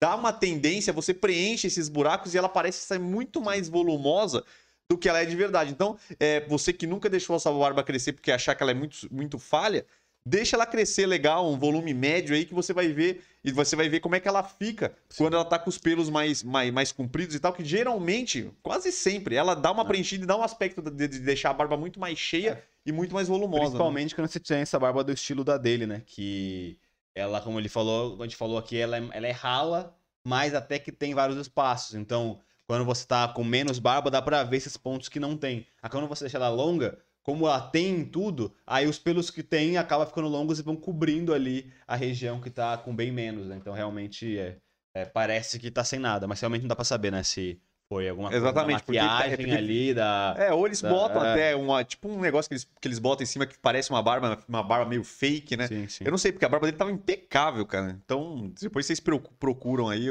dá 0.01 0.15
uma 0.15 0.33
tendência, 0.33 0.91
você 0.91 1.13
preenche 1.13 1.67
esses 1.67 1.89
buracos 1.89 2.33
e 2.33 2.37
ela 2.37 2.49
parece 2.49 2.79
ser 2.79 2.99
muito 2.99 3.39
mais 3.39 3.69
volumosa 3.69 4.43
do 4.89 4.97
que 4.97 5.07
ela 5.07 5.21
é 5.21 5.25
de 5.25 5.35
verdade. 5.35 5.71
Então, 5.71 5.97
é, 6.19 6.41
você 6.47 6.73
que 6.73 6.87
nunca 6.87 7.09
deixou 7.09 7.35
a 7.35 7.39
sua 7.39 7.53
barba 7.53 7.83
crescer 7.83 8.13
porque 8.13 8.31
achar 8.31 8.55
que 8.55 8.63
ela 8.63 8.71
é 8.71 8.73
muito, 8.73 9.07
muito 9.11 9.37
falha, 9.37 9.85
deixa 10.25 10.55
ela 10.55 10.65
crescer 10.65 11.05
legal, 11.05 11.47
um 11.49 11.57
volume 11.59 11.93
médio 11.93 12.35
aí 12.35 12.43
que 12.43 12.53
você 12.55 12.73
vai 12.73 12.87
ver 12.91 13.23
e 13.43 13.51
você 13.51 13.75
vai 13.75 13.87
ver 13.87 13.99
como 13.99 14.15
é 14.15 14.19
que 14.19 14.27
ela 14.27 14.43
fica 14.43 14.93
quando 15.15 15.35
ela 15.35 15.45
tá 15.45 15.59
com 15.59 15.69
os 15.69 15.77
pelos 15.77 16.09
mais, 16.09 16.41
mais, 16.43 16.73
mais 16.73 16.91
compridos 16.91 17.35
e 17.35 17.39
tal, 17.39 17.53
que 17.53 17.63
geralmente, 17.63 18.51
quase 18.63 18.91
sempre, 18.91 19.35
ela 19.35 19.53
dá 19.55 19.71
uma 19.71 19.83
Ah. 19.83 19.85
preenchida 19.85 20.23
e 20.23 20.27
dá 20.27 20.35
um 20.35 20.43
aspecto 20.43 20.81
de, 20.81 21.07
de 21.07 21.19
deixar 21.19 21.51
a 21.51 21.53
barba 21.53 21.77
muito 21.77 21.99
mais 21.99 22.17
cheia 22.17 22.63
e 22.83 22.91
muito 22.91 23.13
mais 23.13 23.27
volumosa. 23.27 23.61
né? 23.63 23.69
Principalmente 23.69 24.15
quando 24.15 24.27
você 24.27 24.39
tem 24.39 24.57
essa 24.57 24.79
barba 24.79 25.03
do 25.03 25.11
estilo 25.11 25.43
da 25.43 25.55
dele, 25.57 25.85
né? 25.85 26.01
Que 26.05 26.79
ela, 27.13 27.39
como 27.41 27.59
ele 27.59 27.69
falou, 27.69 28.17
a 28.19 28.23
gente 28.23 28.35
falou 28.35 28.57
aqui, 28.57 28.75
ela 28.77 28.97
é, 28.97 29.07
ela 29.13 29.27
é 29.27 29.31
rala, 29.31 29.95
mas 30.25 30.55
até 30.55 30.79
que 30.79 30.91
tem 30.91 31.13
vários 31.13 31.37
espaços. 31.37 31.93
Então, 31.95 32.39
quando 32.69 32.85
você 32.85 33.03
tá 33.03 33.27
com 33.27 33.43
menos 33.43 33.79
barba, 33.79 34.11
dá 34.11 34.21
pra 34.21 34.43
ver 34.43 34.57
esses 34.57 34.77
pontos 34.77 35.09
que 35.09 35.19
não 35.19 35.35
tem. 35.35 35.65
Aí 35.81 35.89
quando 35.89 36.07
você 36.07 36.25
deixa 36.25 36.37
ela 36.37 36.49
longa, 36.49 36.99
como 37.23 37.47
ela 37.47 37.59
tem 37.59 37.95
em 37.95 38.05
tudo, 38.05 38.53
aí 38.65 38.85
os 38.87 38.99
pelos 38.99 39.31
que 39.31 39.41
tem 39.41 39.75
acabam 39.75 40.05
ficando 40.07 40.27
longos 40.27 40.59
e 40.59 40.61
vão 40.61 40.75
cobrindo 40.75 41.33
ali 41.33 41.73
a 41.87 41.95
região 41.95 42.39
que 42.39 42.51
tá 42.51 42.77
com 42.77 42.95
bem 42.95 43.11
menos, 43.11 43.47
né? 43.47 43.55
Então, 43.59 43.73
realmente, 43.73 44.37
é, 44.37 44.57
é, 44.95 45.03
parece 45.03 45.57
que 45.57 45.71
tá 45.71 45.83
sem 45.83 45.97
nada, 45.97 46.27
mas 46.27 46.39
realmente 46.39 46.61
não 46.61 46.67
dá 46.67 46.75
pra 46.75 46.85
saber, 46.85 47.11
né? 47.11 47.23
Se 47.23 47.59
foi 47.91 48.07
alguma 48.07 48.29
coisa 48.29 48.45
Exatamente, 48.45 48.77
da 48.77 48.83
porque- 48.83 48.99
maquiagem 49.01 49.33
é 49.33 49.37
porque- 49.37 49.51
ali, 49.51 49.93
da... 49.95 50.35
É, 50.37 50.53
ou 50.53 50.67
eles 50.67 50.79
Da- 50.79 50.89
botam 50.91 51.25
é. 51.25 51.31
até 51.31 51.55
uma, 51.55 51.83
tipo 51.83 52.07
um 52.07 52.19
negócio 52.21 52.47
que 52.47 52.53
eles, 52.53 52.63
que 52.79 52.87
eles 52.87 52.99
botam 52.99 53.23
em 53.23 53.25
cima 53.25 53.47
que 53.47 53.57
parece 53.57 53.89
uma 53.89 54.03
barba, 54.03 54.37
uma 54.47 54.61
barba 54.61 54.85
meio 54.87 55.03
fake, 55.03 55.57
né? 55.57 55.65
Sim, 55.67 55.87
sim. 55.87 56.03
Eu 56.05 56.11
não 56.11 56.19
sei, 56.19 56.31
porque 56.31 56.45
a 56.45 56.49
barba 56.49 56.67
dele 56.67 56.77
tava 56.77 56.91
impecável, 56.91 57.65
cara. 57.65 57.99
Então, 58.05 58.53
depois 58.61 58.85
vocês 58.85 58.99
procu- 58.99 59.33
procuram 59.39 59.89
aí. 59.89 60.05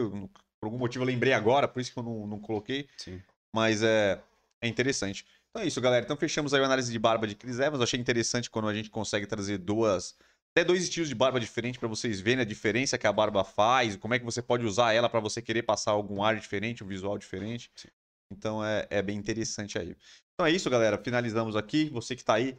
Por 0.61 0.67
algum 0.67 0.79
motivo 0.79 1.05
eu 1.05 1.07
lembrei 1.07 1.33
agora, 1.33 1.69
por 1.69 1.81
isso 1.81 1.93
que 1.93 1.99
eu 1.99 2.03
não, 2.03 2.27
não 2.27 2.39
coloquei. 2.39 2.89
Sim. 2.97 3.23
Mas 3.55 3.83
é, 3.83 4.21
é 4.63 4.69
interessante. 4.69 5.25
Então 5.51 5.63
é 5.63 5.67
isso, 5.67 5.81
galera. 5.81 6.05
Então 6.05 6.17
fechamos 6.17 6.53
aí 6.53 6.61
a 6.61 6.65
análise 6.65 6.93
de 6.93 6.99
barba 6.99 7.27
de 7.27 7.35
Chris 7.35 7.59
Evans. 7.59 7.81
Eu 7.81 7.85
achei 7.85 7.99
interessante 7.99 8.51
quando 8.51 8.69
a 8.69 8.75
gente 8.75 8.91
consegue 8.91 9.27
trazer 9.27 9.59
duas. 9.59 10.17
Até 10.55 10.65
dois 10.65 10.83
estilos 10.83 11.09
de 11.09 11.15
barba 11.15 11.39
diferentes 11.39 11.79
para 11.79 11.89
vocês 11.89 12.21
verem 12.21 12.43
a 12.43 12.45
diferença 12.45 12.99
que 12.99 13.07
a 13.07 13.13
barba 13.13 13.45
faz, 13.45 13.97
como 13.97 14.15
é 14.15 14.19
que 14.19 14.25
você 14.25 14.43
pode 14.43 14.65
usar 14.65 14.93
ela 14.93 15.09
para 15.09 15.21
você 15.21 15.41
querer 15.41 15.63
passar 15.63 15.93
algum 15.93 16.23
ar 16.23 16.37
diferente, 16.37 16.83
um 16.83 16.87
visual 16.87 17.17
diferente. 17.17 17.71
Sim. 17.77 17.89
Então 18.31 18.65
é, 18.65 18.87
é 18.91 19.03
bem 19.03 19.17
interessante 19.17 19.79
aí. 19.79 19.97
Então 20.35 20.47
é 20.47 20.51
isso, 20.51 20.69
galera. 20.69 20.99
Finalizamos 20.99 21.57
aqui. 21.57 21.89
Você 21.91 22.15
que 22.15 22.25
tá 22.25 22.35
aí, 22.35 22.59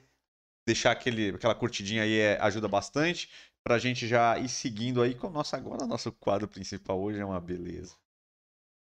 deixar 0.67 0.91
aquele, 0.91 1.29
aquela 1.29 1.55
curtidinha 1.55 2.03
aí 2.03 2.17
é- 2.17 2.37
ajuda 2.41 2.67
bastante. 2.67 3.29
Pra 3.63 3.77
gente 3.77 4.07
já 4.07 4.37
ir 4.39 4.49
seguindo 4.49 5.01
aí 5.01 5.13
com 5.13 5.29
nossa 5.29 5.57
agora 5.57 5.85
nosso 5.85 6.11
quadro 6.11 6.47
principal 6.47 6.99
hoje 6.99 7.19
é 7.19 7.25
uma 7.25 7.39
beleza. 7.39 7.95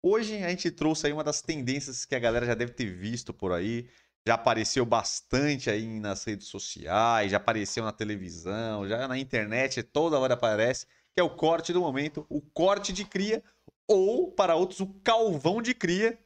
Hoje 0.02 0.36
a 0.42 0.48
gente 0.50 0.70
trouxe 0.70 1.06
aí 1.06 1.12
uma 1.12 1.24
das 1.24 1.42
tendências 1.42 2.04
que 2.04 2.14
a 2.14 2.18
galera 2.18 2.46
já 2.46 2.54
deve 2.54 2.72
ter 2.72 2.86
visto 2.86 3.34
por 3.34 3.52
aí. 3.52 3.88
Já 4.26 4.34
apareceu 4.34 4.84
bastante 4.84 5.70
aí 5.70 6.00
nas 6.00 6.24
redes 6.24 6.48
sociais, 6.48 7.30
já 7.30 7.36
apareceu 7.36 7.84
na 7.84 7.92
televisão, 7.92 8.86
já 8.86 9.06
na 9.06 9.18
internet, 9.18 9.82
toda 9.82 10.18
hora 10.18 10.34
aparece, 10.34 10.86
que 11.14 11.20
é 11.20 11.22
o 11.22 11.30
corte 11.30 11.72
do 11.72 11.80
momento, 11.80 12.26
o 12.28 12.40
corte 12.40 12.92
de 12.92 13.04
cria, 13.04 13.42
ou, 13.86 14.32
para 14.32 14.56
outros, 14.56 14.80
o 14.80 14.86
calvão 15.04 15.62
de 15.62 15.72
cria, 15.74 16.18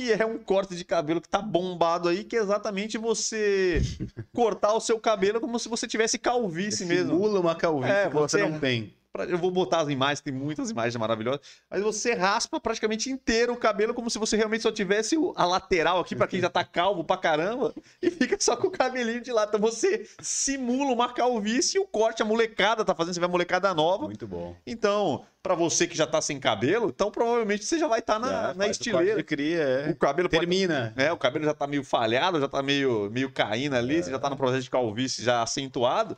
que 0.00 0.12
é 0.12 0.24
um 0.24 0.38
corte 0.38 0.74
de 0.74 0.84
cabelo 0.84 1.20
que 1.20 1.28
tá 1.28 1.42
bombado 1.42 2.08
aí, 2.08 2.24
que 2.24 2.36
é 2.36 2.40
exatamente 2.40 2.96
você 2.96 3.82
cortar 4.34 4.72
o 4.74 4.80
seu 4.80 4.98
cabelo 4.98 5.40
como 5.40 5.58
se 5.58 5.68
você 5.68 5.86
tivesse 5.86 6.18
calvície 6.18 6.86
mesmo. 6.86 7.12
Simula 7.12 7.40
uma 7.40 7.54
calvície 7.54 7.92
É, 7.94 8.08
que 8.08 8.14
você 8.14 8.38
você- 8.38 8.48
não 8.48 8.58
tem. 8.58 8.94
Eu 9.28 9.38
vou 9.38 9.50
botar 9.50 9.80
as 9.80 9.88
imagens, 9.88 10.20
tem 10.20 10.32
muitas 10.32 10.70
imagens 10.70 10.94
maravilhosas. 10.96 11.40
Mas 11.68 11.82
você 11.82 12.14
raspa 12.14 12.60
praticamente 12.60 13.10
inteiro 13.10 13.52
o 13.52 13.56
cabelo, 13.56 13.92
como 13.92 14.08
se 14.08 14.18
você 14.20 14.36
realmente 14.36 14.62
só 14.62 14.70
tivesse 14.70 15.16
o- 15.18 15.32
a 15.36 15.44
lateral 15.44 15.98
aqui, 15.98 16.14
pra 16.14 16.28
quem 16.28 16.40
já 16.40 16.48
tá 16.48 16.62
calvo 16.64 17.02
pra 17.02 17.16
caramba, 17.16 17.74
e 18.00 18.08
fica 18.08 18.36
só 18.38 18.56
com 18.56 18.68
o 18.68 18.70
cabelinho 18.70 19.20
de 19.20 19.32
lado. 19.32 19.48
Então 19.48 19.60
você 19.60 20.06
simula 20.22 20.92
uma 20.92 21.12
calvície 21.12 21.76
e 21.76 21.80
o 21.80 21.86
corte, 21.88 22.22
a 22.22 22.24
molecada 22.24 22.84
tá 22.84 22.94
fazendo, 22.94 23.14
você 23.14 23.24
a 23.24 23.26
molecada 23.28 23.74
nova. 23.74 24.04
Muito 24.04 24.28
bom. 24.28 24.54
Então, 24.64 25.24
pra 25.42 25.56
você 25.56 25.88
que 25.88 25.96
já 25.96 26.06
tá 26.06 26.22
sem 26.22 26.38
cabelo, 26.38 26.88
então 26.90 27.10
provavelmente 27.10 27.64
você 27.64 27.80
já 27.80 27.88
vai 27.88 27.98
estar 27.98 28.20
na, 28.20 28.28
Já 28.28 28.42
na 28.42 28.50
o 28.52 28.54
corte 28.58 28.70
estileira. 28.70 29.16
de 29.16 29.24
cria, 29.24 29.58
é. 29.60 29.90
O 29.90 29.96
cabelo 29.96 30.28
pode 30.28 30.38
Termina. 30.40 30.94
é, 30.96 31.12
o 31.12 31.16
cabelo 31.16 31.44
já 31.44 31.52
tá 31.52 31.66
meio 31.66 31.82
falhado, 31.82 32.40
já 32.40 32.46
tá 32.48 32.62
meio, 32.62 33.10
meio 33.10 33.32
caindo 33.32 33.74
ali, 33.74 34.00
você 34.00 34.10
já 34.12 34.20
tá 34.20 34.30
no 34.30 34.36
processo 34.36 34.62
de 34.62 34.70
calvície 34.70 35.24
já 35.24 35.42
acentuado. 35.42 36.16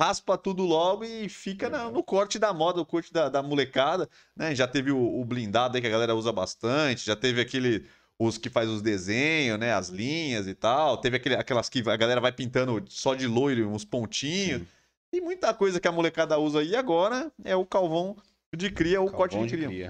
Raspa 0.00 0.38
tudo 0.38 0.62
logo 0.64 1.04
e 1.04 1.28
fica 1.28 1.68
na- 1.68 1.90
no 1.90 2.02
corte 2.04 2.38
da 2.38 2.52
moda, 2.54 2.80
o 2.80 2.86
corte 2.86 3.12
da, 3.12 3.28
da 3.28 3.42
molecada, 3.42 4.08
né? 4.36 4.54
Já 4.54 4.68
teve 4.68 4.92
o, 4.92 5.20
o 5.20 5.24
blindado 5.24 5.76
aí 5.76 5.80
que 5.80 5.88
a 5.88 5.90
galera 5.90 6.14
usa 6.14 6.30
bastante, 6.32 7.04
já 7.04 7.16
teve 7.16 7.40
aquele, 7.40 7.84
os 8.18 8.38
que 8.38 8.48
faz 8.48 8.68
os 8.68 8.80
desenhos, 8.80 9.58
né? 9.58 9.72
As 9.74 9.88
linhas 9.88 10.46
e 10.46 10.54
tal. 10.54 10.98
Teve 10.98 11.16
aquele, 11.16 11.34
aquelas 11.34 11.68
que 11.68 11.80
a 11.88 11.96
galera 11.96 12.20
vai 12.20 12.30
pintando 12.30 12.84
só 12.88 13.14
de 13.14 13.26
loiro, 13.26 13.68
uns 13.68 13.84
pontinhos. 13.84 14.60
Sim. 14.60 14.66
Tem 15.10 15.20
muita 15.20 15.52
coisa 15.52 15.80
que 15.80 15.88
a 15.88 15.92
molecada 15.92 16.38
usa 16.38 16.60
aí. 16.60 16.68
E 16.68 16.76
agora 16.76 17.32
é 17.44 17.56
o 17.56 17.66
calvão 17.66 18.16
de 18.56 18.70
cria, 18.70 19.00
o 19.00 19.10
corte 19.10 19.36
de 19.40 19.48
cria. 19.48 19.66
cria. 19.66 19.86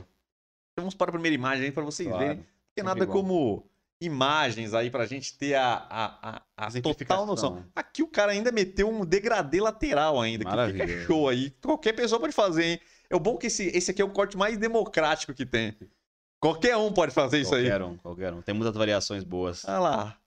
Então 0.72 0.84
vamos 0.84 0.94
para 0.94 1.10
a 1.10 1.12
primeira 1.12 1.34
imagem 1.34 1.66
aí 1.66 1.72
para 1.72 1.82
vocês 1.84 2.08
Claro. 2.08 2.24
verem. 2.24 2.46
Porque 2.68 2.82
nada 2.82 3.06
como 3.06 3.62
imagens 4.00 4.74
aí 4.74 4.90
pra 4.90 5.06
gente 5.06 5.36
ter 5.36 5.54
a, 5.54 5.86
a, 5.90 6.42
a, 6.56 6.66
a 6.66 6.80
total 6.80 7.26
noção. 7.26 7.64
Aqui 7.74 8.02
o 8.02 8.08
cara 8.08 8.32
ainda 8.32 8.52
meteu 8.52 8.88
um 8.88 9.04
degradê 9.04 9.60
lateral 9.60 10.20
ainda, 10.20 10.44
que 10.44 10.50
fica 10.50 10.56
Maravilha. 10.56 11.06
show 11.06 11.28
aí. 11.28 11.50
Qualquer 11.62 11.92
pessoa 11.94 12.20
pode 12.20 12.32
fazer, 12.32 12.64
hein? 12.64 12.80
É 13.10 13.18
bom 13.18 13.36
que 13.36 13.46
esse, 13.48 13.66
esse 13.68 13.90
aqui 13.90 14.02
é 14.02 14.04
o 14.04 14.10
corte 14.10 14.36
mais 14.36 14.56
democrático 14.56 15.34
que 15.34 15.46
tem. 15.46 15.76
Qualquer 16.40 16.76
um 16.76 16.92
pode 16.92 17.12
fazer 17.12 17.40
isso 17.40 17.54
aí. 17.54 17.64
Qualquer 17.64 17.82
um, 17.82 17.96
qualquer 17.96 18.32
um. 18.32 18.42
Tem 18.42 18.54
muitas 18.54 18.76
variações 18.76 19.24
boas. 19.24 19.64
Olha 19.64 19.78
lá. 19.78 20.18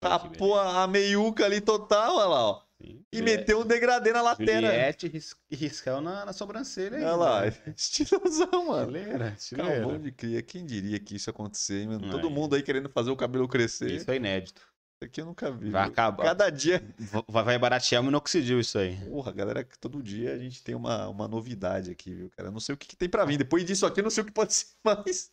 Tapou 0.00 0.58
a 0.58 0.82
a 0.82 0.86
meiuca 0.86 1.44
ali 1.44 1.60
total, 1.60 2.16
olha 2.16 2.26
lá, 2.26 2.44
ó. 2.50 2.62
Sim. 2.86 3.04
E 3.12 3.22
meteu 3.22 3.60
um 3.60 3.66
degradê 3.66 4.12
na 4.12 4.22
lateral. 4.22 4.62
Juliette 4.70 5.08
ris- 5.08 5.36
e 5.50 5.56
riscão 5.56 6.00
na, 6.00 6.24
na 6.26 6.32
sobrancelha 6.32 6.96
aí. 6.98 7.04
Olha 7.04 7.16
lá, 7.16 7.42
estilosão, 7.76 8.66
mano. 8.66 8.96
Estileira, 8.96 9.18
Calvão 9.18 9.36
estileira. 9.36 9.98
de 9.98 10.12
cria, 10.12 10.42
quem 10.42 10.64
diria 10.66 10.98
que 11.00 11.16
isso 11.16 11.28
ia 11.28 11.32
acontecer, 11.32 11.80
hein, 11.82 11.88
mano? 11.88 12.06
Não 12.06 12.10
Todo 12.10 12.26
é. 12.28 12.30
mundo 12.30 12.54
aí 12.56 12.62
querendo 12.62 12.88
fazer 12.88 13.10
o 13.10 13.16
cabelo 13.16 13.48
crescer. 13.48 13.90
Isso 13.90 14.10
é 14.10 14.16
inédito. 14.16 14.60
Isso 14.96 15.04
aqui 15.10 15.20
eu 15.20 15.26
nunca 15.26 15.50
vi. 15.50 15.70
Vai 15.70 15.88
acabar. 15.88 16.22
Cada 16.24 16.50
dia. 16.50 16.82
Vai, 17.28 17.42
vai 17.44 17.58
baratear 17.58 18.00
o 18.00 18.04
minoxidil 18.04 18.60
isso 18.60 18.78
aí. 18.78 18.96
Porra, 19.06 19.32
galera, 19.32 19.64
que 19.64 19.78
todo 19.78 20.02
dia 20.02 20.32
a 20.32 20.38
gente 20.38 20.62
tem 20.62 20.74
uma, 20.74 21.08
uma 21.08 21.26
novidade 21.26 21.90
aqui, 21.90 22.14
viu, 22.14 22.30
cara? 22.30 22.48
Eu 22.48 22.52
não 22.52 22.60
sei 22.60 22.74
o 22.74 22.78
que, 22.78 22.86
que 22.88 22.96
tem 22.96 23.08
pra 23.08 23.24
vir. 23.24 23.36
Depois 23.36 23.64
disso 23.64 23.84
aqui, 23.86 24.00
eu 24.00 24.04
não 24.04 24.10
sei 24.10 24.22
o 24.22 24.26
que 24.26 24.32
pode 24.32 24.54
ser 24.54 24.66
mais. 24.84 25.30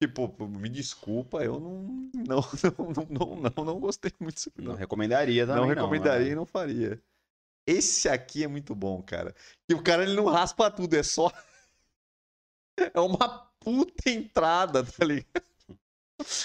Tipo, 0.00 0.46
me 0.46 0.68
desculpa, 0.68 1.42
eu 1.42 1.58
não. 1.58 2.10
Não, 2.14 2.24
não, 2.26 2.42
não, 3.08 3.36
não, 3.36 3.50
não, 3.56 3.64
não 3.64 3.80
gostei 3.80 4.12
muito 4.20 4.34
disso 4.36 4.50
Não 4.58 4.72
não. 4.72 4.74
recomendaria 4.74 5.46
também. 5.46 5.62
Não 5.62 5.68
recomendaria 5.68 6.26
né? 6.26 6.32
e 6.32 6.34
não 6.34 6.44
faria. 6.44 7.00
Esse 7.66 8.08
aqui 8.08 8.44
é 8.44 8.46
muito 8.46 8.74
bom, 8.74 9.02
cara. 9.02 9.34
E 9.68 9.74
o 9.74 9.82
cara 9.82 10.02
ele 10.02 10.14
não 10.14 10.26
raspa 10.26 10.70
tudo, 10.70 10.94
é 10.94 11.02
só. 11.02 11.32
É 12.92 13.00
uma 13.00 13.50
puta 13.58 14.10
entrada, 14.10 14.84
tá 14.84 15.02
ligado? 15.04 15.42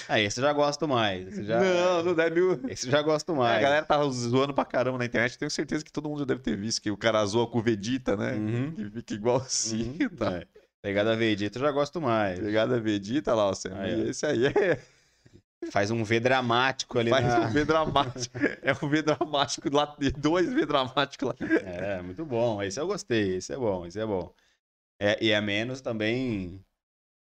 Ah, 0.08 0.18
esse 0.18 0.40
eu 0.40 0.44
já 0.44 0.52
gosto 0.52 0.88
mais. 0.88 1.28
Esse 1.28 1.44
já... 1.44 1.60
Não, 1.60 2.02
não 2.04 2.14
deve. 2.14 2.40
Esse 2.70 2.86
eu 2.86 2.90
já 2.90 3.02
gosto 3.02 3.32
É, 3.32 3.34
mais. 3.36 3.58
a 3.58 3.60
galera 3.60 3.84
tá 3.86 4.02
zoando 4.08 4.54
pra 4.54 4.64
caramba 4.64 4.96
na 4.98 5.04
internet. 5.04 5.38
Tenho 5.38 5.50
certeza 5.50 5.84
que 5.84 5.92
todo 5.92 6.08
mundo 6.08 6.20
já 6.20 6.24
deve 6.24 6.40
ter 6.40 6.56
visto 6.56 6.80
que 6.80 6.90
o 6.90 6.96
cara 6.96 7.24
zoa 7.26 7.46
com 7.46 7.58
o 7.58 7.62
Vegeta, 7.62 8.16
né? 8.16 8.32
Uhum. 8.32 8.72
Que 8.74 8.90
fica 8.90 9.14
igualzinho, 9.14 10.08
Uhum, 10.10 10.16
tá? 10.16 10.32
é. 10.32 10.46
Pegada 10.82 11.16
Vegeta 11.16 11.58
eu 11.58 11.62
já 11.62 11.70
gosto 11.70 12.00
mais. 12.00 12.40
Pegada 12.40 12.80
Vegeta 12.80 13.32
lá, 13.34 13.46
ó, 13.46 13.54
Sam. 13.54 13.78
Aí. 13.78 14.08
Esse 14.10 14.26
aí 14.26 14.46
é. 14.46 14.82
Faz 15.70 15.92
um 15.92 16.02
V 16.02 16.18
dramático 16.18 16.98
ali 16.98 17.08
Faz 17.08 17.24
na... 17.24 17.46
um 17.46 17.52
V 17.52 17.64
dramático. 17.64 18.36
É 18.62 18.72
um 18.72 18.88
V 18.88 19.02
dramático 19.02 19.70
lá, 19.72 19.96
dois 20.18 20.52
V 20.52 20.66
dramáticos 20.66 21.28
lá. 21.28 21.34
É, 21.40 22.02
muito 22.02 22.26
bom. 22.26 22.60
Esse 22.60 22.80
eu 22.80 22.86
gostei. 22.88 23.36
Esse 23.36 23.52
é 23.52 23.56
bom, 23.56 23.86
esse 23.86 24.00
é 24.00 24.04
bom. 24.04 24.34
É, 24.98 25.16
e 25.24 25.30
é 25.30 25.40
menos 25.40 25.80
também. 25.80 26.64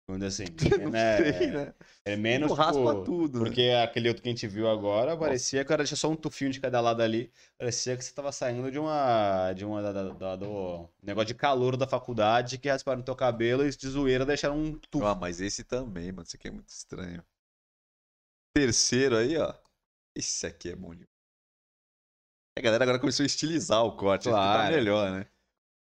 Dizer 0.08 0.26
assim. 0.26 0.44
Não 0.84 0.90
né? 0.90 1.16
sei, 1.32 1.46
né? 1.48 1.74
É 2.04 2.16
menos. 2.16 2.48
Não 2.48 2.56
raspa 2.56 2.80
tipo, 2.80 3.04
tudo, 3.04 3.40
né? 3.40 3.44
Porque 3.44 3.62
aquele 3.82 4.08
outro 4.08 4.22
que 4.22 4.28
a 4.28 4.32
gente 4.32 4.46
viu 4.46 4.68
agora, 4.68 5.16
parecia 5.16 5.60
que 5.60 5.66
o 5.66 5.68
cara 5.68 5.82
deixa 5.82 5.96
só 5.96 6.08
um 6.08 6.14
tufinho 6.14 6.50
de 6.52 6.60
cada 6.60 6.80
lado 6.80 7.02
ali. 7.02 7.32
Parecia 7.58 7.96
que 7.96 8.04
você 8.04 8.14
tava 8.14 8.30
saindo 8.30 8.70
de 8.70 8.78
uma. 8.78 9.52
de 9.52 9.64
uma. 9.64 9.82
Da, 9.82 9.92
da- 9.92 10.12
da- 10.12 10.36
do 10.36 10.88
negócio 11.02 11.26
de 11.26 11.34
calor 11.34 11.76
da 11.76 11.88
faculdade 11.88 12.56
que 12.58 12.68
rasparam 12.68 12.98
no 12.98 13.04
teu 13.04 13.16
cabelo 13.16 13.66
e 13.66 13.70
de 13.70 13.88
zoeira 13.88 14.24
deixaram 14.24 14.56
um 14.56 14.78
tufo. 14.78 15.04
Ah, 15.04 15.14
mas 15.14 15.40
esse 15.40 15.64
também, 15.64 16.12
mano. 16.12 16.22
Esse 16.22 16.36
aqui 16.36 16.48
é 16.48 16.50
muito 16.52 16.68
estranho. 16.68 17.24
Terceiro 18.54 19.16
aí, 19.16 19.36
ó. 19.36 19.52
Esse 20.14 20.46
aqui 20.46 20.70
é 20.70 20.76
bom 20.76 20.90
demais. 20.92 21.10
A 22.58 22.62
galera 22.62 22.84
agora 22.84 22.98
começou 22.98 23.24
a 23.24 23.26
estilizar 23.26 23.84
o 23.84 23.96
corte. 23.96 24.24
Tá 24.24 24.30
Claro. 24.30 24.74
melhor, 24.74 25.10
né? 25.10 25.26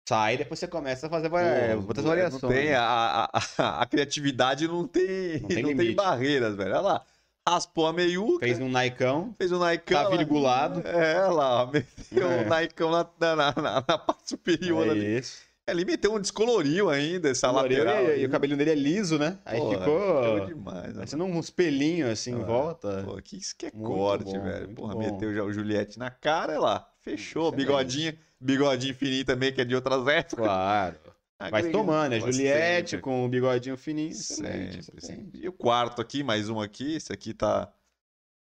Sai, 0.08 0.36
depois 0.38 0.60
você 0.60 0.68
começa 0.68 1.08
a 1.08 1.10
fazer 1.10 1.28
é, 1.34 1.76
outras 1.76 2.04
não- 2.04 2.12
variações. 2.12 2.42
Não 2.42 2.50
tem, 2.50 2.74
a, 2.74 2.84
a, 2.84 3.30
a, 3.58 3.82
a 3.82 3.86
criatividade 3.86 4.68
não 4.68 4.86
tem, 4.88 5.06
Não 5.36 5.42
não 5.42 5.48
tem 5.48 5.64
tem, 5.64 5.64
limite. 5.66 5.96
barreiras, 5.96 6.56
velho. 6.56 6.72
Olha 6.72 6.82
lá. 6.82 7.06
Raspou 7.48 7.88
a 7.88 7.94
meiuca, 7.94 8.40
Fez 8.46 8.58
fez, 8.58 8.68
um 8.68 8.72
Naicão. 8.72 9.36
um 9.42 9.58
Naicão. 9.60 10.04
tá 10.04 10.10
virgulado. 10.16 10.82
É, 10.88 11.20
lá. 11.28 11.66
Meteu 11.72 12.32
É. 12.32 12.42
um 12.42 12.48
Naicão 12.48 12.90
na, 12.92 13.06
na, 13.20 13.36
na, 13.36 13.54
na- 13.88 13.98
parte 13.98 14.30
superior 14.30 14.88
É 14.88 14.92
ali. 14.92 15.18
isso. 15.20 15.42
Ali 15.66 15.86
meteu 15.86 16.14
um 16.14 16.20
descoloriu 16.20 16.90
ainda, 16.90 17.30
essa 17.30 17.48
Coloriu, 17.48 17.86
lateral. 17.86 18.12
e, 18.18 18.22
e 18.22 18.26
o 18.26 18.30
cabelinho 18.30 18.58
dele 18.58 18.72
é 18.72 18.76
liso, 18.76 19.18
né? 19.18 19.38
Aí 19.46 19.58
Porra, 19.60 19.78
ficou. 19.78 20.46
demais, 20.48 20.88
né? 20.88 20.94
Parecendo 20.96 21.24
uns 21.24 21.50
pelinhos 21.50 22.10
assim 22.10 22.32
em 22.32 22.42
Ah, 22.42 22.46
volta. 22.46 23.04
Pô, 23.06 23.16
que 23.22 23.38
isso 23.38 23.56
que 23.58 23.68
é 23.68 23.72
Muito 23.74 23.88
corte, 23.88 24.26
bom, 24.26 24.44
velho. 24.44 24.68
Porra, 24.76 24.94
bom. 24.94 25.00
meteu 25.00 25.34
já 25.34 25.42
o 25.44 25.54
Juliette 25.54 25.98
na 25.98 26.10
cara, 26.12 26.52
olha 26.54 26.62
lá. 26.62 26.90
Fechou. 27.00 27.44
Excelente. 27.48 27.66
Bigodinho, 27.66 28.14
bigodinho 28.44 28.94
fininho 28.96 29.26
também, 29.26 29.52
que 29.54 29.62
é 29.62 29.66
de 29.66 29.76
outras 29.76 30.06
épocas. 30.08 30.46
Claro. 30.46 30.96
Vai 31.40 31.48
Agrega- 31.50 31.72
tomando, 31.72 32.14
é 32.14 32.20
Juliette 32.20 32.92
sempre, 32.92 33.02
com 33.04 33.26
o 33.26 33.28
bigodinho 33.30 33.76
fininho. 33.76 34.14
Sempre, 34.14 34.80
excelente. 34.80 35.06
sempre. 35.06 35.40
E 35.42 35.48
o 35.48 35.52
quarto 35.54 36.02
aqui, 36.02 36.24
mais 36.24 36.48
um 36.50 36.62
aqui. 36.62 36.96
Esse 36.96 37.12
aqui 37.12 37.34
tá 37.34 37.70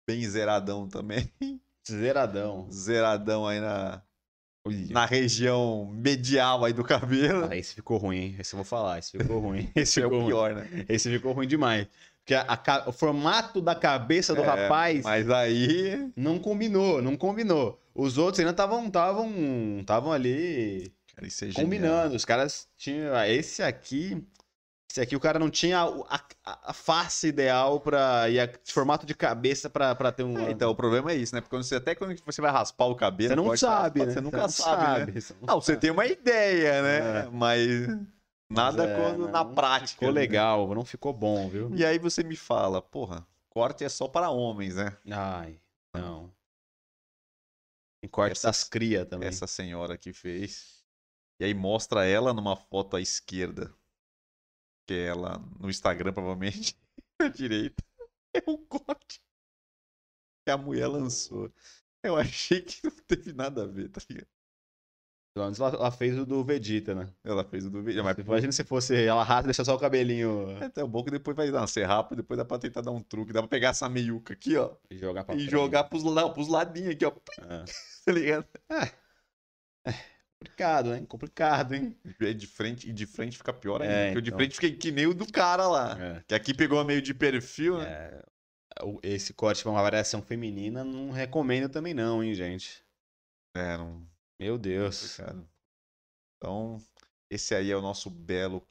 bem 0.08 0.22
zeradão 0.28 0.88
também. 0.88 1.32
Zeradão. 1.90 2.68
Zeradão 2.72 3.48
aí 3.48 3.60
na, 3.62 4.02
Olha. 4.66 4.88
na 4.90 5.06
região 5.06 5.90
medial 5.94 6.66
aí 6.66 6.74
do 6.74 6.84
cabelo. 6.84 7.48
Ah, 7.50 7.56
esse 7.56 7.74
ficou 7.76 7.98
ruim, 7.98 8.18
hein? 8.18 8.36
Esse 8.40 8.54
eu 8.54 8.58
vou 8.58 8.66
falar, 8.66 9.00
esse 9.00 9.18
ficou 9.18 9.40
ruim. 9.40 9.70
Esse 9.76 9.82
Esse 9.82 10.02
é 10.02 10.06
o 10.06 10.10
ficou 10.10 10.20
ruim. 10.22 10.30
pior, 10.32 10.56
né? 10.56 10.86
Esse 10.90 11.10
ficou 11.10 11.32
ruim 11.32 11.48
demais. 11.48 11.88
Porque 12.24 12.34
a- 12.36 12.46
a 12.48 12.90
o 12.90 12.92
formato 12.92 13.60
da 13.62 13.74
cabeça 13.74 14.36
do 14.36 14.42
É, 14.42 14.46
rapaz 14.46 15.04
Mas 15.04 15.30
aí. 15.30 16.12
não 16.16 16.38
combinou, 16.38 17.02
não 17.02 17.18
combinou. 17.18 17.80
Os 17.96 18.18
outros 18.18 18.40
ainda 18.40 18.52
estavam 18.52 18.86
estavam 19.80 20.12
ali 20.12 20.92
Cara, 21.16 21.28
isso 21.28 21.44
é 21.44 21.48
genial. 21.48 21.64
combinando. 21.64 22.16
Os 22.16 22.26
caras 22.26 22.68
tinham. 22.78 23.16
ah, 23.16 23.28
Esse 23.28 23.64
aqui. 23.64 24.24
Esse 24.92 25.02
aqui 25.02 25.16
o 25.16 25.20
cara 25.20 25.38
não 25.38 25.52
tinha 25.52 25.82
a, 25.82 26.16
a- 26.46 26.60
a 26.70 26.74
face 26.74 27.28
ideal 27.28 27.80
pra. 27.80 28.28
E 28.30 28.40
a 28.40 28.50
formato 28.66 29.06
de 29.06 29.14
cabeça 29.14 29.70
pra, 29.70 29.94
pra 29.94 30.12
ter 30.12 30.24
um. 30.24 30.38
É, 30.48 30.50
então, 30.52 30.72
o 30.72 30.76
problema 30.76 31.12
é 31.12 31.16
isso, 31.16 31.36
né? 31.36 31.42
Porque 31.42 31.56
quando 31.56 31.64
você, 31.64 31.76
até 31.76 31.94
quando 31.94 32.16
você 32.26 32.42
vai 32.42 32.52
raspar 32.52 32.86
o 32.86 32.96
cabelo, 32.96 33.30
você 33.30 33.36
não 33.36 33.44
pode 33.46 33.60
sabe, 33.60 34.04
né? 34.06 34.14
Você 34.14 34.22
nunca 34.22 34.38
não 34.38 34.50
sabe, 34.50 35.12
né? 35.12 35.22
você 35.22 35.34
não 35.40 35.48
Não, 35.48 35.62
você 35.62 35.76
tem 35.76 35.92
uma 35.92 36.08
ideia, 36.08 36.82
né? 36.82 36.98
É. 37.20 37.30
Mas 37.32 37.88
nada 38.50 38.86
É, 38.86 38.96
quando 38.96 39.20
não, 39.26 39.32
na 39.32 39.44
não 39.44 39.56
prática. 39.56 40.00
Ficou 40.00 40.08
né? 40.14 40.20
legal, 40.22 40.74
não 40.74 40.86
ficou 40.86 41.14
bom, 41.14 41.50
viu? 41.50 41.74
E 41.76 41.86
aí 41.86 42.00
você 42.00 42.24
me 42.24 42.36
fala, 42.36 42.82
porra, 42.82 43.26
corte 43.50 43.84
é 43.84 43.90
só 43.90 44.08
para 44.08 44.30
homens, 44.30 44.76
né? 44.76 44.98
Ai, 45.12 45.62
não. 45.94 46.34
Tem 48.02 48.10
corte 48.10 48.32
Essa- 48.34 48.48
das 48.48 48.64
cria 48.64 49.06
também. 49.06 49.28
Essa 49.28 49.46
senhora 49.46 49.98
que 49.98 50.14
fez. 50.14 50.84
E 51.42 51.46
aí 51.46 51.54
mostra 51.54 52.06
ela 52.06 52.34
numa 52.34 52.56
foto 52.56 52.96
à 52.96 53.02
esquerda. 53.02 53.74
Que 54.88 54.94
é 54.94 55.06
ela 55.08 55.38
no 55.60 55.70
Instagram, 55.70 56.14
provavelmente. 56.14 56.78
à 57.22 57.28
direita. 57.28 57.84
É 58.34 58.50
um 58.50 58.58
corte 58.66 59.22
que 60.46 60.52
a 60.52 60.58
mulher 60.58 60.88
lançou. 60.88 61.52
Eu 62.04 62.16
achei 62.16 62.62
que 62.62 62.80
não 62.84 62.96
teve 63.08 63.34
nada 63.34 63.64
a 63.64 63.68
ver, 63.68 63.90
tá 63.90 64.02
ligado? 64.10 64.28
Menos 65.44 65.60
ela, 65.60 65.70
ela 65.70 65.92
fez 65.92 66.18
o 66.18 66.26
do 66.26 66.44
Vegeta, 66.44 66.94
né? 66.96 67.08
Ela 67.24 67.44
fez 67.44 67.66
o 67.66 67.70
do 67.70 67.82
vídeo, 67.84 68.04
mas 68.04 68.18
Imagina 68.18 68.52
se 68.52 68.64
fosse 68.64 68.96
ela 68.96 69.24
rasa 69.24 69.42
e 69.42 69.46
deixar 69.46 69.66
só 69.66 69.76
o 69.76 69.80
cabelinho 69.80 70.50
É 70.62 70.66
até 70.66 70.84
bom 70.86 71.04
que 71.04 71.12
depois 71.12 71.36
vai 71.36 71.50
nascer 71.52 71.86
rápido, 71.86 72.18
depois 72.18 72.38
dá 72.38 72.46
pra 72.46 72.58
tentar 72.60 72.82
dar 72.82 72.92
um 72.92 73.02
truque. 73.02 73.34
Dá 73.34 73.42
pra 73.42 73.48
pegar 73.50 73.70
essa 73.70 73.88
meiuca 73.90 74.34
aqui, 74.34 74.56
ó. 74.58 74.72
e 74.90 74.98
jogar 74.98 75.24
pra 75.24 75.36
e 75.36 75.40
frente. 75.40 75.52
jogar 75.52 75.84
pros, 75.86 76.04
la- 76.04 76.30
pros 76.30 76.48
ladinhos 76.48 76.92
aqui, 76.92 77.06
ó. 77.06 77.12
É. 77.42 77.66
Tá 78.06 78.12
ligado? 78.14 78.46
Complicado, 80.40 80.96
hein? 80.96 81.06
Complicado, 81.06 81.74
hein? 81.76 81.96
E 82.20 82.34
de 82.34 82.48
frente, 82.48 82.90
e 82.90 82.94
de 82.94 83.06
frente 83.06 83.38
fica 83.38 83.52
pior 83.52 83.82
ainda. 83.82 83.94
É, 83.94 84.06
porque 84.08 84.20
o 84.20 84.22
de 84.22 84.30
então. 84.30 84.38
frente 84.40 84.56
fica 84.56 84.72
que 84.78 84.92
nem 84.92 85.06
o 85.06 85.14
do 85.14 85.30
cara 85.32 85.68
lá. 85.68 85.98
É. 86.00 86.24
Que 86.28 86.34
aqui 86.34 86.54
pegou 86.54 86.84
meio 86.86 87.02
de 87.02 87.14
perfil, 87.14 87.78
né? 87.78 87.86
É, 87.86 88.84
o- 88.84 89.00
Esse 89.04 89.34
corte 89.34 89.62
pra 89.62 89.72
uma 89.72 89.82
variação 89.82 90.22
feminina 90.22 90.84
não 90.84 91.12
recomendo 91.12 91.68
também 91.70 91.94
não, 91.94 92.24
hein, 92.24 92.34
gente? 92.34 92.82
É, 93.56 93.78
não. 93.78 94.02
Meu 94.40 94.58
Deus. 94.58 95.18
Cara. 95.18 95.46
Então, 96.38 96.78
esse 97.30 97.54
aí 97.54 97.72
é 97.72 97.76
o 97.76 97.82
nosso 97.82 98.10
belo 98.10 98.66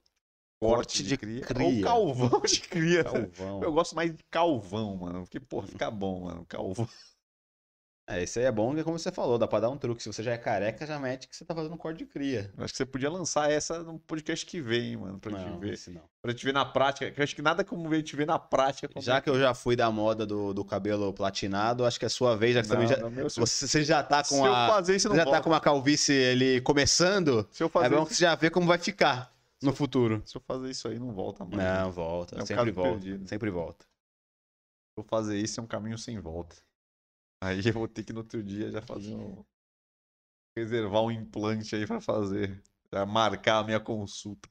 Corte 0.60 0.76
corte 0.76 1.02
de 1.04 1.10
de 1.10 1.16
cria. 1.16 1.40
cria. 1.40 1.64
Ou 1.64 1.80
calvão 1.80 2.40
de 2.42 2.60
cria. 2.60 3.04
Calvão. 3.04 3.62
Eu 3.62 3.72
gosto 3.72 3.94
mais 3.94 4.14
de 4.16 4.24
calvão, 4.24 4.96
mano. 4.96 5.22
Porque, 5.22 5.38
porra, 5.40 5.68
fica 5.68 5.90
bom, 5.90 6.24
mano. 6.24 6.44
Calvão. 6.46 6.88
É, 8.10 8.22
esse 8.22 8.38
aí 8.38 8.46
é 8.46 8.50
bom, 8.50 8.74
é 8.78 8.82
como 8.82 8.98
você 8.98 9.12
falou, 9.12 9.36
dá 9.36 9.46
pra 9.46 9.60
dar 9.60 9.68
um 9.68 9.76
truque. 9.76 10.02
Se 10.02 10.10
você 10.10 10.22
já 10.22 10.32
é 10.32 10.38
careca, 10.38 10.86
já 10.86 10.98
mete 10.98 11.28
que 11.28 11.36
você 11.36 11.44
tá 11.44 11.54
fazendo 11.54 11.76
corte 11.76 11.98
de 11.98 12.06
cria. 12.06 12.50
Eu 12.56 12.64
acho 12.64 12.72
que 12.72 12.78
você 12.78 12.86
podia 12.86 13.10
lançar 13.10 13.50
essa 13.52 13.82
no 13.82 13.98
podcast 13.98 14.46
que 14.46 14.62
vem, 14.62 14.96
mano. 14.96 15.18
Pra 15.18 15.30
não, 15.30 15.58
te 15.58 15.60
ver. 15.66 15.74
esse 15.74 15.90
não. 15.90 16.00
Pra 16.22 16.32
te 16.32 16.42
ver 16.42 16.54
na 16.54 16.64
prática. 16.64 17.10
que 17.10 17.20
Eu 17.20 17.24
acho 17.24 17.36
que 17.36 17.42
nada 17.42 17.62
como 17.62 17.86
ver 17.86 18.02
te 18.02 18.16
ver 18.16 18.26
na 18.26 18.38
prática. 18.38 18.88
Já 18.98 19.16
é 19.16 19.20
que 19.20 19.28
eu 19.28 19.38
já 19.38 19.52
fui 19.52 19.76
da 19.76 19.90
moda 19.90 20.24
do, 20.24 20.54
do 20.54 20.64
cabelo 20.64 21.12
platinado, 21.12 21.84
acho 21.84 21.98
que 21.98 22.06
é 22.06 22.08
a 22.08 22.10
sua 22.10 22.34
vez, 22.34 22.54
já 22.54 22.62
que 22.62 22.68
você 22.68 22.72
também 22.72 22.88
já, 22.88 22.96
Não, 22.96 23.10
meu, 23.10 23.28
se, 23.28 23.38
você, 23.38 23.66
você 23.68 23.84
já 23.84 24.02
tá 24.02 24.24
se 24.24 24.30
com 24.30 24.46
eu 24.46 24.54
a. 24.54 24.68
fazer 24.68 24.96
isso, 24.96 25.02
Você 25.02 25.08
não 25.10 25.16
já 25.16 25.24
tá 25.24 25.30
volta. 25.32 25.42
com 25.44 25.50
uma 25.50 25.60
calvície 25.60 26.30
ali 26.30 26.60
começando, 26.62 27.46
Se 27.50 27.62
eu 27.62 27.66
é 27.66 27.70
fazer 27.70 27.90
bom 27.90 27.96
isso, 27.96 28.06
que 28.06 28.14
você 28.14 28.22
já 28.24 28.34
vê 28.34 28.48
como 28.48 28.66
vai 28.66 28.78
ficar 28.78 29.30
no 29.62 29.74
futuro. 29.74 30.22
se 30.24 30.34
eu 30.34 30.40
fazer 30.40 30.70
isso 30.70 30.88
aí, 30.88 30.98
não 30.98 31.12
volta 31.12 31.44
mais. 31.44 31.58
Não, 31.58 31.92
volta. 31.92 32.36
É 32.38 32.42
um 32.42 32.46
sempre 32.46 32.70
volta. 32.70 32.90
perdido. 32.92 33.28
Sempre 33.28 33.50
volta. 33.50 33.84
Se 33.84 35.00
eu 35.00 35.04
fazer 35.04 35.38
isso, 35.38 35.60
é 35.60 35.62
um 35.62 35.66
caminho 35.66 35.98
sem 35.98 36.18
volta. 36.18 36.56
Aí 37.40 37.60
eu 37.66 37.72
vou 37.72 37.88
ter 37.88 38.04
que 38.04 38.12
no 38.12 38.20
outro 38.20 38.42
dia 38.42 38.70
já 38.70 38.82
fazer 38.82 39.14
um. 39.14 39.44
Reservar 40.56 41.02
um 41.02 41.10
implante 41.10 41.74
aí 41.76 41.86
pra 41.86 42.00
fazer. 42.00 42.62
Já 42.92 43.06
marcar 43.06 43.58
a 43.58 43.64
minha 43.64 43.80
consulta. 43.80 44.48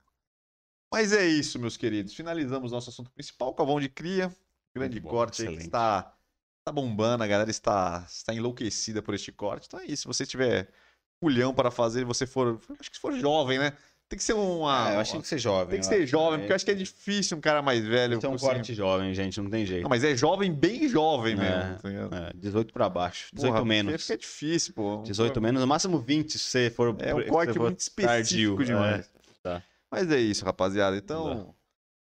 Mas 0.92 1.12
é 1.12 1.26
isso, 1.26 1.60
meus 1.60 1.76
queridos. 1.76 2.14
Finalizamos 2.14 2.72
nosso 2.72 2.90
assunto 2.90 3.12
principal, 3.12 3.54
Calvão 3.54 3.80
de 3.80 3.90
Cria. 3.90 4.34
Grande 4.74 5.00
bom, 5.00 5.10
corte 5.10 5.42
aí 5.42 5.48
que 5.48 5.54
excelente. 5.54 5.68
está, 5.68 6.18
está 6.60 6.72
bombando, 6.72 7.24
a 7.24 7.28
galera 7.28 7.50
está, 7.50 8.06
está 8.08 8.34
enlouquecida 8.34 9.02
por 9.02 9.14
este 9.14 9.32
corte. 9.32 9.68
Então 9.68 9.80
é 9.80 9.86
isso. 9.86 10.04
Se 10.04 10.08
você 10.08 10.26
tiver 10.26 10.72
culhão 11.20 11.54
para 11.54 11.72
fazer 11.72 12.02
e 12.02 12.06
você 12.06 12.26
for. 12.26 12.60
Acho 12.80 12.90
que 12.90 12.96
se 12.96 13.02
for 13.02 13.14
jovem, 13.14 13.60
né? 13.60 13.76
Tem 14.10 14.18
que 14.18 14.24
ser 14.24 14.34
uma. 14.34 14.88
Ah, 14.88 14.94
eu 14.94 15.00
acho 15.02 15.12
que 15.12 15.18
tem 15.18 15.22
que 15.22 15.28
ser 15.28 15.38
jovem. 15.38 15.68
tem 15.72 15.80
que 15.82 15.86
ser 15.86 15.96
acho. 16.04 16.08
jovem, 16.08 16.40
porque 16.40 16.52
eu 16.54 16.56
acho 16.56 16.64
que 16.64 16.72
é 16.72 16.76
difícil 16.76 17.38
um 17.38 17.42
cara 17.42 17.62
mais 17.62 17.86
velho. 17.86 18.18
Tem 18.20 18.30
um 18.30 18.38
corte 18.38 18.74
jovem, 18.74 19.14
gente, 19.14 19.42
não 19.42 19.50
tem 19.50 19.66
jeito. 19.66 19.84
Não, 19.84 19.90
mas 19.90 20.02
é 20.04 20.16
jovem, 20.16 20.54
bem 20.54 20.88
jovem 20.88 21.34
É, 21.34 21.36
mesmo. 21.36 22.10
tá? 22.10 22.18
É, 22.30 22.32
18 22.36 22.74
pra 22.74 22.88
baixo. 22.88 23.28
18 23.34 23.52
Porra, 23.54 23.66
menos. 23.66 24.02
Fica 24.02 24.18
difícil, 24.18 24.74
pô. 24.74 25.02
18 25.04 25.42
menos, 25.42 25.60
no 25.60 25.68
máximo 25.68 26.00
20 26.00 26.32
se 26.32 26.40
você 26.40 26.70
for. 26.70 26.96
É 27.00 27.14
um 27.14 27.22
corte 27.28 27.60
muito 27.60 27.80
específico 27.80 28.56
tardio, 28.56 28.66
demais. 28.66 29.12
tá. 29.44 29.62
Mas 29.92 30.10
é 30.10 30.20
isso, 30.20 30.46
rapaziada. 30.46 30.96
Então, 30.96 31.54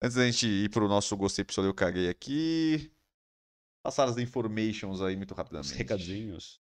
antes 0.02 0.14
da 0.16 0.26
gente 0.26 0.46
ir 0.46 0.68
pro 0.68 0.86
nosso 0.86 1.16
Gostei 1.16 1.42
Pistolei, 1.42 1.70
eu 1.70 1.74
caguei 1.74 2.10
aqui. 2.10 2.90
passar 3.82 4.08
as 4.08 4.18
informations 4.18 5.00
aí 5.00 5.16
muito 5.16 5.30
Os 5.32 5.36
rapidamente. 5.38 5.74
recadinhos. 5.74 6.60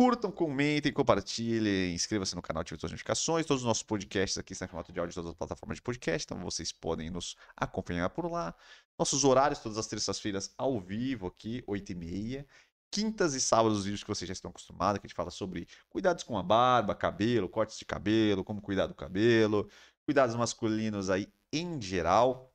Curtam, 0.00 0.30
comentem, 0.30 0.92
compartilhem, 0.92 1.92
inscreva-se 1.92 2.32
no 2.36 2.40
canal, 2.40 2.60
ative 2.60 2.78
suas 2.78 2.92
notificações. 2.92 3.44
Todos 3.44 3.64
os 3.64 3.66
nossos 3.66 3.82
podcasts 3.82 4.38
aqui 4.38 4.52
estão 4.52 4.64
em 4.64 4.68
formato 4.68 4.92
de 4.92 5.00
áudio 5.00 5.10
em 5.10 5.14
todas 5.16 5.30
as 5.30 5.36
plataformas 5.36 5.78
de 5.78 5.82
podcast, 5.82 6.24
então 6.24 6.38
vocês 6.38 6.70
podem 6.70 7.10
nos 7.10 7.34
acompanhar 7.56 8.08
por 8.10 8.30
lá. 8.30 8.54
Nossos 8.96 9.24
horários, 9.24 9.58
todas 9.58 9.76
as 9.76 9.88
terças-feiras 9.88 10.54
ao 10.56 10.80
vivo 10.80 11.26
aqui, 11.26 11.64
8h30. 11.66 12.46
Quintas 12.92 13.34
e 13.34 13.40
sábados, 13.40 13.78
os 13.78 13.84
vídeos 13.86 14.04
que 14.04 14.08
vocês 14.08 14.28
já 14.28 14.32
estão 14.32 14.50
acostumados, 14.50 15.00
que 15.00 15.06
a 15.06 15.08
gente 15.08 15.16
fala 15.16 15.32
sobre 15.32 15.66
cuidados 15.90 16.22
com 16.22 16.38
a 16.38 16.44
barba, 16.44 16.94
cabelo, 16.94 17.48
cortes 17.48 17.76
de 17.76 17.84
cabelo, 17.84 18.44
como 18.44 18.62
cuidar 18.62 18.86
do 18.86 18.94
cabelo, 18.94 19.68
cuidados 20.06 20.36
masculinos 20.36 21.10
aí 21.10 21.26
em 21.52 21.82
geral, 21.82 22.54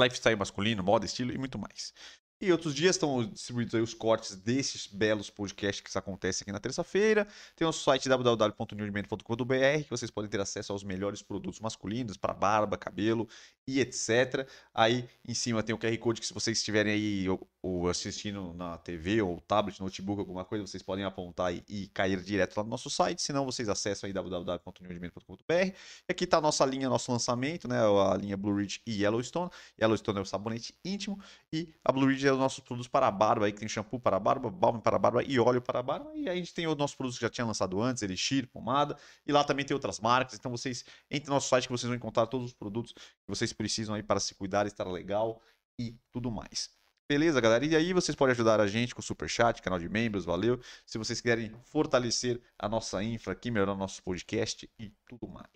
lifestyle 0.00 0.36
masculino, 0.36 0.82
moda, 0.82 1.06
estilo 1.06 1.32
e 1.32 1.38
muito 1.38 1.60
mais. 1.60 1.94
E 2.42 2.50
outros 2.50 2.74
dias 2.74 2.96
estão 2.96 3.22
distribuídos 3.22 3.74
aí 3.74 3.82
os 3.82 3.92
cortes 3.92 4.34
desses 4.34 4.86
belos 4.86 5.28
podcasts 5.28 5.82
que 5.82 5.98
acontecem 5.98 6.42
aqui 6.42 6.50
na 6.50 6.58
terça-feira. 6.58 7.26
Tem 7.54 7.66
o 7.66 7.68
nosso 7.68 7.84
site 7.84 8.08
www.newdiment.com.br 8.08 9.82
que 9.84 9.90
vocês 9.90 10.10
podem 10.10 10.30
ter 10.30 10.40
acesso 10.40 10.72
aos 10.72 10.82
melhores 10.82 11.20
produtos 11.20 11.60
masculinos 11.60 12.16
para 12.16 12.32
barba, 12.32 12.78
cabelo 12.78 13.28
e 13.66 13.78
etc. 13.78 14.48
Aí 14.72 15.06
em 15.28 15.34
cima 15.34 15.62
tem 15.62 15.74
o 15.74 15.78
QR 15.78 15.96
Code 15.98 16.18
que 16.18 16.26
se 16.26 16.32
vocês 16.32 16.56
estiverem 16.56 16.94
aí 16.94 17.28
ou, 17.28 17.46
ou 17.60 17.90
assistindo 17.90 18.54
na 18.54 18.78
TV 18.78 19.20
ou 19.20 19.38
tablet, 19.42 19.78
notebook, 19.78 20.20
alguma 20.20 20.42
coisa, 20.42 20.66
vocês 20.66 20.82
podem 20.82 21.04
apontar 21.04 21.52
e, 21.52 21.62
e 21.68 21.88
cair 21.88 22.22
direto 22.22 22.56
lá 22.56 22.64
no 22.64 22.70
nosso 22.70 22.88
site. 22.88 23.20
Se 23.20 23.34
não, 23.34 23.44
vocês 23.44 23.68
acessam 23.68 24.06
aí 24.06 24.14
www.newdiment.com.br. 24.14 25.52
E 25.52 25.74
aqui 26.08 26.24
está 26.24 26.38
a 26.38 26.40
nossa 26.40 26.64
linha, 26.64 26.88
nosso 26.88 27.12
lançamento, 27.12 27.68
né? 27.68 27.76
A 27.80 28.16
linha 28.16 28.36
Blue 28.36 28.56
Ridge 28.56 28.80
e 28.86 29.02
Yellowstone. 29.02 29.50
Yellowstone 29.78 30.18
é 30.20 30.22
o 30.22 30.24
sabonete 30.24 30.74
íntimo 30.82 31.20
e 31.52 31.68
a 31.84 31.92
Blue 31.92 32.08
Ridge 32.08 32.26
é 32.26 32.29
os 32.32 32.38
nossos 32.38 32.60
produtos 32.60 32.88
para 32.88 33.06
a 33.06 33.10
barba, 33.10 33.46
aí 33.46 33.52
que 33.52 33.58
tem 33.60 33.68
shampoo 33.68 33.98
para 34.00 34.16
a 34.16 34.20
barba, 34.20 34.50
balm 34.50 34.80
para 34.80 34.96
a 34.96 34.98
barba 34.98 35.22
e 35.22 35.38
óleo 35.38 35.60
para 35.60 35.80
a 35.80 35.82
barba. 35.82 36.10
E 36.14 36.28
aí 36.28 36.30
a 36.30 36.34
gente 36.36 36.54
tem 36.54 36.66
os 36.66 36.76
nossos 36.76 36.96
produtos 36.96 37.18
que 37.18 37.24
já 37.24 37.30
tinha 37.30 37.46
lançado 37.46 37.80
antes, 37.80 38.02
Elixir, 38.02 38.48
pomada, 38.48 38.96
e 39.26 39.32
lá 39.32 39.44
também 39.44 39.64
tem 39.64 39.74
outras 39.74 40.00
marcas. 40.00 40.38
Então 40.38 40.50
vocês 40.50 40.84
entrem 41.10 41.28
no 41.28 41.34
nosso 41.34 41.48
site 41.48 41.66
que 41.66 41.72
vocês 41.72 41.88
vão 41.88 41.96
encontrar 41.96 42.26
todos 42.26 42.46
os 42.46 42.52
produtos 42.52 42.92
que 42.92 43.28
vocês 43.28 43.52
precisam 43.52 43.94
aí 43.94 44.02
para 44.02 44.20
se 44.20 44.34
cuidar, 44.34 44.66
estar 44.66 44.86
legal 44.86 45.40
e 45.78 45.96
tudo 46.12 46.30
mais. 46.30 46.70
Beleza, 47.08 47.40
galera? 47.40 47.64
E 47.66 47.74
aí 47.74 47.92
vocês 47.92 48.14
podem 48.14 48.32
ajudar 48.32 48.60
a 48.60 48.68
gente 48.68 48.94
com 48.94 49.00
o 49.00 49.02
Superchat, 49.02 49.60
canal 49.60 49.80
de 49.80 49.88
membros, 49.88 50.24
valeu. 50.24 50.60
Se 50.86 50.96
vocês 50.96 51.20
querem 51.20 51.52
fortalecer 51.64 52.40
a 52.56 52.68
nossa 52.68 53.02
infra 53.02 53.32
aqui, 53.32 53.50
melhorar 53.50 53.74
nosso 53.74 54.00
podcast 54.02 54.70
e 54.78 54.92
tudo 55.08 55.26
mais. 55.26 55.50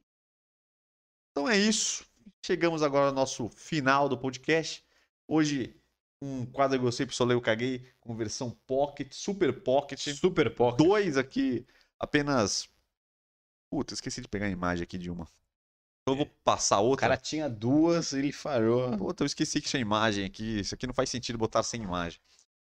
Então 1.30 1.48
é 1.48 1.56
isso. 1.56 2.04
Chegamos 2.44 2.82
agora 2.82 3.06
ao 3.06 3.14
nosso 3.14 3.48
final 3.48 4.08
do 4.08 4.18
podcast. 4.18 4.84
Hoje, 5.28 5.76
um 6.24 6.46
quadro 6.46 6.78
que 6.78 6.86
eu 6.86 6.92
sempre 6.92 7.14
só 7.14 7.24
leio, 7.24 7.40
caguei, 7.40 7.86
com 8.00 8.16
versão 8.16 8.50
Pocket, 8.66 9.12
Super 9.12 9.52
Pocket. 9.62 10.00
Super 10.14 10.54
Pocket. 10.54 10.86
Dois 10.86 11.16
aqui, 11.16 11.66
apenas. 11.98 12.68
Puta, 13.70 13.94
esqueci 13.94 14.20
de 14.20 14.28
pegar 14.28 14.46
a 14.46 14.50
imagem 14.50 14.82
aqui 14.84 14.96
de 14.96 15.10
uma. 15.10 15.24
Então 16.02 16.14
eu 16.14 16.16
vou 16.16 16.26
passar 16.44 16.80
O 16.80 16.86
outra. 16.86 17.08
cara 17.08 17.16
tinha 17.16 17.48
duas, 17.48 18.12
ele 18.12 18.30
falhou. 18.30 18.96
Puta, 18.96 19.24
eu 19.24 19.26
esqueci 19.26 19.60
que 19.60 19.68
tinha 19.68 19.80
imagem 19.80 20.24
aqui. 20.24 20.60
Isso 20.60 20.74
aqui 20.74 20.86
não 20.86 20.94
faz 20.94 21.10
sentido 21.10 21.38
botar 21.38 21.62
sem 21.62 21.82
imagem. 21.82 22.20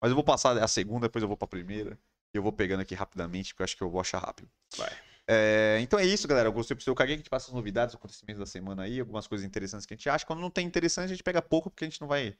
Mas 0.00 0.10
eu 0.10 0.14
vou 0.14 0.24
passar 0.24 0.56
a 0.56 0.68
segunda, 0.68 1.08
depois 1.08 1.22
eu 1.22 1.28
vou 1.28 1.36
pra 1.36 1.46
primeira. 1.46 1.98
E 2.32 2.36
eu 2.38 2.42
vou 2.42 2.52
pegando 2.52 2.80
aqui 2.80 2.94
rapidamente, 2.94 3.52
porque 3.52 3.62
eu 3.62 3.64
acho 3.64 3.76
que 3.76 3.82
eu 3.82 3.90
vou 3.90 4.00
achar 4.00 4.18
rápido. 4.18 4.48
Vai. 4.76 4.90
É, 5.26 5.78
então 5.82 5.98
é 5.98 6.06
isso, 6.06 6.26
galera. 6.26 6.48
Eu 6.48 6.52
gostei 6.52 6.74
pro 6.74 6.82
seu 6.82 6.94
caguei, 6.94 7.16
que 7.16 7.20
a 7.20 7.22
gente 7.22 7.30
passa 7.30 7.48
as 7.48 7.54
novidades, 7.54 7.94
os 7.94 7.98
acontecimentos 7.98 8.40
da 8.40 8.46
semana 8.46 8.84
aí, 8.84 8.98
algumas 8.98 9.26
coisas 9.26 9.46
interessantes 9.46 9.84
que 9.84 9.92
a 9.92 9.96
gente 9.96 10.08
acha. 10.08 10.24
Quando 10.24 10.40
não 10.40 10.50
tem 10.50 10.66
interessante, 10.66 11.06
a 11.06 11.08
gente 11.08 11.22
pega 11.22 11.42
pouco, 11.42 11.70
porque 11.70 11.84
a 11.84 11.88
gente 11.88 12.00
não 12.00 12.08
vai 12.08 12.34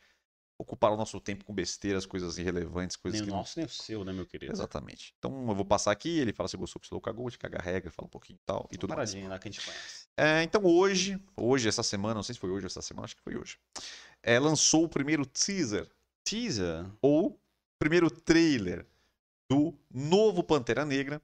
ocupar 0.59 0.91
o 0.91 0.97
nosso 0.97 1.21
tempo 1.21 1.45
com 1.45 1.55
besteiras, 1.55 2.05
coisas 2.05 2.37
irrelevantes, 2.37 2.97
coisas 2.97 3.21
Nem 3.21 3.23
o 3.23 3.25
que 3.27 3.31
não 3.31 3.39
nosso, 3.39 3.59
nem 3.59 3.67
o 3.67 3.71
seu, 3.71 4.05
né, 4.05 4.13
meu 4.13 4.27
querido? 4.27 4.53
Exatamente. 4.53 5.15
Então 5.19 5.49
eu 5.49 5.55
vou 5.55 5.65
passar 5.65 5.93
aqui, 5.93 6.19
ele 6.19 6.33
fala 6.33 6.49
se 6.49 6.57
gostou, 6.57 6.83
se 6.83 7.01
cagou, 7.01 7.31
gente 7.31 7.39
caga 7.39 7.59
a 7.59 7.63
regra, 7.63 7.93
fala 7.93 8.07
um 8.07 8.11
pouquinho 8.11 8.37
e 8.37 8.45
tal, 8.45 8.69
e 8.73 8.77
tudo 8.77 8.95
mais. 8.95 9.11
Paradinha 9.11 9.31
lá 9.31 9.39
que 9.39 9.49
a 9.49 9.51
gente 9.53 9.65
conhece. 9.65 10.09
É, 10.17 10.43
então 10.43 10.65
hoje, 10.65 11.21
hoje, 11.37 11.69
essa 11.69 11.85
semana, 11.85 12.15
não 12.15 12.23
sei 12.25 12.35
se 12.35 12.41
foi 12.41 12.51
hoje 12.51 12.65
ou 12.65 12.67
essa 12.67 12.83
semana, 12.83 13.05
acho 13.05 13.17
que 13.17 13.23
foi 13.23 13.37
hoje, 13.37 13.57
é, 14.21 14.39
lançou 14.39 14.85
o 14.85 14.89
primeiro 14.89 15.25
teaser, 15.25 15.89
Teaser. 16.25 16.85
ou 17.01 17.41
primeiro 17.79 18.11
trailer 18.11 18.85
do 19.49 19.79
novo 19.89 20.43
Pantera 20.43 20.85
Negra, 20.85 21.23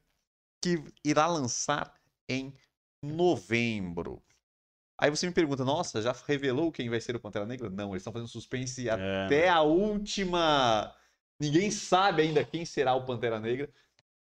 que 0.62 0.82
irá 1.04 1.26
lançar 1.26 1.92
em 2.28 2.54
novembro. 3.02 4.22
Aí 4.98 5.10
você 5.10 5.26
me 5.26 5.32
pergunta, 5.32 5.64
nossa, 5.64 6.00
já 6.00 6.14
revelou 6.26 6.70
quem 6.70 6.88
vai 6.88 7.00
ser 7.00 7.16
o 7.16 7.20
Pantera 7.20 7.44
Negra? 7.46 7.68
Não, 7.68 7.90
eles 7.90 8.00
estão 8.00 8.12
fazendo 8.12 8.28
suspense 8.28 8.88
É, 8.88 8.92
até 8.92 9.48
a 9.48 9.60
última. 9.60 10.94
Ninguém 11.38 11.70
sabe 11.70 12.22
ainda 12.22 12.44
quem 12.44 12.64
será 12.64 12.94
o 12.94 13.04
Pantera 13.04 13.40
Negra. 13.40 13.68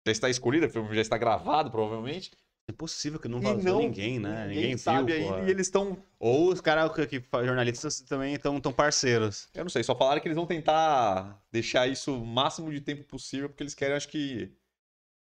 Já 0.07 0.13
está 0.13 0.29
escolhido, 0.29 0.67
o 0.67 0.71
filme 0.71 0.95
já 0.95 1.01
está 1.01 1.17
gravado, 1.17 1.71
provavelmente. 1.71 2.31
É 2.69 2.73
impossível 2.73 3.19
que 3.19 3.29
não 3.29 3.41
vazou 3.41 3.81
ninguém, 3.81 4.19
né? 4.21 4.47
Ninguém, 4.47 4.77
sabe 4.77 5.13
viu, 5.13 5.35
ainda. 5.35 5.49
E 5.49 5.51
eles 5.51 5.67
estão. 5.67 5.99
Ou 6.19 6.53
os 6.53 6.61
caras 6.61 6.93
que, 6.93 7.07
que 7.07 7.23
jornalistas 7.45 8.01
também 8.03 8.35
estão 8.35 8.61
tão 8.61 8.73
parceiros. 8.73 9.49
Eu 9.55 9.65
não 9.65 9.71
sei, 9.71 9.83
só 9.83 9.95
falaram 9.95 10.21
que 10.21 10.29
eles 10.29 10.37
vão 10.37 10.47
tentar 10.47 11.43
deixar 11.51 11.89
isso 11.89 12.15
o 12.15 12.25
máximo 12.25 12.71
de 12.71 12.81
tempo 12.81 13.03
possível, 13.05 13.49
porque 13.49 13.63
eles 13.63 13.75
querem, 13.75 13.97
acho 13.97 14.09
que, 14.09 14.53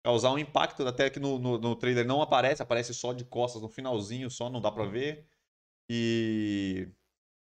causar 0.02 0.32
um 0.32 0.38
impacto. 0.38 0.86
Até 0.86 1.10
que 1.10 1.20
no, 1.20 1.38
no, 1.38 1.58
no 1.58 1.76
trailer 1.76 2.06
não 2.06 2.22
aparece, 2.22 2.62
aparece 2.62 2.94
só 2.94 3.12
de 3.12 3.24
costas 3.24 3.62
no 3.62 3.68
finalzinho, 3.68 4.30
só 4.30 4.48
não 4.50 4.60
dá 4.60 4.70
pra 4.70 4.84
ver. 4.84 5.26
E. 5.90 6.88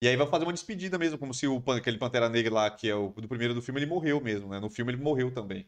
E 0.02 0.08
aí 0.08 0.16
vai 0.16 0.26
fazer 0.26 0.44
uma 0.44 0.52
despedida 0.52 0.98
mesmo, 0.98 1.16
como 1.16 1.32
se 1.32 1.46
o, 1.46 1.62
aquele 1.70 1.96
Pantera 1.96 2.28
Negra 2.28 2.52
lá, 2.52 2.70
que 2.70 2.88
é 2.88 2.94
o 2.94 3.10
do 3.10 3.28
primeiro 3.28 3.54
do 3.54 3.62
filme, 3.62 3.78
ele 3.78 3.86
morreu 3.86 4.20
mesmo, 4.20 4.48
né? 4.48 4.58
No 4.58 4.68
filme 4.68 4.92
ele 4.92 5.00
morreu 5.00 5.32
também. 5.32 5.64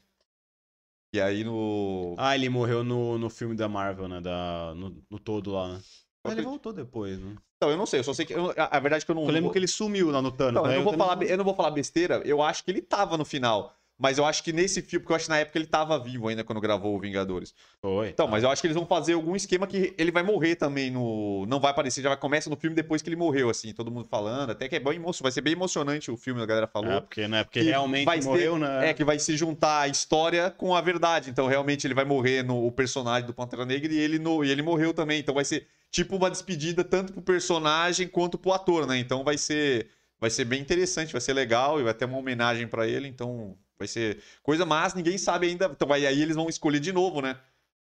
E 1.14 1.20
aí 1.20 1.44
no. 1.44 2.16
Ah, 2.18 2.34
ele 2.34 2.48
morreu 2.48 2.82
no, 2.82 3.16
no 3.16 3.30
filme 3.30 3.54
da 3.54 3.68
Marvel, 3.68 4.08
né? 4.08 4.20
Da, 4.20 4.74
no, 4.74 5.00
no 5.08 5.18
todo 5.20 5.52
lá, 5.52 5.74
né? 5.74 5.80
Mas 6.24 6.32
ele 6.32 6.42
voltou 6.42 6.72
depois, 6.72 7.20
né? 7.20 7.36
Então, 7.56 7.70
eu 7.70 7.76
não 7.76 7.86
sei, 7.86 8.00
eu 8.00 8.04
só 8.04 8.12
sei 8.12 8.26
que. 8.26 8.32
eu- 8.32 8.50
a, 8.56 8.76
a 8.76 8.80
verdade 8.80 9.04
é 9.04 9.06
que 9.06 9.10
eu 9.12 9.14
não. 9.14 9.24
Eu 9.24 9.30
lembro 9.30 9.52
que 9.52 9.58
ele 9.58 9.68
sumiu 9.68 10.10
lá 10.10 10.20
no 10.20 10.32
Thanos. 10.32 10.54
Não, 10.60 10.68
né? 10.68 10.74
eu 10.74 10.78
não, 10.78 10.84
vou 10.84 10.98
falar, 10.98 11.22
eu 11.22 11.36
não 11.38 11.44
vou 11.44 11.54
falar 11.54 11.70
besteira, 11.70 12.20
eu 12.24 12.42
acho 12.42 12.64
que 12.64 12.70
ele 12.72 12.82
tava 12.82 13.16
no 13.16 13.24
final. 13.24 13.76
Mas 13.96 14.18
eu 14.18 14.24
acho 14.24 14.42
que 14.42 14.52
nesse 14.52 14.82
filme, 14.82 15.02
porque 15.02 15.12
eu 15.12 15.16
acho 15.16 15.26
que 15.26 15.30
na 15.30 15.38
época 15.38 15.56
ele 15.56 15.66
tava 15.66 15.96
vivo 15.98 16.26
ainda 16.28 16.42
quando 16.42 16.60
gravou 16.60 16.96
o 16.96 16.98
Vingadores. 16.98 17.54
Foi. 17.80 18.08
Então, 18.08 18.26
mas 18.26 18.42
eu 18.42 18.50
acho 18.50 18.60
que 18.60 18.66
eles 18.66 18.76
vão 18.76 18.84
fazer 18.84 19.12
algum 19.12 19.36
esquema 19.36 19.68
que 19.68 19.94
ele 19.96 20.10
vai 20.10 20.22
morrer 20.24 20.56
também 20.56 20.90
no. 20.90 21.46
Não 21.46 21.60
vai 21.60 21.70
aparecer, 21.70 22.02
já 22.02 22.08
vai 22.08 22.18
começa 22.18 22.50
no 22.50 22.56
filme 22.56 22.74
depois 22.74 23.02
que 23.02 23.08
ele 23.08 23.16
morreu, 23.16 23.48
assim, 23.50 23.72
todo 23.72 23.92
mundo 23.92 24.08
falando. 24.08 24.50
Até 24.50 24.68
que 24.68 24.74
é 24.74 24.80
bem 24.80 24.96
emo... 24.96 25.12
vai 25.20 25.30
ser 25.30 25.42
bem 25.42 25.52
emocionante 25.52 26.10
o 26.10 26.16
filme, 26.16 26.42
a 26.42 26.46
galera 26.46 26.66
falou. 26.66 26.90
É, 26.90 27.00
porque, 27.00 27.28
né? 27.28 27.44
Porque 27.44 27.60
que 27.60 27.66
realmente 27.66 28.04
vai 28.04 28.20
ser- 28.20 28.28
morreu, 28.28 28.58
né? 28.58 28.90
É, 28.90 28.94
que 28.94 29.04
vai 29.04 29.18
se 29.18 29.36
juntar 29.36 29.82
a 29.82 29.88
história 29.88 30.50
com 30.50 30.74
a 30.74 30.80
verdade. 30.80 31.30
Então, 31.30 31.46
realmente, 31.46 31.86
ele 31.86 31.94
vai 31.94 32.04
morrer 32.04 32.42
no 32.42 32.66
o 32.66 32.72
personagem 32.72 33.26
do 33.26 33.32
Pantera 33.34 33.64
Negra 33.64 33.92
e 33.92 33.98
ele, 33.98 34.18
no, 34.18 34.44
e 34.44 34.50
ele 34.50 34.62
morreu 34.62 34.92
também. 34.92 35.20
Então, 35.20 35.34
vai 35.34 35.44
ser 35.44 35.68
tipo 35.90 36.16
uma 36.16 36.30
despedida 36.30 36.82
tanto 36.82 37.12
pro 37.12 37.22
personagem 37.22 38.08
quanto 38.08 38.36
pro 38.36 38.52
ator, 38.52 38.86
né? 38.88 38.98
Então, 38.98 39.22
vai 39.22 39.38
ser, 39.38 39.88
vai 40.18 40.30
ser 40.30 40.44
bem 40.44 40.60
interessante, 40.60 41.12
vai 41.12 41.20
ser 41.20 41.32
legal 41.32 41.78
e 41.80 41.84
vai 41.84 41.94
ter 41.94 42.06
uma 42.06 42.18
homenagem 42.18 42.66
pra 42.66 42.88
ele. 42.88 43.06
Então, 43.06 43.56
vai 43.78 43.88
ser 43.88 44.22
coisa, 44.42 44.64
mas 44.64 44.94
ninguém 44.94 45.18
sabe 45.18 45.46
ainda. 45.48 45.66
Então, 45.66 45.86
vai, 45.88 46.06
aí 46.06 46.20
eles 46.22 46.36
vão 46.36 46.48
escolher 46.48 46.80
de 46.80 46.92
novo, 46.92 47.20
né? 47.20 47.38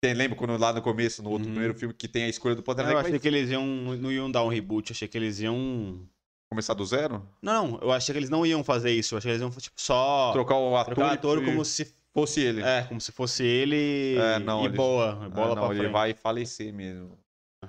Tem, 0.01 0.13
lembra 0.13 0.37
quando 0.37 0.57
lá 0.57 0.71
no 0.73 0.81
começo, 0.81 1.23
no 1.23 1.29
outro 1.31 1.47
Uhum. 1.47 1.53
primeiro 1.53 1.73
filme, 1.77 1.93
que 1.93 2.07
tem 2.07 2.23
a 2.23 2.27
escolha 2.29 2.53
do 2.55 2.61
Pantera 2.61 2.87
Eu 2.87 2.89
Negra? 2.89 3.01
achei 3.01 3.11
Vai 3.11 3.19
que 3.19 3.27
eles 3.27 3.49
iam, 3.49 3.65
não 3.65 4.11
iam 4.11 4.29
dar 4.29 4.43
um 4.43 4.49
reboot, 4.49 4.91
achei 4.91 5.07
que 5.07 5.17
eles 5.17 5.39
iam. 5.39 6.07
começar 6.49 6.73
do 6.73 6.85
zero? 6.85 7.27
Não, 7.41 7.67
não, 7.71 7.79
eu 7.81 7.91
achei 7.91 8.13
que 8.13 8.19
eles 8.19 8.29
não 8.29 8.45
iam 8.45 8.63
fazer 8.63 8.91
isso. 8.91 9.15
Eu 9.15 9.17
achei 9.17 9.29
que 9.31 9.33
eles 9.33 9.41
iam 9.41 9.49
tipo, 9.59 9.79
só 9.81 10.31
Trocar 10.31 10.57
o 10.57 10.75
ator, 10.77 10.93
trocar 10.93 11.09
o 11.09 11.13
ator 11.13 11.41
e- 11.41 11.45
como 11.45 11.65
se, 11.65 11.93
fosse 12.13 12.39
ele. 12.41 12.61
é, 12.61 12.83
como 12.83 13.01
se 13.01 13.11
fosse 13.11 13.43
ele 13.43 14.15
É, 14.17 14.39
não, 14.39 14.61
e 14.61 14.65
eles- 14.65 14.77
boa. 14.77 15.19
Ah, 15.25 15.29
Bola 15.29 15.55
não, 15.55 15.63
pra 15.63 15.71
ele 15.71 15.79
frente. 15.79 15.91
vai 15.91 16.13
falecer 16.13 16.71
mesmo. 16.71 17.17
É, 17.63 17.67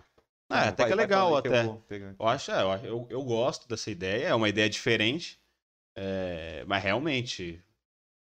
Não, 0.51 0.57
até 0.59 0.83
vai- 0.83 0.87
que 0.87 0.93
é 0.93 0.97
legal, 0.97 1.27
aí 1.29 1.33
eu 1.33 1.37
até. 1.39 1.79
pegar. 1.89 2.15
Eu 2.21 2.27
acho, 2.29 2.51
é, 2.53 2.63
eu, 2.63 2.85
eu, 2.85 3.07
eu 3.11 3.23
gosto 3.25 3.67
dessa 3.67 3.91
ideia, 3.91 4.27
é 4.29 4.35
uma 4.35 4.49
ideia 4.49 4.69
diferente. 4.69 5.41
é, 5.99 6.63
mas 6.67 6.83
realmente 6.85 7.63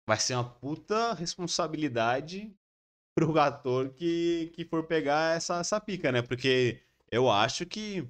vai 0.08 0.20
ser 0.20 0.36
uma 0.36 0.45
puta 0.49 1.14
responsabilidade 1.14 2.55
pro 3.16 3.38
ator 3.39 3.91
que, 3.93 4.51
que 4.55 4.66
for 4.66 4.86
pegar 4.86 5.36
essa, 5.38 5.60
essa 5.60 5.82
pica, 5.82 6.12
né? 6.12 6.22
Porque 6.22 6.82
eu 7.12 7.30
acho 7.32 7.66
que 7.66 8.03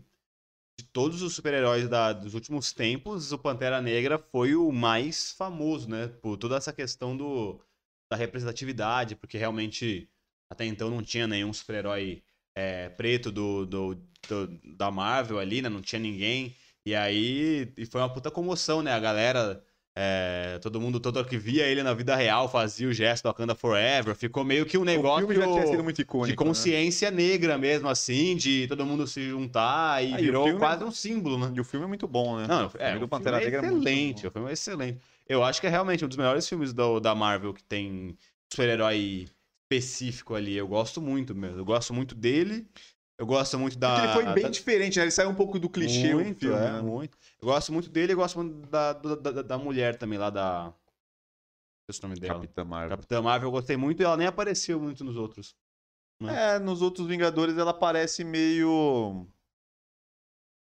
de 0.80 0.86
todos 0.94 1.22
os 1.22 1.34
super-heróis 1.34 1.90
dos 2.22 2.34
últimos 2.34 2.72
tempos, 2.74 3.32
o 3.32 3.38
Pantera 3.38 3.82
Negra 3.82 4.20
foi 4.20 4.56
o 4.56 4.72
mais 4.72 5.32
famoso, 5.32 5.90
né? 5.90 6.08
Por 6.08 6.38
toda 6.38 6.56
essa 6.58 6.72
questão 6.74 7.18
do, 7.18 7.60
da 8.10 8.16
representatividade, 8.18 9.16
porque 9.16 9.38
realmente 9.38 10.10
até 10.50 10.66
então 10.66 10.90
não 10.90 11.02
tinha 11.04 11.28
nenhum 11.28 11.52
super-herói 11.54 12.24
é, 12.56 12.90
preto 12.90 13.32
do, 13.32 13.66
do, 13.66 13.96
do- 14.30 14.48
da 14.78 14.92
Marvel 14.92 15.40
ali, 15.40 15.62
né? 15.62 15.70
Não 15.70 15.82
tinha 15.82 16.00
ninguém. 16.00 16.56
E 16.86 16.96
aí 16.96 17.74
e 17.78 17.86
foi 17.86 18.02
uma 18.02 18.14
puta 18.14 18.32
comoção, 18.32 18.82
né? 18.82 18.92
A 18.94 19.00
galera 19.00 19.64
É, 20.00 20.60
todo 20.62 20.80
mundo, 20.80 21.00
todo 21.00 21.26
que 21.26 21.40
via 21.40 21.66
ele 21.66 21.82
na 21.82 21.92
vida 21.92 22.16
real, 22.16 22.48
fazia 22.48 22.88
o 22.88 22.94
gesto 22.94 23.24
do 23.24 23.30
Wakanda 23.30 23.56
Forever. 23.56 24.14
Ficou 24.16 24.44
meio 24.44 24.64
que 24.64 24.78
um 24.78 24.82
O 24.82 24.86
negócio 24.86 25.24
icônico. 25.24 26.28
de 26.28 26.36
consciência 26.36 27.10
negra 27.10 27.58
mesmo, 27.58 27.90
assim, 27.90 28.36
de 28.36 28.68
todo 28.68 28.86
mundo 28.86 29.08
se 29.08 29.28
juntar 29.28 30.04
e 30.06 30.14
Ah, 30.14 30.22
e 30.22 30.26
virou 30.26 30.44
filme- 30.46 30.60
quase 30.60 30.84
um 30.84 30.92
símbolo, 30.92 31.40
né? 31.40 31.48
né? 31.48 31.54
E 31.56 31.60
o 31.60 31.64
filme 31.64 31.86
é 31.86 31.88
muito 31.88 32.08
bom, 32.08 32.38
né? 32.38 32.46
Não, 32.48 32.68
o 32.68 32.70
filme 32.70 32.86
é, 32.86 33.00
do 33.00 33.08
Pantera 33.08 33.38
é 33.38 33.46
Negra 33.46 33.66
é 33.66 33.70
excelente, 33.72 34.28
o 34.28 34.32
filme 34.32 34.50
é 34.50 34.54
excelente. 34.54 35.00
Eu 35.28 35.44
acho 35.44 35.60
que 35.60 35.66
é 35.66 35.70
realmente 35.72 36.06
um 36.06 36.08
dos 36.08 36.18
melhores 36.18 36.48
filmes 36.48 36.74
do- 36.74 37.00
da 37.00 37.16
Marvel 37.16 37.52
que 37.54 37.64
tem 37.64 38.16
super-herói 38.54 39.28
específico 39.64 40.36
ali. 40.36 40.56
Eu 40.56 40.68
gosto 40.68 41.02
muito 41.02 41.34
mesmo. 41.34 41.58
Eu 41.58 41.66
gosto 41.66 41.92
muito 41.94 42.14
dele. 42.14 42.68
Eu 43.18 43.26
gosto 43.26 43.58
muito 43.58 43.78
da. 43.80 43.90
Porque 43.96 44.06
ele 44.08 44.14
foi 44.26 44.34
bem 44.34 44.44
da- 44.44 44.50
diferente, 44.50 44.98
né? 44.98 45.04
Ele 45.06 45.12
saiu 45.12 45.30
um 45.30 45.36
pouco 45.36 45.58
do 45.60 45.70
clichê 45.70 46.14
o 46.14 46.20
muito, 46.20 46.40
filme, 46.40 46.56
é, 46.56 46.72
né? 46.72 46.82
muito. 46.82 47.18
Eu 47.42 47.48
gosto 47.48 47.74
muito 47.74 47.90
dele 47.90 48.12
e 48.12 48.16
gosto 48.16 48.36
muito 48.38 48.68
da, 48.70 48.94
da, 48.94 49.16
da- 49.16 49.42
da 49.42 49.58
mulher 49.58 49.98
também 49.98 50.20
lá 50.20 50.30
da. 50.30 50.72
Esse 51.90 52.04
nome 52.04 52.16
dela. 52.20 52.36
Capitã 52.36 52.64
Marvel. 52.64 52.90
Capitã 52.90 53.22
Marvel, 53.22 53.48
eu 53.48 53.52
gostei 53.52 53.76
muito 53.78 54.02
e 54.02 54.06
ela 54.06 54.18
nem 54.18 54.28
apareceu 54.28 54.80
muito 54.80 55.04
nos 55.04 55.16
outros. 55.16 55.56
É, 56.22 56.60
nos 56.60 56.82
outros 56.82 57.08
Vingadores 57.08 57.58
ela 57.58 57.74
parece 57.74 58.24
meio. 58.24 59.28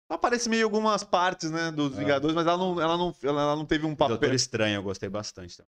Ela 0.10 0.18
aparece 0.18 0.50
meio 0.50 0.66
algumas 0.66 1.04
partes, 1.04 1.50
né, 1.50 1.72
dos 1.72 1.94
É. 1.96 2.00
Vingadores, 2.00 2.36
mas 2.36 2.46
ela 2.46 2.58
não, 2.58 2.82
ela 2.82 2.98
não, 2.98 3.16
ela 3.24 3.56
não 3.56 3.66
teve 3.66 3.86
um 3.86 3.96
papel. 3.96 4.18
Doutor 4.18 4.36
Estranho, 4.36 4.76
eu 4.76 4.84
gostei 4.84 5.10
bastante. 5.10 5.58
também. 5.58 5.72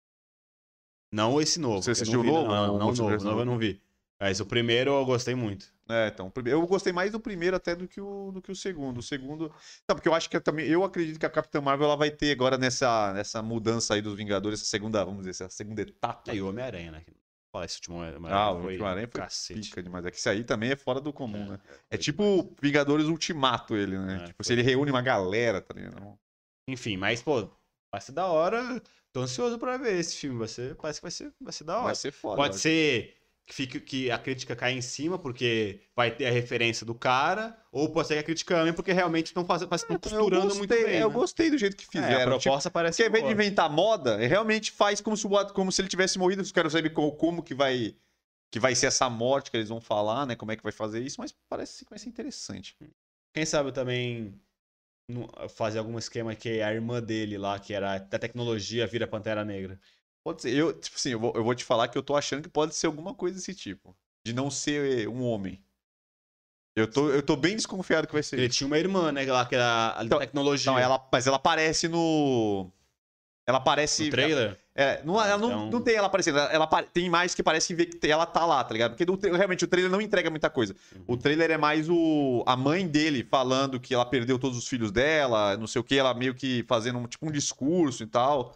Não 1.12 1.42
esse 1.42 1.60
novo. 1.60 1.82
Você 1.82 1.92
assistiu 1.92 2.24
não 2.24 2.30
o 2.30 2.34
novo? 2.34 2.48
Não, 2.48 2.56
não, 2.56 2.78
não, 2.78 2.88
o 2.90 2.94
novo, 2.96 3.24
novo 3.24 3.42
eu 3.42 3.46
não 3.46 3.58
vi. 3.58 3.82
Mas 4.20 4.40
o 4.42 4.46
primeiro 4.46 4.92
eu 4.92 5.06
gostei 5.06 5.34
muito. 5.34 5.72
É, 5.90 6.08
então, 6.10 6.32
eu 6.46 6.68
gostei 6.68 6.92
mais 6.92 7.12
do 7.12 7.20
primeiro 7.20 7.56
até 7.56 7.74
do 7.74 7.88
que 7.88 8.02
o, 8.02 8.32
do 8.32 8.42
que 8.42 8.52
o 8.52 8.56
segundo. 8.56 8.98
O 8.98 9.02
segundo. 9.02 9.52
Não, 9.88 9.96
porque 9.96 10.10
eu 10.10 10.14
acho 10.14 10.30
que 10.30 10.36
eu 10.36 10.42
também. 10.42 10.68
Eu 10.68 10.84
acredito 10.84 11.20
que 11.20 11.26
a 11.26 11.30
Capitã 11.30 11.62
Marvel 11.62 11.88
ela 11.88 11.96
vai 11.96 12.12
ter 12.12 12.32
agora 12.32 12.58
nessa, 12.58 13.14
nessa 13.14 13.42
mudança 13.42 13.94
aí 13.94 14.02
dos 14.02 14.16
Vingadores, 14.16 14.60
essa 14.60 14.70
segunda, 14.70 15.04
vamos 15.04 15.26
dizer, 15.26 15.32
essa 15.32 15.50
segunda 15.50 15.82
etapa. 15.82 16.34
E 16.34 16.42
o 16.42 16.50
Homem-Aranha, 16.50 16.92
né? 16.92 17.04
Fala, 17.52 17.66
esse 17.66 17.78
último 17.78 17.96
Homem-Aranha 17.98 18.36
Ah, 18.36 18.52
o 18.52 18.64
último 18.66 18.86
Aranha 18.86 19.08
foi 19.08 19.22
cacete. 19.22 19.70
Pica 19.70 19.82
demais. 19.82 20.06
É 20.06 20.12
que 20.12 20.18
isso 20.18 20.30
aí 20.30 20.44
também 20.44 20.72
é 20.72 20.76
fora 20.76 21.00
do 21.00 21.14
comum, 21.14 21.48
né? 21.48 21.60
É 21.90 21.96
foi 21.96 21.98
tipo 21.98 22.56
Vingadores 22.62 23.06
Ultimato 23.06 23.76
ele, 23.76 23.98
né? 23.98 24.22
É, 24.22 24.26
tipo, 24.28 24.44
se 24.44 24.52
ele 24.54 24.62
reúne 24.62 24.92
uma 24.92 25.02
galera, 25.02 25.62
tá 25.62 25.74
ligado? 25.74 26.20
Enfim, 26.68 26.98
mas, 26.98 27.24
pô, 27.24 27.50
vai 27.92 28.02
ser 28.02 28.12
da 28.12 28.28
hora. 28.28 28.80
Tô 29.12 29.22
ansioso 29.22 29.58
pra 29.58 29.78
ver 29.78 29.98
esse 29.98 30.18
filme. 30.18 30.38
Vai 30.38 30.48
ser, 30.48 30.76
parece 30.76 31.00
que 31.00 31.04
vai 31.04 31.12
ser, 31.12 31.34
vai 31.42 31.54
ser 31.54 31.64
da 31.64 31.78
hora. 31.78 31.86
Vai 31.86 31.96
ser 31.96 32.12
foda. 32.12 32.36
Pode 32.36 32.58
ser 32.58 33.19
que, 33.50 33.56
fique, 33.56 33.80
que 33.80 34.12
a 34.12 34.20
crítica 34.20 34.56
caia 34.56 34.76
em 34.76 34.82
cima, 34.82 35.18
porque 35.18 35.82
vai 35.96 36.12
ter 36.16 36.28
a 36.28 36.32
referência 36.32 36.86
do 36.86 36.94
cara, 36.94 37.58
ou 37.72 37.92
pode 37.92 38.08
ser 38.08 38.14
que 38.14 38.20
a 38.20 38.24
crítica 38.24 38.56
ame, 38.56 38.72
porque 38.74 38.94
realmente 38.94 39.28
estão 39.28 39.44
fazendo, 39.44 39.74
estão 39.74 39.98
costurando 40.00 40.54
gostei, 40.54 40.60
muito 40.60 40.70
bem. 40.86 41.00
eu 41.00 41.08
né? 41.10 41.14
gostei 41.16 41.50
do 41.50 41.58
jeito 41.58 41.76
que 41.76 41.86
É, 41.86 41.88
fizeram. 41.92 42.36
a 42.36 42.38
tipo, 42.38 42.44
proposta 42.44 42.70
parece 42.70 42.98
Porque 42.98 43.04
ao 43.04 43.10
invés 43.10 43.26
de 43.26 43.32
inventar 43.32 43.68
moda, 43.68 44.24
é 44.24 44.28
realmente 44.28 44.72
faz 44.72 45.02
como 45.02 45.18
se, 45.18 45.28
como 45.56 45.72
se 45.72 45.82
ele 45.82 45.90
tivesse 45.90 46.20
morrido. 46.20 46.44
Eu 46.44 46.54
quero 46.54 46.70
saber 46.70 46.92
como, 46.92 47.12
como 47.14 47.42
que 47.42 47.56
vai 47.56 47.96
que 48.52 48.60
vai 48.60 48.74
ser 48.76 48.88
essa 48.88 49.10
morte 49.10 49.52
que 49.52 49.58
eles 49.58 49.70
vão 49.70 49.82
falar, 49.82 50.26
né? 50.26 50.36
Como 50.36 50.52
é 50.52 50.56
que 50.56 50.64
vai 50.64 50.72
fazer 50.72 51.02
isso, 51.02 51.20
mas 51.20 51.36
parece 51.48 51.84
que 51.84 51.90
vai 51.90 52.00
ser 52.00 52.10
interessante. 52.10 52.76
Quem 53.34 53.46
sabe 53.46 53.72
também 53.72 54.34
fazer 55.50 55.80
algum 55.80 55.98
esquema 55.98 56.36
que 56.36 56.62
a 56.62 56.74
irmã 56.74 57.02
dele 57.02 57.38
lá, 57.38 57.60
que 57.60 57.74
era 57.74 57.98
da 57.98 58.20
tecnologia, 58.20 58.86
vira 58.86 59.08
Pantera 59.08 59.44
Negra. 59.44 59.80
Pode 60.24 60.42
ser. 60.42 60.54
Eu, 60.54 60.74
tipo 60.74 60.96
assim, 60.96 61.12
eu 61.12 61.20
vou, 61.20 61.34
eu 61.36 61.44
vou 61.44 61.56
te 61.56 61.64
falar 61.64 61.88
que 61.88 61.98
eu 61.98 62.04
tô 62.04 62.16
achando 62.16 62.44
que 62.44 62.50
pode 62.50 62.76
ser 62.76 62.88
alguma 62.88 63.14
coisa 63.14 63.36
desse 63.38 63.54
tipo. 63.56 63.96
De 64.26 64.34
não 64.34 64.52
ser 64.52 65.08
um 65.08 65.24
homem. 65.24 65.62
Eu 66.76 66.90
tô, 66.90 67.10
eu 67.10 67.22
tô 67.24 67.36
bem 67.36 67.56
desconfiado 67.56 68.08
que 68.08 68.14
vai 68.14 68.24
ser 68.24 68.38
Ele 68.38 68.46
isso. 68.48 68.58
tinha 68.60 68.68
uma 68.68 68.78
irmã, 68.78 69.12
né, 69.12 69.26
lá 69.26 69.46
que 69.46 69.56
era 69.56 69.96
a 69.98 70.04
Então, 70.06 70.20
tecnologia. 70.20 70.72
Não, 70.72 70.80
ela, 70.80 71.06
mas 71.12 71.28
ela 71.28 71.38
aparece 71.38 71.88
no. 71.88 72.72
Ela 73.48 73.58
aparece. 73.58 74.06
no 74.06 74.12
trailer? 74.12 74.60
É, 74.76 75.04
não, 75.04 75.20
ela 75.22 75.38
não, 75.38 75.48
Então- 75.50 75.70
não 75.72 75.82
tem 75.82 75.96
ela 75.96 76.08
aparecendo. 76.08 76.38
Ela, 76.38 76.52
ela 76.54 76.68
tem 76.84 77.10
mais 77.10 77.34
que 77.36 77.42
parece 77.44 77.68
que 77.68 77.76
vê 77.76 77.86
que 77.86 78.08
ela 78.08 78.26
tá 78.26 78.46
lá, 78.46 78.64
tá 78.64 78.72
ligado? 78.72 78.92
Porque 78.92 79.04
do 79.04 79.18
realmente 79.36 79.66
o 79.66 79.68
trailer 79.68 79.92
não 79.92 80.00
entrega 80.00 80.30
muita 80.30 80.50
coisa. 80.50 80.74
O 81.08 81.18
trailer 81.18 81.52
é 81.52 81.58
mais 81.58 81.90
o 81.90 82.44
a 82.46 82.56
mãe 82.56 82.88
dele 82.88 83.28
falando 83.30 83.80
que 83.80 83.94
ela 83.94 84.06
perdeu 84.06 84.38
todos 84.40 84.58
os 84.58 84.68
filhos 84.68 84.92
dela, 84.92 85.58
não 85.58 85.68
sei 85.68 85.82
o 85.82 85.84
que, 85.84 85.96
ela 85.98 86.14
meio 86.14 86.34
que 86.36 86.64
fazendo 86.68 87.00
um, 87.00 87.08
tipo 87.08 87.28
um 87.28 87.32
discurso 87.32 88.04
e 88.04 88.08
tal, 88.08 88.56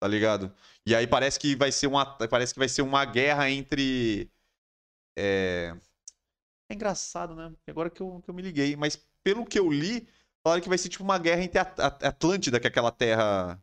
tá 0.00 0.06
ligado? 0.08 0.54
E 0.86 0.94
aí 0.94 1.06
parece 1.06 1.38
que 1.38 1.54
vai 1.56 1.70
ser 1.72 1.86
uma 1.86 2.04
parece 2.28 2.52
que 2.54 2.58
vai 2.58 2.68
ser 2.68 2.82
uma 2.82 3.04
guerra 3.04 3.50
entre 3.50 4.30
é, 5.18 5.74
é 6.70 6.74
engraçado, 6.74 7.34
né? 7.34 7.52
Agora 7.68 7.90
que 7.90 8.00
eu, 8.00 8.20
que 8.22 8.30
eu 8.30 8.34
me 8.34 8.42
liguei, 8.42 8.76
mas 8.76 8.96
pelo 9.24 9.44
que 9.44 9.58
eu 9.58 9.70
li, 9.70 10.08
falaram 10.42 10.62
que 10.62 10.68
vai 10.68 10.78
ser 10.78 10.88
tipo 10.88 11.02
uma 11.04 11.18
guerra 11.18 11.42
entre 11.42 11.58
a, 11.58 11.62
a- 11.62 12.08
Atlântida, 12.08 12.60
que 12.60 12.66
é 12.66 12.70
aquela 12.70 12.90
terra 12.92 13.60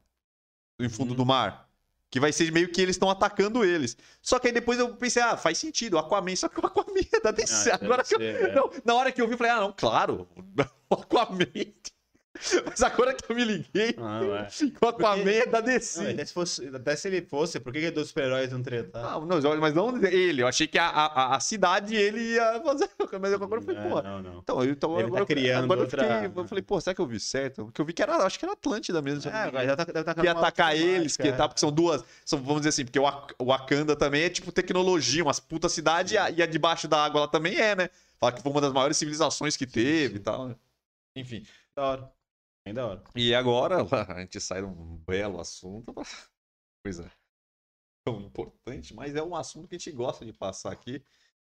em 0.79 0.89
fundo 0.89 1.11
Uhum. 1.11 1.15
do 1.17 1.25
mar. 1.25 1.65
Que 2.11 2.19
vai 2.19 2.31
ser 2.31 2.51
meio 2.51 2.71
que 2.71 2.79
eles 2.81 2.95
estão 2.95 3.09
atacando 3.09 3.65
eles. 3.65 3.97
Só 4.21 4.39
que 4.39 4.47
aí 4.47 4.53
depois 4.53 4.79
eu 4.79 4.95
pensei, 4.95 5.21
ah, 5.21 5.36
faz 5.36 5.57
sentido, 5.57 5.97
Aquaman. 5.97 6.36
Só 6.36 6.47
que 6.47 6.59
o 6.59 6.65
Aquaman 6.65 6.93
é 7.13 7.19
da 7.19 7.31
DC. 7.31 7.71
Ah, 7.71 7.79
Agora 7.81 8.03
que 8.03 8.15
eu, 8.15 8.19
ser, 8.19 8.36
é. 8.51 8.55
não, 8.55 8.69
na 8.86 8.95
hora 8.95 9.11
que 9.11 9.21
eu 9.21 9.27
vi, 9.27 9.33
eu 9.33 9.38
falei, 9.38 9.51
ah, 9.51 9.59
não, 9.61 9.73
claro, 9.73 10.27
o 10.89 10.93
Aquaman. 10.93 11.45
Mas 12.65 12.81
agora 12.83 13.13
que 13.13 13.31
eu 13.31 13.36
me 13.36 13.43
liguei, 13.45 13.95
Ah, 13.97 14.19
é. 14.23 14.86
o 14.86 14.88
Aquaman 14.89 15.29
é 15.31 15.45
da 15.45 15.59
Não, 15.59 15.65
DC. 15.65 16.07
até, 16.11 16.25
se 16.25 16.33
fosse, 16.33 16.67
até 16.67 16.95
se 16.95 17.07
ele 17.07 17.21
fosse, 17.21 17.59
por 17.59 17.71
que, 17.71 17.79
que 17.79 17.91
dois 17.91 18.07
super-heróis 18.09 18.51
não 18.51 18.61
tretar? 18.61 19.01
Não, 19.21 19.25
não, 19.39 19.57
mas 19.59 19.73
não 19.73 20.05
ele. 20.05 20.41
Eu 20.41 20.47
achei 20.47 20.67
que 20.67 20.77
a, 20.77 20.88
a, 20.88 21.36
a 21.36 21.39
cidade 21.39 21.95
ele 21.95 22.33
ia 22.33 22.61
fazer. 22.61 22.89
Mas 23.19 23.33
agora 23.33 23.59
eu 23.59 23.61
falei, 23.61 23.79
É, 23.79 23.88
porra. 23.89 24.01
Não, 24.03 24.21
não. 24.21 24.39
Então, 24.39 24.63
eu, 24.63 24.71
então 24.71 24.93
Ele 24.95 25.03
tá 25.03 25.07
agora, 25.07 25.21
eu- 25.21 25.25
criando 25.25 25.63
agora 25.63 25.79
eu 25.79 25.83
outra- 25.83 26.21
fiquei. 26.23 26.41
Eu 26.43 26.47
falei, 26.47 26.61
pô, 26.61 26.81
será 26.81 26.93
que 26.93 27.01
eu 27.01 27.07
vi 27.07 27.19
certo? 27.19 27.65
Porque 27.65 27.79
eu 27.81 27.86
vi 27.86 27.93
que 27.93 28.01
era. 28.01 28.17
Acho 28.17 28.38
que 28.38 28.45
era 28.45 28.53
Atlântida 28.53 29.01
mesmo. 29.01 29.29
eu 29.29 29.31
não 29.31 29.39
É, 29.39 29.43
agora 29.43 29.65
já 29.65 29.75
tá, 29.75 29.83
deve 29.86 30.03
tá 30.03 30.13
que 30.13 30.21
ia 30.23 30.31
atacar 30.31 30.75
eles, 30.75 31.15
que 31.15 31.23
temática, 31.23 31.38
tá, 31.38 31.43
é. 31.45 31.47
porque 31.47 31.59
são 31.59 31.71
duas. 31.71 32.03
São, 32.25 32.39
vamos 32.41 32.57
dizer 32.61 32.69
assim, 32.69 32.83
porque 32.86 32.99
o 32.99 33.03
Wak- 33.03 33.36
o 33.39 33.45
Wakanda 33.45 33.95
também 33.95 34.23
é 34.23 34.29
tipo 34.29 34.51
tecnologia, 34.51 35.23
umas 35.23 35.39
puta 35.39 35.69
cidade, 35.69 36.15
e 36.15 36.17
a, 36.17 36.29
e 36.29 36.41
a 36.41 36.45
debaixo 36.45 36.88
da 36.88 37.03
água 37.05 37.21
lá 37.21 37.27
também 37.27 37.55
é, 37.57 37.75
né? 37.75 37.89
Fala 38.19 38.31
que 38.33 38.41
foi 38.41 38.51
uma 38.51 38.61
das 38.61 38.73
maiores 38.73 38.97
civilizações 38.97 39.55
que 39.55 39.65
teve 39.67 40.15
sim. 40.15 40.15
e 40.15 40.19
tal. 40.19 40.47
né? 40.49 40.55
Enfim. 41.15 41.45
Da 41.75 41.83
hora. 41.83 42.14
Bem 42.66 42.74
da 42.74 42.88
hora. 42.88 43.03
E 43.16 43.36
agora 43.36 43.78
a 44.11 44.22
gente 44.22 44.41
sai 44.41 44.61
de 44.61 44.68
um 44.68 44.97
belo 44.97 45.39
assunto 45.39 45.93
coisa 46.84 47.11
tão 48.03 48.22
importante, 48.22 48.93
mas 48.93 49.16
é 49.16 49.22
um 49.22 49.36
assunto 49.36 49.68
que 49.68 49.76
a 49.76 49.78
gente 49.78 49.91
gosta 49.91 50.26
de 50.26 50.34
passar 50.34 50.72
aqui 50.72 51.03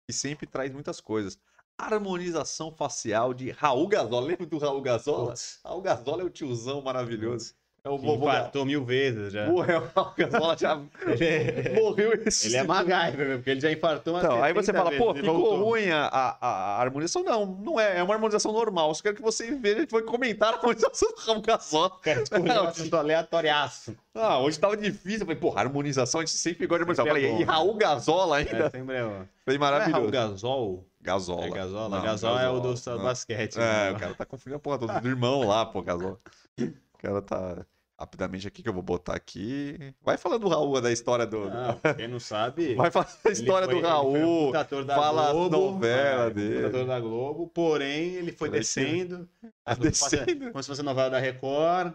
e 0.10 0.14
sempre 0.14 0.48
traz 0.48 0.72
muitas 0.72 1.02
coisas. 1.02 1.38
Harmonização 1.78 2.72
facial 2.72 3.34
de 3.34 3.52
Raul 3.52 3.88
Gazola. 3.88 4.28
Lembra 4.28 4.46
do 4.46 4.58
Raul 4.58 4.82
Gazola? 4.82 5.32
Putz. 5.32 5.60
Raul 5.64 5.82
Gazola 5.82 6.22
é 6.22 6.26
o 6.26 6.30
tiozão 6.30 6.82
maravilhoso. 6.82 7.54
É 7.84 7.90
o 7.90 7.98
vovô. 7.98 8.28
infartou 8.28 8.66
mil 8.66 8.84
vezes 8.84 9.32
já. 9.34 9.46
Porra, 9.46 9.74
é 9.74 9.78
o 9.78 9.92
Raul 9.96 10.14
Gazola 10.18 10.58
já 10.58 10.82
Ele, 11.06 11.70
morreu 11.82 12.14
esse 12.26 12.48
ele 12.48 12.58
é 12.58 12.64
MacGyver, 12.64 13.28
meu, 13.28 13.38
porque 13.38 13.50
ele 13.50 13.62
já 13.62 13.72
infartou 13.72 14.14
umas 14.14 14.24
Então, 14.24 14.44
aí 14.44 14.54
você 14.54 14.68
70 14.68 14.84
fala, 14.84 14.98
pô, 14.98 15.12
e 15.14 15.20
ficou 15.20 15.38
voltou. 15.38 15.64
ruim 15.64 15.90
a, 15.90 16.06
a, 16.08 16.38
a 16.42 16.82
harmonização. 16.82 17.24
Não, 17.24 17.46
não 17.46 17.80
é. 17.80 18.00
É 18.00 18.04
uma 18.04 18.14
harmonização 18.14 18.52
normal. 18.52 18.94
Só 18.94 19.04
quero 19.04 19.16
que 19.16 19.22
você 19.22 19.52
veja, 19.56 19.78
a 19.78 19.80
gente 19.82 19.92
vai 19.92 20.02
comentar 20.02 20.54
a 20.54 20.58
harmonização 20.58 21.10
do 21.10 21.22
Raul 21.22 21.42
Gazola. 21.42 21.92
Cara, 22.02 22.22
escolheu 22.22 22.64
um 22.64 22.68
assunto 22.68 22.98
aleatoriaço. 22.98 23.96
Ah, 24.14 24.40
hoje 24.40 24.60
tava 24.60 24.76
difícil. 24.76 25.22
Eu 25.22 25.26
falei, 25.26 25.36
pô, 25.38 25.54
harmonização, 25.58 26.22
a 26.22 26.26
gente 26.26 26.36
sempre 26.36 26.68
gosta 26.68 26.84
de 26.86 26.92
harmonização. 26.92 27.08
Eu 27.08 27.16
é 27.16 27.22
falei, 27.22 27.42
e 27.42 27.46
bom. 27.46 27.52
Raul 27.52 27.74
Gazola 27.76 28.38
ainda? 28.38 28.58
É, 28.58 28.70
sempre 28.70 28.96
é 28.96 29.04
bom. 29.04 29.26
Falei, 29.46 29.58
Não 29.60 29.68
é 29.68 29.70
Raul 29.70 29.80
maravilhoso. 29.80 30.12
Gasol? 30.12 30.86
Gazola. 31.02 31.46
É 31.46 31.50
Gasola? 31.50 31.90
Não, 31.90 32.04
Gasol 32.04 32.40
é 32.40 32.50
o 32.50 32.60
do 32.60 32.70
Gazola, 32.70 32.98
não. 32.98 33.04
basquete. 33.06 33.56
É, 33.56 33.60
né? 33.60 33.92
o 33.92 34.00
cara 34.00 34.14
tá 34.16 34.26
confundindo 34.26 34.58
a 34.58 34.60
porra 34.60 34.78
toda 34.80 35.00
do 35.00 35.08
irmão 35.08 35.44
lá, 35.48 35.66
pô, 35.66 35.82
Gazola. 35.82 36.20
O 37.00 37.02
cara 37.02 37.22
tá. 37.22 37.66
Rapidamente 38.00 38.48
aqui 38.48 38.64
que 38.64 38.70
eu 38.70 38.74
vou 38.74 38.82
botar 38.82 39.14
aqui. 39.14 39.94
Vai 40.02 40.18
falando 40.18 40.44
do 40.44 40.48
Raul, 40.48 40.80
da 40.80 40.90
história 40.90 41.26
do. 41.28 41.50
Não, 41.50 41.78
quem 41.98 42.08
não 42.08 42.18
sabe. 42.18 42.74
Vai 42.76 42.90
falar 42.90 43.10
da 43.22 43.30
história 43.30 43.68
foi- 43.68 43.76
do 43.76 43.86
Raul. 43.86 44.52
um 44.52 44.54
fala 44.88 45.34
Globo, 45.34 45.58
novelas 45.58 46.32
é, 46.32 46.34
dele. 46.34 46.66
ator 46.68 46.86
da 46.88 46.98
Globo, 46.98 47.48
porém 47.50 48.14
ele 48.16 48.32
foi 48.32 48.50
descendo. 48.50 49.28
Tá 49.66 49.76
fosse- 49.76 49.90
descendo. 49.90 50.50
Como 50.52 50.64
se 50.64 50.70
fosse 50.70 50.82
novela 50.82 51.10
da 51.10 51.20
Record. 51.20 51.94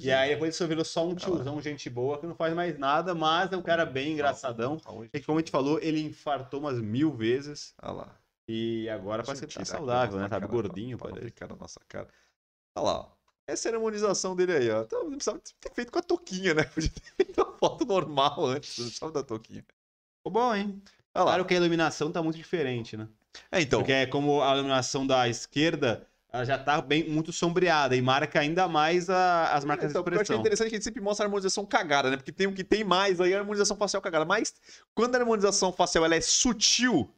E 0.00 0.10
aí 0.10 0.30
depois 0.30 0.48
ele 0.48 0.52
só 0.58 0.66
virou 0.66 0.84
só 0.84 1.06
um 1.06 1.14
tiozão, 1.14 1.62
gente 1.62 1.88
boa, 1.88 2.18
que 2.18 2.26
não 2.26 2.34
faz 2.34 2.52
mais 2.52 2.76
nada, 2.76 3.14
mas 3.14 3.52
é 3.52 3.56
um 3.56 3.62
cara 3.62 3.86
bem 3.86 4.12
engraçadão. 4.14 4.80
Raul, 4.84 5.06
E 5.14 5.20
como 5.20 5.38
a 5.38 5.40
gente 5.40 5.52
falou, 5.52 5.78
ele 5.80 6.00
infartou 6.02 6.58
umas 6.58 6.80
mil 6.80 7.12
vezes. 7.12 7.72
Olha 7.80 7.92
lá. 7.92 8.16
E 8.48 8.88
agora 8.88 9.22
parece 9.22 9.46
que 9.46 9.54
tá 9.54 9.64
saudável, 9.64 10.18
a 10.18 10.22
né? 10.22 10.28
Tá 10.28 10.40
cara, 10.40 10.50
gordinho, 10.50 10.98
pra, 10.98 11.06
pra 11.06 11.14
parece. 11.14 11.32
ficar 11.32 11.48
na 11.48 11.54
nossa 11.56 11.78
cara. 11.88 12.08
Olha 12.76 12.84
lá. 12.86 13.00
ó. 13.02 13.13
Essa 13.46 13.68
é 13.68 13.72
a 13.72 13.74
harmonização 13.74 14.34
dele 14.34 14.52
aí, 14.52 14.70
ó. 14.70 14.82
Então, 14.82 15.04
não 15.04 15.10
precisava 15.12 15.38
ter 15.60 15.72
feito 15.74 15.92
com 15.92 15.98
a 15.98 16.02
touquinha, 16.02 16.54
né? 16.54 16.64
Podia 16.74 16.90
ter 16.90 17.24
feito 17.24 17.42
uma 17.42 17.52
foto 17.58 17.84
normal 17.84 18.44
antes, 18.46 18.78
não 18.78 18.86
precisava 18.86 19.12
da 19.12 19.22
touquinha. 19.22 19.64
Ficou 20.18 20.32
bom, 20.32 20.54
hein? 20.54 20.82
Olha 21.14 21.24
lá. 21.24 21.30
Claro 21.32 21.44
que 21.44 21.54
a 21.54 21.56
iluminação 21.58 22.10
tá 22.10 22.22
muito 22.22 22.36
diferente, 22.36 22.96
né? 22.96 23.06
É, 23.52 23.60
então. 23.60 23.80
Porque 23.80 23.92
é 23.92 24.06
como 24.06 24.42
a 24.42 24.54
iluminação 24.54 25.06
da 25.06 25.28
esquerda, 25.28 26.06
ela 26.32 26.44
já 26.44 26.56
tá 26.58 26.80
bem 26.80 27.08
muito 27.08 27.32
sombreada 27.32 27.94
e 27.94 28.00
marca 28.00 28.40
ainda 28.40 28.66
mais 28.66 29.10
a- 29.10 29.52
as 29.52 29.64
marcas 29.64 29.90
então, 29.90 30.00
de 30.02 30.04
porque 30.04 30.16
eu 30.16 30.20
achei 30.22 30.34
expressão. 30.36 30.40
interessante 30.40 30.68
que 30.70 30.74
a 30.74 30.78
gente 30.78 30.84
sempre 30.84 31.00
mostra 31.02 31.24
a 31.24 31.26
harmonização 31.26 31.66
cagada, 31.66 32.10
né? 32.10 32.16
Porque 32.16 32.32
tem 32.32 32.46
o 32.46 32.52
que 32.54 32.64
tem 32.64 32.82
mais 32.82 33.20
aí, 33.20 33.34
a 33.34 33.38
harmonização 33.38 33.76
facial 33.76 34.00
cagada. 34.00 34.24
Mas 34.24 34.54
quando 34.94 35.14
a 35.16 35.18
harmonização 35.18 35.70
facial 35.72 36.04
ela 36.04 36.14
é 36.16 36.20
sutil, 36.20 37.10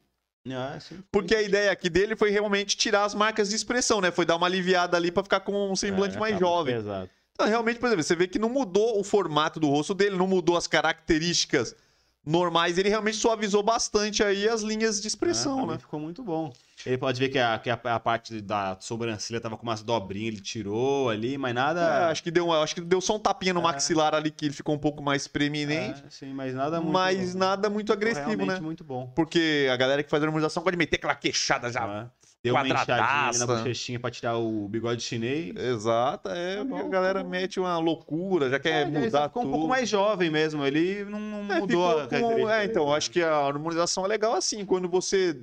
Ah, 0.55 0.79
sim. 0.79 0.99
porque 1.11 1.35
a 1.35 1.41
ideia 1.41 1.71
aqui 1.71 1.89
dele 1.89 2.15
foi 2.15 2.29
realmente 2.29 2.77
tirar 2.77 3.05
as 3.05 3.13
marcas 3.15 3.49
de 3.49 3.55
expressão, 3.55 3.99
né? 4.01 4.11
Foi 4.11 4.25
dar 4.25 4.35
uma 4.35 4.47
aliviada 4.47 4.95
ali 4.97 5.11
pra 5.11 5.23
ficar 5.23 5.39
com 5.41 5.71
um 5.71 5.75
semblante 5.75 6.15
É, 6.15 6.19
mais 6.19 6.39
jovem. 6.39 6.75
Pesado. 6.75 7.09
Então, 7.33 7.47
realmente, 7.47 7.79
por 7.79 7.85
exemplo, 7.85 8.03
você 8.03 8.15
vê 8.15 8.27
que 8.27 8.39
não 8.39 8.49
mudou 8.49 8.99
o 8.99 9.03
formato 9.03 9.59
do 9.59 9.67
rosto 9.67 9.93
dele, 9.93 10.17
não 10.17 10.25
mudou 10.27 10.57
as 10.57 10.65
características 10.65 11.75
normais, 12.27 12.77
ele 12.77 12.89
realmente 12.89 13.17
suavizou 13.17 13.63
bastante 13.63 14.21
aí 14.23 14.47
as 14.49 14.61
linhas 14.61 15.01
de 15.01 15.07
expressão, 15.07 15.63
É, 15.63 15.73
né? 15.73 15.77
Ficou 15.79 15.99
muito 15.99 16.21
bom. 16.21 16.51
Ele 16.85 16.97
pode 16.97 17.19
ver 17.19 17.29
que 17.29 17.39
a, 17.39 17.57
que 17.57 17.69
a, 17.69 17.73
a 17.95 17.99
parte 17.99 18.39
da 18.41 18.77
sobrancelha 18.79 19.41
tava 19.41 19.57
com 19.57 19.63
umas 19.63 19.81
dobrinhas, 19.81 20.33
ele 20.35 20.41
tirou 20.41 21.09
ali, 21.09 21.37
mas 21.37 21.51
É, 21.51 21.53
nada. 21.53 22.09
acho 22.09 22.21
que 22.21 22.29
deu, 22.29 22.51
acho 22.51 22.75
que 22.75 22.81
deu 22.81 23.01
só 23.01 23.15
um 23.15 23.19
tapinha 23.19 23.53
no 23.53 23.61
É. 23.61 23.63
maxilar 23.63 24.13
ali 24.13 24.29
que 24.29 24.45
ele 24.45 24.53
ficou 24.53 24.75
um 24.75 24.79
pouco 24.79 25.01
mais 25.01 25.27
preeminente, 25.27 26.03
É, 26.05 26.09
sim, 26.09 26.33
mas 26.33 26.53
nada 26.53 26.79
muito. 26.79 26.93
mas 26.93 27.33
nada 27.33 27.69
muito 27.69 27.91
agressivo, 27.93 28.45
né? 28.45 28.59
muito 28.59 28.83
bom. 28.83 29.11
Porque 29.15 29.67
a 29.71 29.75
galera 29.75 30.03
que 30.03 30.09
faz 30.09 30.21
a 30.21 30.25
harmonização 30.27 30.61
pode 30.61 30.77
meter 30.77 30.97
aquela 30.97 31.15
queixada 31.15 31.71
já. 31.71 32.09
É. 32.43 32.47
Deu 32.47 32.53
uma 32.55 32.63
quadradaça. 32.65 33.45
na 33.45 33.55
bochechinha 33.57 33.99
pra 33.99 34.09
tirar 34.11 34.37
o 34.37 34.67
bigode 34.67 35.01
chinês. 35.01 35.55
Exato, 35.55 36.29
é, 36.29 36.57
Tá 36.57 36.63
bom, 36.63 36.77
a 36.77 36.89
galera 36.89 37.23
tá 37.23 37.29
mete 37.29 37.59
uma 37.59 37.77
loucura, 37.79 38.49
já 38.49 38.59
quer 38.59 38.87
ele 38.87 38.99
mudar 38.99 39.27
ficou 39.27 39.41
tudo. 39.43 39.49
um 39.49 39.53
pouco 39.53 39.67
mais 39.67 39.89
jovem 39.89 40.29
mesmo, 40.29 40.65
ele 40.65 41.03
não, 41.05 41.19
não 41.19 41.55
É, 41.55 41.59
mudou 41.59 42.07
com- 42.07 42.49
É, 42.49 42.65
então, 42.65 42.93
acho 42.93 43.09
que 43.11 43.21
a 43.21 43.35
harmonização 43.35 44.05
é 44.05 44.07
legal 44.07 44.33
assim, 44.33 44.63
quando 44.65 44.87
você 44.87 45.37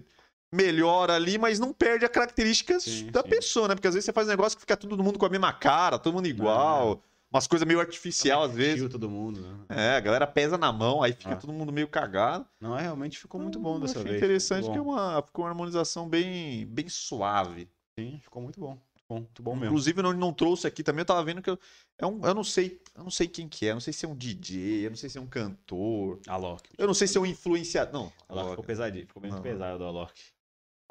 melhora 0.52 1.14
ali, 1.14 1.36
mas 1.36 1.58
não 1.58 1.72
perde 1.72 2.04
a 2.04 2.08
característica 2.08 2.78
Sim, 2.78 3.10
da 3.10 3.22
sim. 3.22 3.28
pessoa, 3.28 3.66
né? 3.68 3.74
Porque 3.74 3.88
às 3.88 3.94
vezes 3.94 4.04
você 4.06 4.12
faz 4.12 4.28
um 4.28 4.30
negócio 4.30 4.56
que 4.56 4.60
fica 4.62 4.76
todo 4.76 5.02
mundo 5.02 5.18
com 5.18 5.26
a 5.26 5.28
mesma 5.28 5.52
cara, 5.52 5.98
todo 5.98 6.14
mundo 6.14 6.28
igual, 6.28 7.02
umas 7.34 7.46
coisas 7.48 7.66
meio 7.66 7.80
artificial 7.80 8.42
às 8.44 8.52
vezes. 8.54 8.88
Todo 8.88 9.10
mundo, 9.10 9.40
né? 9.40 9.58
É, 9.68 9.96
a 9.96 10.00
galera 10.00 10.26
pesa 10.26 10.56
na 10.56 10.72
mão, 10.72 11.02
aí 11.02 11.12
fica 11.12 11.32
Ah. 11.32 11.36
todo 11.36 11.52
mundo 11.52 11.72
meio 11.72 11.88
cagado. 11.88 12.46
Não, 12.60 12.78
é, 12.78 12.82
realmente 12.82 13.18
ficou 13.18 13.40
muito 13.40 13.58
bom 13.58 13.80
dessa 13.80 13.98
achei 13.98 14.04
vez. 14.12 14.16
interessante 14.22 14.70
que 14.70 14.78
é 14.78 14.80
uma, 14.80 15.20
ficou 15.22 15.44
uma 15.44 15.50
harmonização 15.50 16.08
bem, 16.08 16.64
bem 16.66 16.88
suave. 16.88 17.68
Sim, 17.98 18.20
ficou 18.22 18.40
muito 18.42 18.60
bom. 18.60 18.70
Muito 18.70 19.06
bom, 19.08 19.16
muito 19.16 19.42
bom 19.42 19.52
mesmo. 19.54 19.66
Inclusive, 19.66 20.00
não, 20.02 20.12
não 20.12 20.32
trouxe 20.32 20.66
aqui 20.66 20.82
também, 20.82 21.00
eu 21.02 21.06
tava 21.06 21.22
vendo 21.24 21.42
que 21.42 21.50
eu, 21.50 21.58
é 21.98 22.06
um, 22.06 22.24
eu 22.24 22.34
não 22.34 22.42
sei, 22.44 22.80
eu 22.96 23.02
não 23.04 23.10
sei 23.10 23.28
quem 23.28 23.46
que 23.48 23.66
é, 23.66 23.70
eu 23.70 23.74
não 23.74 23.80
sei 23.80 23.92
se 23.92 24.06
é 24.06 24.08
um 24.08 24.14
DJ, 24.16 24.86
eu 24.86 24.90
não 24.90 24.96
sei 24.96 25.10
se 25.10 25.18
é 25.18 25.20
um 25.20 25.26
cantor, 25.26 26.20
Alok. 26.26 26.70
eu 26.78 26.86
não 26.86 26.94
sei 26.94 27.06
se 27.06 27.18
é 27.18 27.20
um 27.20 27.26
influenciador, 27.26 27.92
não. 27.92 28.12
Alok 28.28 28.50
ficou 28.50 28.64
pesadinho, 28.64 29.06
ficou 29.06 29.22
muito 29.22 29.42
pesado 29.42 29.78
do 29.78 29.84
Alok. 29.84 30.12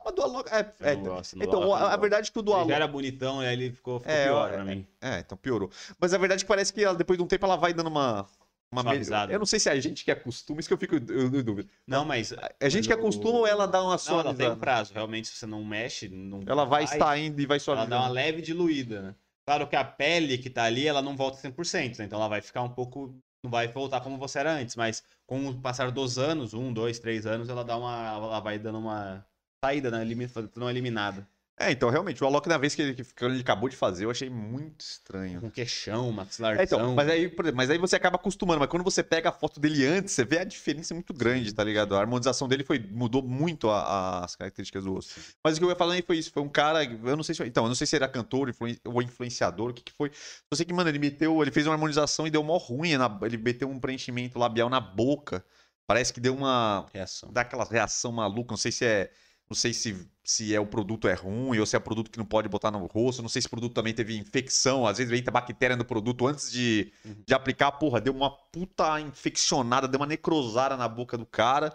Mas 0.06 0.16
do 0.16 0.22
Alok, 0.22 0.50
é, 0.52 0.60
é, 0.82 0.94
então, 0.94 1.04
gosto, 1.16 1.36
então, 1.42 1.62
Alok 1.64 1.84
a, 1.84 1.94
a 1.94 1.98
verdade 1.98 2.30
é 2.30 2.32
que 2.32 2.40
o 2.40 2.42
do 2.42 2.52
Ele 2.52 2.58
Alok, 2.60 2.70
já 2.70 2.76
era 2.76 2.88
bonitão, 2.88 3.40
aí 3.40 3.54
ele 3.54 3.72
ficou, 3.72 4.00
ficou 4.00 4.14
É, 4.14 4.24
pior 4.26 4.50
é, 4.50 4.54
pra 4.54 4.66
mim. 4.66 4.88
é, 5.02 5.20
então 5.20 5.38
piorou. 5.38 5.72
Mas 6.00 6.14
a 6.14 6.18
verdade 6.18 6.42
é 6.42 6.44
que 6.44 6.48
parece 6.48 6.74
que 6.74 6.84
ela, 6.84 6.96
depois 6.96 7.18
de 7.18 7.24
um 7.24 7.28
tempo 7.28 7.46
ela 7.46 7.56
vai 7.56 7.74
dando 7.74 7.88
uma 7.88 8.28
uma 8.74 8.82
me- 8.82 8.90
Suavizada. 8.90 9.32
Eu 9.32 9.38
não 9.40 9.46
sei 9.46 9.60
se 9.60 9.70
é 9.70 9.72
a 9.72 9.80
gente 9.80 10.04
que 10.04 10.10
acostuma, 10.12 10.60
isso 10.60 10.68
que 10.68 10.74
eu 10.74 10.78
fico 10.78 10.96
eu, 10.96 11.44
dúvida. 11.44 11.70
Não, 11.88 12.04
mas. 12.04 12.34
A 12.60 12.70
gente 12.70 12.88
que 12.88 12.94
acostuma 12.94 13.38
ou 13.40 13.48
ela 13.48 13.68
dá 13.68 13.80
uma 13.82 13.92
Não, 13.92 13.92
ela 13.92 14.00
suavizada? 14.00 14.38
tem 14.38 14.50
um 14.50 14.56
prazo. 14.60 14.94
Realmente, 14.94 15.28
se 15.28 15.36
você 15.36 15.46
não 15.46 15.64
mexe, 15.64 16.10
não. 16.10 16.42
Ela 16.46 16.66
vai 16.66 16.84
estar 16.84 17.18
indo 17.18 17.40
e 17.40 17.46
vai 17.46 17.60
Ela 17.68 17.86
dá 17.86 18.00
uma 18.00 18.10
leve 18.10 18.42
diluída, 18.42 19.02
né? 19.02 19.16
Claro 19.46 19.68
que 19.68 19.76
a 19.76 19.84
pele 19.84 20.38
que 20.38 20.50
tá 20.50 20.64
ali, 20.64 20.88
ela 20.88 21.02
não 21.02 21.16
volta 21.16 21.38
100%, 21.38 22.00
né? 22.00 22.06
Então 22.06 22.18
ela 22.18 22.28
vai 22.28 22.42
ficar 22.42 22.64
um 22.64 22.70
pouco. 22.70 23.16
Não 23.44 23.52
vai 23.52 23.68
voltar 23.68 24.00
como 24.02 24.18
você 24.18 24.40
era 24.40 24.54
antes, 24.54 24.76
mas 24.76 25.04
com 25.28 25.50
o 25.50 25.62
passar 25.62 25.92
dos 25.92 26.18
anos, 26.18 26.54
um, 26.54 26.72
dois, 26.74 26.98
três 26.98 27.26
anos, 27.26 27.50
ela 27.50 27.64
dá 27.64 27.78
uma. 27.78 28.08
Ela 28.08 28.40
vai 28.40 28.58
dando 28.58 28.80
uma 28.80 29.24
saída, 29.64 29.90
né? 29.90 30.02
Elimi- 30.02 30.28
Fazendo 30.28 30.52
uma 30.58 30.70
eliminada. 30.70 31.28
É, 31.56 31.72
então 31.72 31.88
realmente, 31.92 32.22
o 32.24 32.26
Alok 32.28 32.50
na 32.50 32.58
vez 32.58 32.74
que 32.74 32.82
ele, 32.82 32.96
que 32.96 33.24
ele 33.26 33.40
acabou 33.40 33.70
de 33.70 33.76
fazer, 33.76 34.06
eu 34.06 34.10
achei 34.12 34.28
muito 34.28 34.82
estranho. 34.82 35.40
Com 35.40 35.52
queixão, 35.52 36.12
maxilarzão. 36.12 36.60
É, 36.60 36.66
então, 36.66 36.96
mas 36.96 37.08
aí, 37.08 37.26
exemplo, 37.26 37.52
mas 37.56 37.70
aí 37.70 37.78
você 37.78 37.96
acaba 37.96 38.16
acostumando, 38.16 38.60
mas 38.60 38.68
quando 38.68 38.84
você 38.84 39.04
pega 39.04 39.30
a 39.30 39.32
foto 39.32 39.60
dele 39.60 39.86
antes, 39.86 40.14
você 40.16 40.26
vê 40.26 40.40
a 40.40 40.44
diferença 40.44 40.96
muito 40.96 41.14
grande, 41.14 41.54
tá 41.54 41.64
ligado? 41.64 41.96
A 41.96 42.00
harmonização 42.00 42.48
dele 42.48 42.64
foi, 42.64 42.80
mudou 42.80 43.22
muito 43.22 43.70
a- 43.70 43.82
a- 43.84 44.26
as 44.26 44.36
características 44.36 44.84
do 44.84 44.94
rosto. 44.94 45.14
Mas 45.44 45.56
o 45.56 45.60
que 45.60 45.66
eu 45.66 45.70
ia 45.70 45.76
falando 45.76 45.94
aí 45.94 46.02
foi 46.02 46.18
isso, 46.18 46.32
foi 46.32 46.42
um 46.42 46.50
cara, 46.50 46.84
eu 46.84 47.16
não 47.16 47.24
sei 47.24 47.36
se, 47.36 47.44
então, 47.46 47.66
eu 47.66 47.68
não 47.70 47.76
sei 47.76 47.86
se 47.86 47.96
era 47.96 48.08
cantor 48.08 48.50
influen- 48.50 48.80
ou 48.86 49.00
influenciador, 49.04 49.70
o 49.70 49.74
que 49.76 49.84
que 49.84 49.94
foi. 49.94 50.10
Eu 50.52 50.58
sei 50.58 50.66
que, 50.66 50.74
mano, 50.74 50.90
ele 50.90 51.00
meteu, 51.00 51.40
ele 51.40 51.52
fez 51.52 51.68
uma 51.68 51.74
harmonização 51.76 52.26
e 52.26 52.32
deu 52.32 52.44
mó 52.44 52.58
ruim, 52.58 52.98
na- 52.98 53.20
ele 53.22 53.38
meteu 53.38 53.70
um 53.70 53.80
preenchimento 53.80 54.40
labial 54.40 54.72
na 54.72 54.80
boca. 54.82 55.46
Parece 55.86 56.12
que 56.12 56.20
deu 56.20 56.34
uma, 56.36 56.88
Reação. 56.92 57.32
dá 57.32 57.42
aquela 57.42 57.64
reação 57.64 58.12
maluca, 58.12 58.54
não 58.54 58.58
sei 58.58 58.72
se 58.72 58.84
é, 58.86 59.12
não 59.54 59.56
sei 59.56 59.72
se, 59.74 59.96
se 60.24 60.54
é 60.56 60.60
o 60.60 60.66
produto 60.66 61.08
é 61.08 61.14
ruim 61.14 61.60
ou 61.60 61.66
se 61.66 61.76
é 61.76 61.80
produto 61.80 62.10
que 62.10 62.18
não 62.18 62.26
pode 62.26 62.50
botar 62.50 62.72
no 62.72 62.86
rosto, 62.88 63.22
não 63.22 63.30
sei 63.30 63.40
se 63.42 63.48
o 63.48 63.52
produto 63.52 63.74
também 63.74 63.94
teve 63.94 64.18
infecção, 64.18 64.88
às 64.88 64.98
vezes 64.98 65.14
entra 65.14 65.32
bactéria 65.32 65.76
no 65.78 65.86
produto 65.86 66.26
antes 66.28 66.52
de, 66.52 66.92
Uhum. 67.06 67.24
de 67.28 67.34
aplicar, 67.36 67.72
porra, 67.74 68.02
deu 68.02 68.14
uma 68.14 68.32
puta 68.52 69.00
infeccionada, 69.00 69.88
deu 69.88 70.00
uma 70.00 70.08
necrosada 70.08 70.76
na 70.76 70.88
boca 70.88 71.16
do 71.18 71.26
cara. 71.26 71.72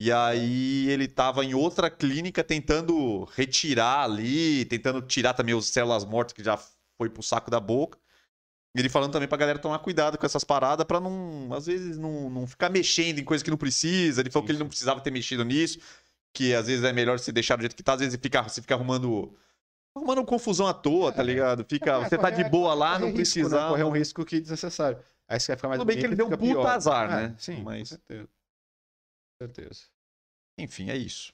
E 0.00 0.12
aí 0.12 0.88
ele 0.90 1.08
tava 1.08 1.44
em 1.44 1.54
outra 1.54 1.90
clínica 1.90 2.44
tentando 2.44 3.24
retirar 3.36 4.04
ali, 4.04 4.64
tentando 4.66 5.02
tirar 5.02 5.34
também 5.34 5.56
as 5.56 5.66
células 5.66 6.04
mortas 6.04 6.32
que 6.34 6.44
já 6.44 6.56
foi 6.98 7.08
pro 7.10 7.22
saco 7.22 7.50
da 7.50 7.60
boca. 7.60 7.98
Ele 8.76 8.88
falando 8.88 9.12
também 9.12 9.28
pra 9.28 9.38
galera 9.38 9.58
tomar 9.58 9.78
cuidado 9.78 10.18
com 10.18 10.26
essas 10.26 10.42
paradas 10.42 10.84
pra 10.84 10.98
não, 11.00 11.48
às 11.54 11.66
vezes, 11.66 11.96
não, 11.96 12.28
não 12.28 12.46
ficar 12.46 12.68
mexendo 12.70 13.20
em 13.20 13.24
coisa 13.24 13.44
que 13.44 13.50
não 13.50 13.56
precisa. 13.56 14.20
Ele 14.20 14.30
falou 14.30 14.42
Sim, 14.42 14.46
que 14.46 14.52
ele 14.52 14.58
não 14.58 14.68
precisava 14.68 15.00
ter 15.00 15.12
mexido 15.12 15.44
nisso, 15.44 15.78
que 16.34 16.52
às 16.54 16.66
vezes 16.66 16.84
é 16.84 16.92
melhor 16.92 17.18
se 17.18 17.32
deixar 17.32 17.56
do 17.56 17.60
jeito 17.62 17.74
que 17.76 17.82
tá, 17.82 17.94
às 17.94 18.00
vezes 18.00 18.18
fica, 18.20 18.42
você 18.42 18.60
fica 18.60 18.74
arrumando. 18.74 19.34
Arrumando 19.96 20.24
confusão 20.24 20.66
à 20.66 20.74
toa, 20.74 21.12
tá 21.12 21.22
ligado? 21.22 21.64
Fica, 21.64 22.00
você 22.00 22.18
tá 22.18 22.28
de 22.28 22.42
boa 22.44 22.74
lá, 22.74 22.98
não 22.98 23.12
precisa. 23.14 23.62
né? 23.62 23.68
Correr 23.68 23.84
um 23.84 23.90
risco 23.92 24.24
que 24.24 24.40
desnecessário. 24.40 24.98
Aí 25.28 25.38
você 25.38 25.52
vai 25.52 25.56
ficar 25.56 25.68
mais 25.68 25.78
Tudo 25.78 25.86
bem 25.86 25.96
que 25.98 26.04
ele 26.04 26.16
deu 26.16 26.26
um 26.26 26.30
puta 26.30 26.42
pior. 26.42 26.66
azar, 26.66 27.08
É, 27.10 27.28
né? 27.28 27.36
Sim, 27.38 27.62
Mas- 27.62 27.78
com 27.90 27.94
certeza. 27.96 28.28
Com 28.28 29.46
certeza. 29.46 29.80
Enfim, 30.58 30.90
é 30.90 30.96
isso. 30.96 31.32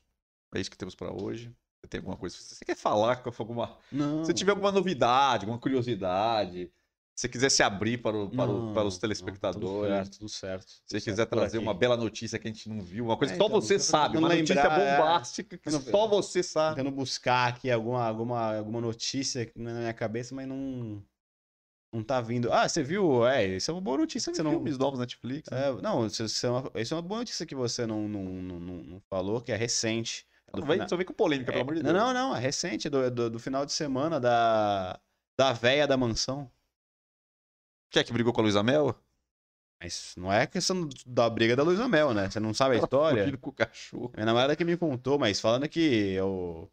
É 0.54 0.60
isso 0.60 0.70
que 0.70 0.76
temos 0.76 0.94
pra 0.94 1.10
hoje. 1.10 1.50
Você 1.82 1.88
tem 1.88 1.98
alguma 1.98 2.16
coisa? 2.18 2.36
Você 2.36 2.62
quer 2.64 2.76
falar 2.76 3.16
com 3.22 3.30
alguma. 3.38 3.78
Não. 3.90 4.22
Se 4.24 4.34
tiver 4.34 4.50
alguma 4.50 4.70
novidade, 4.70 5.44
alguma 5.44 5.58
curiosidade, 5.58 6.70
você 7.14 7.28
quiser 7.28 7.50
se 7.50 7.62
abrir 7.62 7.98
para, 7.98 8.16
o- 8.16 8.30
para, 8.30 8.50
o- 8.50 8.66
Não, 8.66 8.74
para 8.74 8.84
os 8.86 8.94
não, 8.94 9.00
telespectadores, 9.00 9.68
Tudo 9.70 9.86
certo, 9.88 10.18
tudo 10.18 10.28
certo. 10.28 10.66
se 10.68 10.82
você 10.88 11.00
quiser 11.00 11.26
trazer 11.26 11.58
aqui. 11.58 11.66
uma 11.66 11.74
bela 11.74 11.96
notícia 11.96 12.38
que 12.38 12.48
a 12.48 12.52
gente 12.52 12.68
não 12.68 12.80
viu, 12.80 13.04
uma 13.04 13.16
coisa 13.16 13.32
É, 13.34 13.36
que 13.36 13.42
só 13.42 13.46
então, 13.46 13.60
você 13.60 13.78
sabe, 13.78 14.16
uma 14.18 14.28
tentando 14.28 14.40
notícia 14.40 14.62
lembrar, 14.62 14.80
é. 14.80 14.96
bombástica 14.96 15.58
que 15.58 15.70
Não, 15.70 15.80
só 15.80 16.06
você 16.06 16.42
sabe. 16.42 16.76
Tentando 16.76 16.94
buscar 16.94 17.48
aqui 17.48 17.70
alguma, 17.70 18.04
alguma, 18.06 18.56
alguma 18.56 18.80
notícia 18.80 19.50
não 19.56 19.70
é 19.70 19.74
na 19.74 19.80
minha 19.80 19.94
cabeça, 19.94 20.34
mas 20.34 20.46
não. 20.48 21.02
Não 21.92 22.04
tá 22.04 22.20
vindo. 22.20 22.52
Ah, 22.52 22.68
você 22.68 22.84
viu? 22.84 23.26
É, 23.26 23.44
isso 23.56 23.68
é 23.68 23.74
uma 23.74 23.80
boa 23.80 23.98
notícia 23.98 24.30
que 24.30 24.36
você 24.36 24.42
não. 24.44 24.52
Filmes 24.52 24.78
novos 24.78 25.00
Netflix. 25.00 25.50
né? 25.50 25.68
É, 25.70 25.72
não, 25.82 26.06
isso, 26.06 26.22
isso 26.24 26.46
é 26.46 26.50
uma, 26.50 26.70
isso 26.76 26.94
é 26.94 26.96
uma 26.96 27.02
boa 27.02 27.18
notícia 27.20 27.44
que 27.44 27.54
você 27.54 27.84
não, 27.84 28.08
não, 28.08 28.22
não, 28.24 28.60
não- 28.60 28.82
não 28.84 29.00
falou, 29.10 29.40
que 29.40 29.50
é 29.50 29.56
recente. 29.56 30.24
É 30.46 30.60
Não 30.60 30.66
vem, 30.66 30.88
só 30.88 30.96
vem 30.96 31.04
com 31.04 31.12
polêmica, 31.12 31.50
É, 31.50 31.52
pelo 31.52 31.62
amor 31.64 31.74
de 31.74 31.82
não, 31.82 31.92
Deus. 31.92 32.04
não, 32.04 32.14
não, 32.14 32.36
é 32.36 32.38
recente, 32.38 32.88
do, 32.88 33.10
do, 33.10 33.30
do 33.30 33.38
final 33.40 33.66
de 33.66 33.72
semana 33.72 34.20
da, 34.20 35.00
da 35.36 35.52
véia 35.52 35.86
da 35.86 35.96
mansão. 35.96 36.48
Quer 37.90 38.04
que 38.04 38.12
brigou 38.12 38.32
com 38.32 38.40
a 38.40 38.44
Luísa 38.44 38.62
Mel? 38.62 38.94
Mas 39.82 40.14
não 40.16 40.32
é 40.32 40.46
questão 40.46 40.88
da 41.06 41.28
briga 41.30 41.56
da 41.56 41.62
Luísa 41.62 41.88
Mel, 41.88 42.12
né? 42.12 42.28
Você 42.30 42.38
não 42.38 42.52
sabe 42.52 42.76
a 42.76 42.78
história. 42.78 43.22
Fugindo 43.24 43.38
com 43.40 43.50
o 43.50 43.52
cachorro. 43.52 44.12
Minha 44.14 44.26
namorada 44.26 44.54
que 44.54 44.64
me 44.64 44.76
contou, 44.76 45.18
mas 45.18 45.40
falando 45.40 45.68
que 45.68 45.80
eu... 46.12 46.70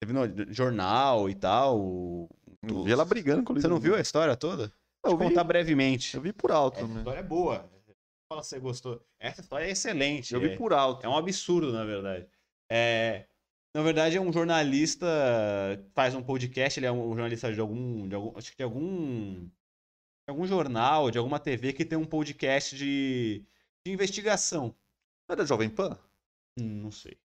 teve 0.00 0.12
no 0.12 0.52
jornal 0.52 1.28
e 1.30 1.34
tal. 1.34 1.80
o- 1.80 2.28
Eu 2.62 2.84
vi 2.84 2.92
ela 2.92 3.04
brigando 3.04 3.42
com 3.42 3.52
a 3.52 3.54
Luísa 3.54 3.68
Você 3.68 3.72
não 3.74 3.80
viu 3.80 3.94
a 3.96 4.00
história 4.00 4.36
toda? 4.36 4.72
Eu 5.04 5.10
Vou 5.10 5.18
vi, 5.18 5.24
contar 5.28 5.44
brevemente. 5.44 6.14
eu 6.16 6.20
vi 6.22 6.32
por 6.32 6.50
alto, 6.52 6.78
Essa 6.78 6.88
né? 6.88 6.98
história 6.98 7.20
é 7.20 7.22
boa. 7.22 7.68
Fala 8.28 8.42
se 8.42 8.50
você 8.50 8.58
gostou. 8.60 9.02
Essa 9.18 9.40
história 9.40 9.64
é 9.66 9.70
excelente. 9.70 10.32
Eu 10.34 10.42
é- 10.42 10.48
vi 10.48 10.56
por 10.56 10.72
alto. 10.72 11.04
É 11.04 11.08
um 11.08 11.16
absurdo, 11.16 11.72
na 11.72 11.84
verdade. 11.84 12.26
É, 12.70 13.26
na 13.74 13.82
verdade, 13.82 14.16
é 14.16 14.20
um 14.20 14.32
jornalista 14.32 15.06
que 15.82 15.90
faz 15.94 16.14
um 16.14 16.22
podcast, 16.22 16.78
ele 16.78 16.86
é 16.86 16.92
um 16.92 17.08
jornalista 17.08 17.52
de 17.52 17.60
algum. 17.60 18.06
De 18.08 18.14
algum 18.14 18.36
acho 18.38 18.50
que 18.50 18.56
de 18.56 18.62
algum. 18.62 19.46
Algum 20.26 20.46
jornal, 20.46 21.10
de 21.10 21.18
alguma 21.18 21.38
TV 21.38 21.72
que 21.72 21.84
tem 21.84 21.98
um 21.98 22.06
podcast 22.06 22.76
de, 22.76 23.44
de 23.84 23.92
investigação. 23.92 24.74
Não 25.28 25.34
é 25.34 25.36
da 25.36 25.44
Jovem 25.44 25.68
Pan? 25.68 25.98
Hum, 26.58 26.82
não 26.82 26.90
sei. 26.90 27.18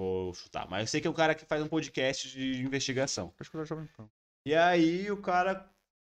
Vou 0.00 0.32
chutar. 0.32 0.68
Mas 0.68 0.82
eu 0.82 0.86
sei 0.86 1.00
que 1.00 1.06
é 1.06 1.10
um 1.10 1.14
cara 1.14 1.34
que 1.34 1.44
faz 1.44 1.62
um 1.62 1.68
podcast 1.68 2.30
de 2.30 2.62
investigação. 2.62 3.32
Acho 3.38 3.50
que 3.50 3.56
era 3.56 3.64
da 3.64 3.68
Jovem 3.68 3.88
Pan. 3.96 4.08
E 4.46 4.54
aí 4.54 5.10
o 5.10 5.20
cara, 5.20 5.68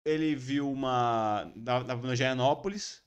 ele 0.05 0.35
viu 0.35 0.71
uma. 0.71 1.51
Na, 1.55 1.83
na, 1.83 2.15
Gianópolis. 2.15 3.03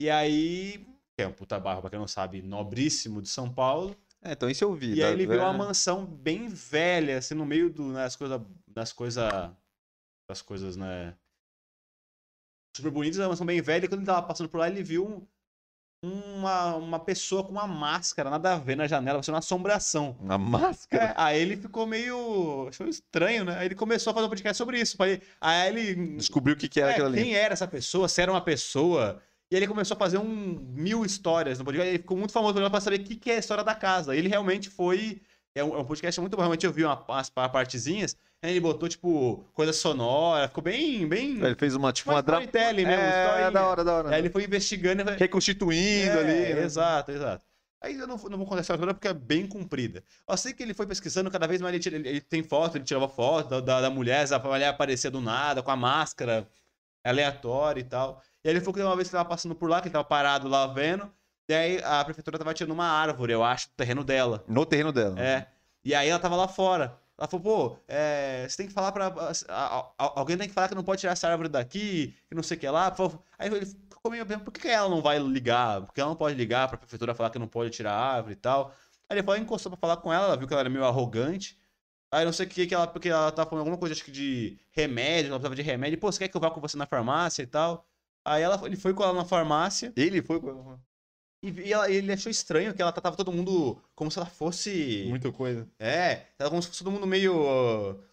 E 0.00 0.10
aí. 0.10 0.86
Que 1.16 1.22
é 1.22 1.28
um 1.28 1.32
puta 1.32 1.60
bairro, 1.60 1.80
pra 1.80 1.90
quem 1.90 1.98
não 1.98 2.08
sabe, 2.08 2.42
nobríssimo 2.42 3.22
de 3.22 3.28
São 3.28 3.52
Paulo. 3.52 3.96
É, 4.22 4.32
então 4.32 4.48
isso 4.48 4.64
eu 4.64 4.74
vi. 4.74 4.94
E 4.94 5.04
aí 5.04 5.12
ele 5.12 5.26
viu 5.26 5.40
é- 5.40 5.44
uma 5.44 5.52
mansão 5.52 6.04
bem 6.04 6.48
velha, 6.48 7.18
assim, 7.18 7.34
no 7.34 7.44
meio 7.44 7.70
do, 7.70 7.92
das 7.92 8.16
coisas, 8.16 8.40
das 8.66 8.92
coisas, 8.92 9.32
das 10.28 10.42
coisas, 10.42 10.76
né, 10.76 11.14
super 12.76 12.90
bonitas, 12.90 13.18
uma 13.18 13.28
mansão 13.28 13.46
bem 13.46 13.60
velha, 13.62 13.84
e 13.84 13.88
quando 13.88 14.00
ele 14.00 14.06
tava 14.06 14.22
passando 14.26 14.48
por 14.48 14.58
lá, 14.58 14.68
ele 14.68 14.82
viu 14.82 15.06
um- 15.06 15.26
uma, 16.40 16.74
uma 16.76 16.98
pessoa 17.00 17.42
com 17.42 17.50
uma 17.52 17.66
máscara, 17.66 18.28
nada 18.28 18.52
a 18.54 18.58
ver 18.58 18.76
na 18.76 18.86
janela, 18.86 19.18
parecendo 19.18 19.34
uma 19.36 19.38
assombração. 19.38 20.16
Uma 20.20 20.36
máscara? 20.36 21.04
É, 21.06 21.14
aí 21.16 21.40
ele 21.40 21.56
ficou 21.56 21.86
meio, 21.86 22.66
achou 22.68 22.86
estranho, 22.86 23.44
né, 23.44 23.56
aí 23.58 23.66
ele 23.66 23.74
começou 23.74 24.10
a 24.10 24.14
fazer 24.14 24.26
um 24.26 24.28
podcast 24.28 24.56
sobre 24.58 24.78
isso, 24.80 24.96
Falei- 24.98 25.22
aí 25.40 25.68
ele 25.68 26.16
Descobriu 26.16 26.54
o 26.54 26.58
que, 26.58 26.68
que 26.68 26.80
era 26.80 26.90
é, 26.90 26.92
aquilo 26.92 27.06
ali. 27.06 27.22
quem 27.22 27.34
era 27.34 27.54
essa 27.54 27.66
pessoa, 27.66 28.06
se 28.08 28.20
era 28.20 28.30
uma 28.30 28.40
pessoa. 28.42 29.20
E 29.50 29.56
aí 29.56 29.60
ele 29.60 29.68
começou 29.68 29.94
a 29.94 29.98
fazer 29.98 30.18
um 30.18 30.24
mil 30.74 31.04
histórias 31.04 31.58
no 31.58 31.64
podcast. 31.64 31.88
Ele 31.88 31.98
ficou 31.98 32.16
muito 32.16 32.32
famoso 32.32 32.54
para 32.54 32.80
saber 32.80 33.00
o 33.00 33.04
que, 33.04 33.14
que 33.16 33.30
é 33.30 33.36
a 33.36 33.38
história 33.38 33.62
da 33.62 33.74
casa. 33.74 34.16
Ele 34.16 34.28
realmente 34.28 34.68
foi. 34.68 35.20
É 35.54 35.62
um, 35.62 35.76
é 35.76 35.78
um 35.78 35.84
podcast 35.84 36.20
muito 36.20 36.34
bom. 36.34 36.42
Realmente 36.42 36.66
eu 36.66 36.72
vi 36.72 36.82
uma- 36.82 37.00
umas 37.08 37.30
pa- 37.30 37.48
partezinhas. 37.48 38.16
Ele 38.50 38.60
botou, 38.60 38.88
tipo, 38.88 39.44
coisa 39.54 39.72
sonora, 39.72 40.48
ficou 40.48 40.62
bem, 40.62 41.06
bem... 41.08 41.42
Ele 41.42 41.54
fez 41.54 41.74
uma, 41.74 41.92
tipo, 41.92 42.10
Uma 42.10 42.16
uma, 42.16 42.22
dra- 42.22 42.40
mesmo, 42.40 42.52
É, 42.52 43.50
da 43.50 43.66
hora, 43.66 43.82
da 43.84 43.94
hora. 43.94 44.10
Aí 44.10 44.18
ele 44.20 44.28
foi 44.30 44.44
investigando 44.44 45.02
Reconstituindo 45.12 46.18
É, 46.18 46.20
ali. 46.20 46.54
né? 46.54 46.62
Exato, 46.62 47.10
exato. 47.10 47.44
Aí 47.82 47.98
eu 47.98 48.06
não, 48.06 48.16
não 48.16 48.38
vou 48.38 48.46
contar 48.46 48.60
essa 48.60 48.72
história 48.74 48.94
porque 48.94 49.08
é 49.08 49.14
bem 49.14 49.46
comprida. 49.46 50.02
Eu 50.28 50.36
sei 50.36 50.52
que 50.52 50.62
ele 50.62 50.72
foi 50.74 50.86
pesquisando, 50.86 51.30
cada 51.30 51.46
vez 51.46 51.60
mais 51.60 51.74
ele, 51.74 51.82
tira- 51.82 51.96
ele- 51.96 52.08
ele 52.08 52.20
tem 52.20 52.42
foto, 52.42 52.76
ele 52.76 52.84
tirava 52.84 53.08
foto 53.08 53.48
da, 53.50 53.60
da, 53.60 53.80
da 53.82 53.90
mulher, 53.90 54.26
a 54.32 54.38
mulher 54.38 54.68
aparecia 54.68 55.10
do 55.10 55.20
nada, 55.20 55.62
com 55.62 55.70
a 55.70 55.76
máscara 55.76 56.48
aleatória 57.02 57.80
e 57.80 57.84
tal. 57.84 58.22
E 58.42 58.48
aí 58.48 58.54
ele 58.54 58.60
falou 58.60 58.74
que 58.74 58.80
uma 58.82 58.96
vez 58.96 59.08
que 59.08 59.14
ele 59.14 59.20
tava 59.20 59.28
passando 59.28 59.54
por 59.54 59.68
lá, 59.68 59.80
que 59.80 59.88
ele 59.88 59.92
tava 59.92 60.04
parado 60.04 60.48
lá 60.48 60.66
vendo, 60.66 61.10
e 61.48 61.54
aí 61.54 61.80
a 61.84 62.04
prefeitura 62.04 62.38
tava 62.38 62.54
tirando 62.54 62.72
uma 62.72 62.86
árvore, 62.86 63.32
eu 63.32 63.42
acho, 63.44 63.68
do 63.68 63.74
terreno 63.76 64.02
dela. 64.04 64.44
No 64.48 64.64
terreno 64.64 64.92
dela. 64.92 65.20
É. 65.20 65.46
E 65.84 65.94
aí 65.94 66.08
ela 66.08 66.18
tava 66.18 66.36
lá 66.36 66.48
fora. 66.48 66.98
Ela 67.16 67.28
falou, 67.28 67.70
pô, 67.70 67.78
é, 67.86 68.46
você 68.48 68.56
tem 68.56 68.66
que 68.66 68.72
falar 68.72 68.90
pra. 68.92 69.06
a- 69.06 69.30
a- 69.48 69.92
alguém 69.98 70.36
tem 70.36 70.48
que 70.48 70.54
falar 70.54 70.68
que 70.68 70.74
não 70.74 70.82
pode 70.82 71.00
tirar 71.00 71.12
essa 71.12 71.28
árvore 71.28 71.48
daqui, 71.48 72.16
que 72.28 72.34
não 72.34 72.42
sei 72.42 72.56
o 72.56 72.60
que 72.60 72.68
lá. 72.68 72.92
Aí 73.38 73.48
ele 73.48 73.66
ficou 73.66 74.10
meio 74.10 74.24
bem, 74.24 74.38
por 74.38 74.52
que 74.52 74.66
ela 74.68 74.88
não 74.88 75.00
vai 75.00 75.18
ligar? 75.20 75.82
Porque 75.82 76.00
ela 76.00 76.10
não 76.10 76.16
pode 76.16 76.34
ligar 76.36 76.68
pra 76.68 76.76
prefeitura 76.78 77.14
falar 77.14 77.30
que 77.30 77.38
não 77.38 77.46
pode 77.48 77.70
tirar 77.70 77.92
a 77.92 78.14
árvore 78.16 78.32
e 78.34 78.36
tal. 78.36 78.74
Aí 79.08 79.16
ele 79.16 79.22
falou, 79.22 79.40
encostou 79.40 79.70
pra 79.70 79.78
falar 79.80 79.96
com 79.98 80.12
ela, 80.12 80.26
ela 80.26 80.36
viu 80.36 80.46
que 80.48 80.52
ela 80.54 80.62
era 80.62 80.70
meio 80.70 80.84
arrogante. 80.84 81.56
Aí 82.10 82.24
não 82.24 82.32
sei 82.32 82.46
o 82.46 82.48
que, 82.48 82.66
que 82.66 82.74
ela, 82.74 82.86
porque 82.86 83.08
ela 83.08 83.30
tava 83.32 83.48
falando 83.50 83.62
alguma 83.62 83.78
coisa, 83.78 83.92
acho 83.94 84.04
que 84.04 84.12
de 84.12 84.58
remédio, 84.72 85.28
ela 85.30 85.38
precisava 85.38 85.56
de 85.56 85.62
remédio. 85.62 85.98
Pô, 85.98 86.10
você 86.12 86.20
quer 86.20 86.28
que 86.28 86.36
eu 86.36 86.40
vá 86.40 86.50
com 86.50 86.60
você 86.60 86.76
na 86.76 86.86
farmácia 86.86 87.42
e 87.42 87.46
tal? 87.46 87.86
Aí 88.24 88.42
ela, 88.42 88.60
ele 88.66 88.76
foi 88.76 88.94
com 88.94 89.02
ela 89.02 89.12
na 89.12 89.24
farmácia. 89.24 89.92
Ele 89.96 90.22
foi 90.22 90.40
com 90.40 90.48
E, 90.48 90.93
e 91.50 91.72
ela- 91.72 91.90
ele 91.90 92.12
achou 92.12 92.30
estranho 92.30 92.72
que 92.74 92.80
ela 92.82 92.92
tratava 92.92 93.16
todo 93.16 93.32
mundo 93.32 93.80
como 93.94 94.10
se 94.10 94.18
ela 94.18 94.26
fosse. 94.26 95.06
muita 95.08 95.30
coisa. 95.32 95.68
É, 95.78 96.16
tava 96.38 96.50
como 96.50 96.62
se 96.62 96.68
fosse 96.68 96.82
todo 96.84 96.92
mundo 96.92 97.06
meio. 97.06 97.34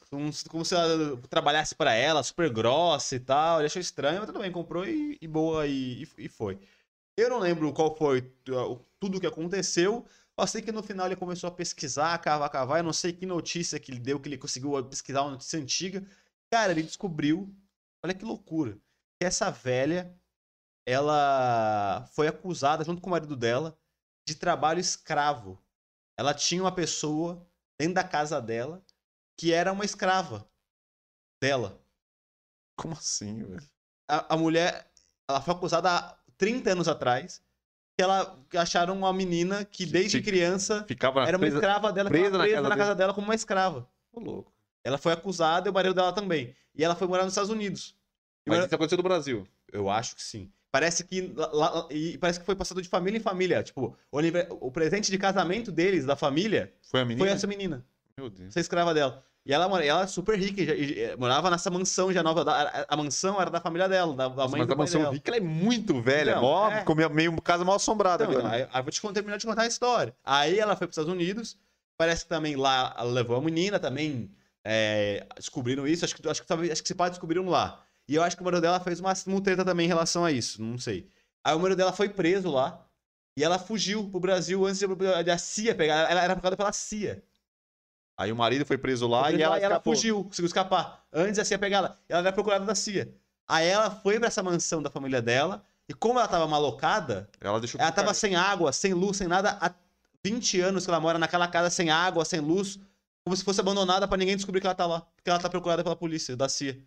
Como 0.10 0.32
se, 0.34 0.44
como 0.50 0.66
se 0.66 0.76
ela 0.76 1.16
trabalhasse 1.30 1.74
pra 1.74 1.94
ela, 1.94 2.22
super 2.22 2.50
grossa 2.50 3.16
e 3.16 3.20
tal. 3.20 3.60
Ele 3.60 3.68
achou 3.68 3.80
estranho, 3.82 4.18
mas 4.20 4.28
tudo 4.28 4.40
bem, 4.40 4.52
comprou 4.52 4.86
e, 4.86 5.18
e 5.22 5.28
boa 5.28 5.66
e, 5.66 6.06
e- 6.18 6.28
foi. 6.28 6.60
Eu 7.18 7.30
não 7.30 7.40
lembro 7.40 7.72
qual 7.74 7.96
foi 7.96 8.22
tudo 9.00 9.18
o 9.18 9.22
que 9.22 9.28
aconteceu. 9.28 10.06
Eu 10.38 10.48
sei 10.48 10.62
que 10.62 10.72
no 10.72 10.82
final 10.82 11.06
ele 11.06 11.16
começou 11.16 11.48
a 11.48 11.52
pesquisar, 11.52 12.18
cavar, 12.20 12.50
cavar. 12.50 12.80
Eu 12.80 12.84
não 12.84 12.94
sei 12.94 13.14
que 13.14 13.26
notícia 13.26 13.80
que 13.80 13.92
ele 13.92 14.00
deu, 14.00 14.20
que 14.20 14.28
ele 14.28 14.38
conseguiu 14.38 14.84
pesquisar 14.86 15.22
uma 15.22 15.32
notícia 15.32 15.60
antiga. 15.60 16.04
Cara, 16.52 16.72
ele 16.72 16.84
descobriu. 16.84 17.54
Olha 18.04 18.14
que 18.14 18.26
loucura. 18.26 18.72
Que 19.20 19.28
essa 19.28 19.50
velha, 19.52 20.14
ela 20.86 22.08
foi 22.14 22.28
acusada, 22.28 22.84
junto 22.84 23.02
com 23.02 23.08
o 23.10 23.12
marido 23.12 23.36
dela, 23.36 23.78
de 24.28 24.36
trabalho 24.36 24.80
escravo. 24.80 25.62
Ela 26.18 26.34
tinha 26.34 26.62
uma 26.62 26.72
pessoa 26.72 27.46
dentro 27.80 27.96
da 27.96 28.04
casa 28.04 28.42
dela 28.42 28.84
que 29.38 29.52
era 29.52 29.72
uma 29.72 29.86
escrava 29.86 30.48
dela. 31.42 31.82
Como 32.76 32.94
assim, 32.94 33.44
velho? 33.44 33.64
A, 34.08 34.34
a 34.34 34.38
mulher, 34.38 34.92
ela 35.28 35.42
foi 35.42 35.54
acusada 35.54 35.90
há 35.90 36.18
30 36.38 36.72
anos 36.72 36.88
atrás 36.88 37.42
que 37.98 38.04
ela 38.04 38.40
que 38.50 38.58
acharam 38.58 38.98
uma 38.98 39.12
menina 39.14 39.66
que 39.66 39.86
desde 39.86 40.22
criança 40.22 40.84
Ficava 40.88 41.24
era 41.28 41.38
uma 41.38 41.42
presa- 41.42 41.58
escrava 41.58 41.92
dela, 41.92 42.10
que 42.10 42.18
presa 42.18 42.38
na 42.38 42.44
presa 42.44 42.56
casa 42.58 42.70
na 42.70 42.78
casa 42.78 42.96
dela 42.96 43.14
como 43.14 43.28
uma 43.28 43.36
escrava. 43.36 43.88
Ô, 44.12 44.20
louco. 44.20 44.52
Ela 44.84 44.98
foi 44.98 45.14
acusada 45.14 45.68
e 45.68 45.72
o 45.72 45.74
marido 45.74 45.94
dela 45.94 46.12
também. 46.14 46.56
E 46.74 46.84
ela 46.84 46.96
foi 46.96 47.08
morar 47.08 47.24
nos 47.24 47.34
Estados 47.34 47.52
Unidos. 47.52 47.96
E 48.46 48.50
Mas 48.50 48.66
isso 48.66 48.74
aconteceu 48.74 48.98
no 48.98 49.04
Brasil. 49.04 49.48
Eu 49.72 49.90
acho 49.90 50.16
que 50.16 50.24
sim. 50.24 50.52
Parece 50.72 51.04
que 51.04 51.34
lá- 51.36 51.88
e 51.90 52.18
parece 52.18 52.40
que 52.40 52.46
foi 52.46 52.56
passado 52.56 52.82
de 52.82 52.88
família 52.88 53.18
em 53.18 53.22
família. 53.22 53.62
Tipo, 53.62 53.98
o, 54.12 54.20
o 54.68 54.72
presente 54.72 55.12
de 55.12 55.18
casamento 55.18 55.72
deles, 55.72 56.06
da 56.06 56.16
família, 56.16 56.74
Foi 56.90 57.02
a 57.02 57.06
menina? 57.06 57.26
foi 57.26 57.34
essa 57.36 57.46
menina. 57.46 57.86
Meu 58.18 58.30
Deus. 58.30 58.50
Essa 58.50 58.62
escrava 58.62 58.94
dela. 58.94 59.24
E 59.46 59.52
ela, 59.52 59.84
ela 59.84 60.04
é 60.04 60.08
super 60.08 60.38
rica, 60.40 60.64
já- 60.64 60.76
e- 60.76 61.16
morava 61.18 61.50
nessa 61.50 61.70
mansão 61.70 62.14
já 62.14 62.22
nova. 62.24 62.50
A, 62.50 62.86
a 62.88 62.96
mansão 62.96 63.42
era 63.42 63.50
da 63.50 63.60
família 63.60 63.90
dela, 63.90 64.16
da, 64.16 64.28
da 64.30 64.48
mãe 64.48 64.62
mas 64.62 64.70
a 64.70 64.76
mansão 64.76 65.02
dela. 65.02 65.14
rica 65.14 65.30
ela 65.32 65.38
é 65.38 65.42
muito 65.42 66.00
velha. 66.02 66.32
Então, 66.32 66.42
mó, 66.44 66.70
é. 66.70 66.80
ficou 66.80 66.96
meio, 66.96 67.42
casa 67.42 67.66
mal 67.66 67.76
assombrada. 67.76 68.24
Então, 68.24 68.38
agora. 68.40 68.56
aí, 68.56 68.68
aí 68.72 68.82
vou 68.84 68.92
te 68.92 69.02
terminar 69.14 69.38
de 69.38 69.46
contar 69.46 69.64
a 69.64 69.68
história. 69.68 70.16
Aí 70.24 70.58
ela 70.60 70.76
foi 70.76 70.88
para 70.88 70.92
os 70.92 70.98
Estados 70.98 71.12
Unidos. 71.12 71.58
Parece 71.98 72.24
que 72.24 72.30
também 72.30 72.56
lá 72.56 72.96
ela 72.98 73.12
levou 73.12 73.36
a 73.36 73.42
menina, 73.42 73.78
também 73.80 74.32
é, 74.64 75.26
descobriram 75.36 75.86
isso. 75.88 76.06
Acho 76.06 76.16
que, 76.16 76.30
acho, 76.30 76.44
que, 76.46 76.72
acho 76.72 76.82
que 76.82 76.88
se 76.88 76.96
pode 76.96 77.12
descobriram 77.12 77.46
lá. 77.50 77.84
E 78.08 78.16
eu 78.16 78.24
acho 78.24 78.36
que 78.36 78.42
o 78.42 78.46
marido 78.46 78.62
dela 78.62 78.80
fez 78.80 79.00
uma, 79.00 79.14
treta 79.42 79.64
também 79.64 79.86
em 79.86 79.90
relação 79.90 80.26
a 80.26 80.32
isso. 80.32 80.62
Não 80.62 80.78
sei. 80.78 81.10
Aí 81.44 81.56
o 81.56 81.60
marido 81.60 81.78
dela 81.78 81.94
foi 81.94 82.10
preso 82.10 82.50
lá. 82.50 82.86
E 83.38 83.44
ela 83.44 83.58
fugiu 83.58 84.10
pro 84.10 84.20
Brasil 84.20 84.66
antes 84.66 84.80
de, 84.80 84.88
de 85.24 85.32
a 85.32 85.38
CIA 85.38 85.74
pegar. 85.74 86.10
Ela 86.12 86.22
era 86.24 86.34
procurada 86.34 86.58
pela 86.58 86.74
CIA. 86.74 87.24
Aí 88.18 88.32
o 88.32 88.36
marido 88.36 88.66
foi 88.66 88.78
preso 88.78 89.08
lá 89.08 89.24
Foi 89.24 89.30
e 89.30 89.34
preso 89.36 89.44
ela, 89.46 89.56
lá 89.56 89.62
escapou. 89.62 89.96
fugiu, 89.96 90.24
conseguiu 90.26 90.48
escapar. 90.48 91.06
Antes 91.12 91.38
da 91.38 91.46
CIA 91.46 91.58
pegar 91.58 91.78
ela. 91.78 92.00
Ela 92.10 92.20
era 92.20 92.32
procurada 92.34 92.66
da 92.66 92.76
CIA. 92.76 93.14
Aí 93.48 93.68
ela 93.68 93.90
foi 93.90 94.20
pra 94.20 94.28
essa 94.28 94.44
mansão 94.44 94.82
da 94.82 94.90
família 94.90 95.22
dela. 95.22 95.64
E 95.88 95.94
como 95.94 96.20
ela 96.20 96.28
tava 96.28 96.48
malocada, 96.48 97.30
Ela 97.40 97.60
deixou 97.60 97.80
ela 97.80 97.92
cara. 97.92 98.04
tava 98.04 98.14
sem 98.14 98.36
água, 98.36 98.72
sem 98.72 98.94
luz, 98.94 99.18
sem 99.18 99.28
nada 99.28 99.58
há 99.60 99.74
20 100.24 100.60
anos 100.62 100.86
que 100.86 100.92
ela 100.92 101.00
mora 101.00 101.18
naquela 101.18 101.48
casa 101.48 101.70
sem 101.70 101.90
água, 101.90 102.24
sem 102.24 102.40
luz, 102.40 102.80
como 103.26 103.36
se 103.36 103.44
fosse 103.44 103.60
abandonada 103.60 104.08
pra 104.08 104.18
ninguém 104.18 104.36
descobrir 104.36 104.62
que 104.62 104.68
ela 104.68 104.76
tá 104.76 104.86
lá. 104.86 105.02
Porque 105.02 105.30
ela 105.30 105.40
tá 105.40 105.50
procurada 105.50 105.84
pela 105.84 105.96
polícia, 105.96 106.36
da 106.36 106.48
CIA. 106.48 106.78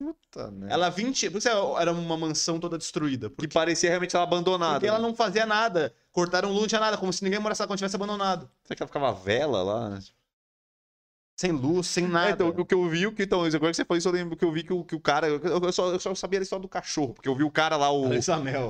Puta, 0.00 0.50
né? 0.50 0.68
Ela 0.70 0.88
20, 0.88 1.28
por 1.28 1.36
isso 1.36 1.48
era 1.78 1.92
uma 1.92 2.16
mansão 2.16 2.58
toda 2.58 2.78
destruída. 2.78 3.28
Que 3.28 3.36
Porque, 3.36 3.52
parecia 3.52 3.90
realmente 3.90 4.16
ela 4.16 4.22
abandonada. 4.24 4.74
porque 4.76 4.86
ela 4.86 4.98
não 4.98 5.14
fazia 5.14 5.44
nada. 5.44 5.94
Cortaram 6.10 6.48
luz, 6.48 6.62
não 6.62 6.68
tinha 6.68 6.80
nada, 6.80 6.96
como 6.96 7.12
se 7.12 7.22
ninguém 7.22 7.38
morasse 7.38 7.60
lá 7.60 7.66
quando 7.68 7.76
tivesse 7.78 7.96
abandonado. 7.96 8.50
Será 8.64 8.76
que 8.76 8.82
ela 8.82 8.86
ficava 8.88 9.12
vela 9.12 9.62
lá? 9.62 9.98
Sem 11.40 11.52
luz, 11.52 11.86
sem 11.86 12.06
nada. 12.06 12.28
É, 12.28 12.32
então, 12.32 12.48
o 12.48 12.66
que 12.66 12.74
eu 12.74 12.86
vi, 12.86 13.06
o 13.06 13.12
que, 13.12 13.22
então, 13.22 13.42
agora 13.42 13.70
que 13.70 13.76
você 13.76 13.82
falou 13.82 13.96
isso, 13.96 14.06
eu 14.06 14.12
lembro 14.12 14.36
que 14.36 14.44
eu 14.44 14.52
vi 14.52 14.62
que 14.62 14.74
o, 14.74 14.84
que 14.84 14.94
o 14.94 15.00
cara. 15.00 15.26
Eu, 15.26 15.40
eu 15.42 15.72
só, 15.72 15.90
eu 15.90 15.98
só 15.98 16.14
sabia 16.14 16.38
a 16.38 16.42
história 16.42 16.60
do 16.60 16.68
cachorro, 16.68 17.14
porque 17.14 17.26
eu 17.26 17.34
vi 17.34 17.44
o 17.44 17.50
cara 17.50 17.78
lá, 17.78 17.90
o. 17.90 18.04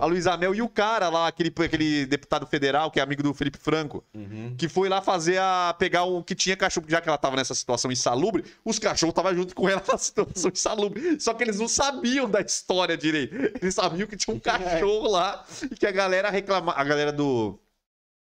A 0.01 0.07
Luísa 0.07 0.37
Mel 0.37 0.55
e 0.55 0.63
o 0.63 0.69
cara 0.69 1.09
lá, 1.09 1.27
aquele, 1.27 1.53
aquele 1.53 2.07
deputado 2.07 2.47
federal, 2.47 2.89
que 2.89 3.01
é 3.01 3.03
amigo 3.03 3.25
do 3.25 3.35
Felipe 3.35 3.59
Franco, 3.59 4.05
Uhum. 4.15 4.55
que 4.57 4.69
foi 4.69 4.89
lá 4.89 5.03
fazer 5.03 5.39
a. 5.39 5.75
pegar 5.81 6.05
o 6.05 6.23
que 6.23 6.33
tinha 6.33 6.57
cachorro, 6.57 6.87
já 6.89 7.01
que 7.01 7.09
ela 7.09 7.19
tava 7.19 7.35
nessa 7.35 7.57
situação 7.57 7.91
insalubre, 7.91 8.45
os 8.65 8.79
cachorros 8.79 9.15
estavam 9.15 9.35
junto 9.35 9.53
com 9.53 9.69
ela 9.69 9.83
na 9.91 9.99
situação 9.99 10.53
insalubre. 10.55 11.21
Só 11.21 11.35
que 11.35 11.43
eles 11.43 11.59
não 11.59 11.67
sabiam 11.67 12.31
da 12.31 12.41
história 12.41 12.97
direito. 12.97 13.35
Eles 13.61 13.75
sabiam 13.75 14.07
que 14.07 14.17
tinha 14.17 14.33
um 14.33 14.39
cachorro 14.39 15.11
lá 15.11 15.45
e 15.69 15.75
que 15.75 15.89
a 15.89 15.91
galera 15.91 16.31
reclamava. 16.31 16.81
A 16.81 16.85
galera 16.85 17.13
do. 17.13 17.59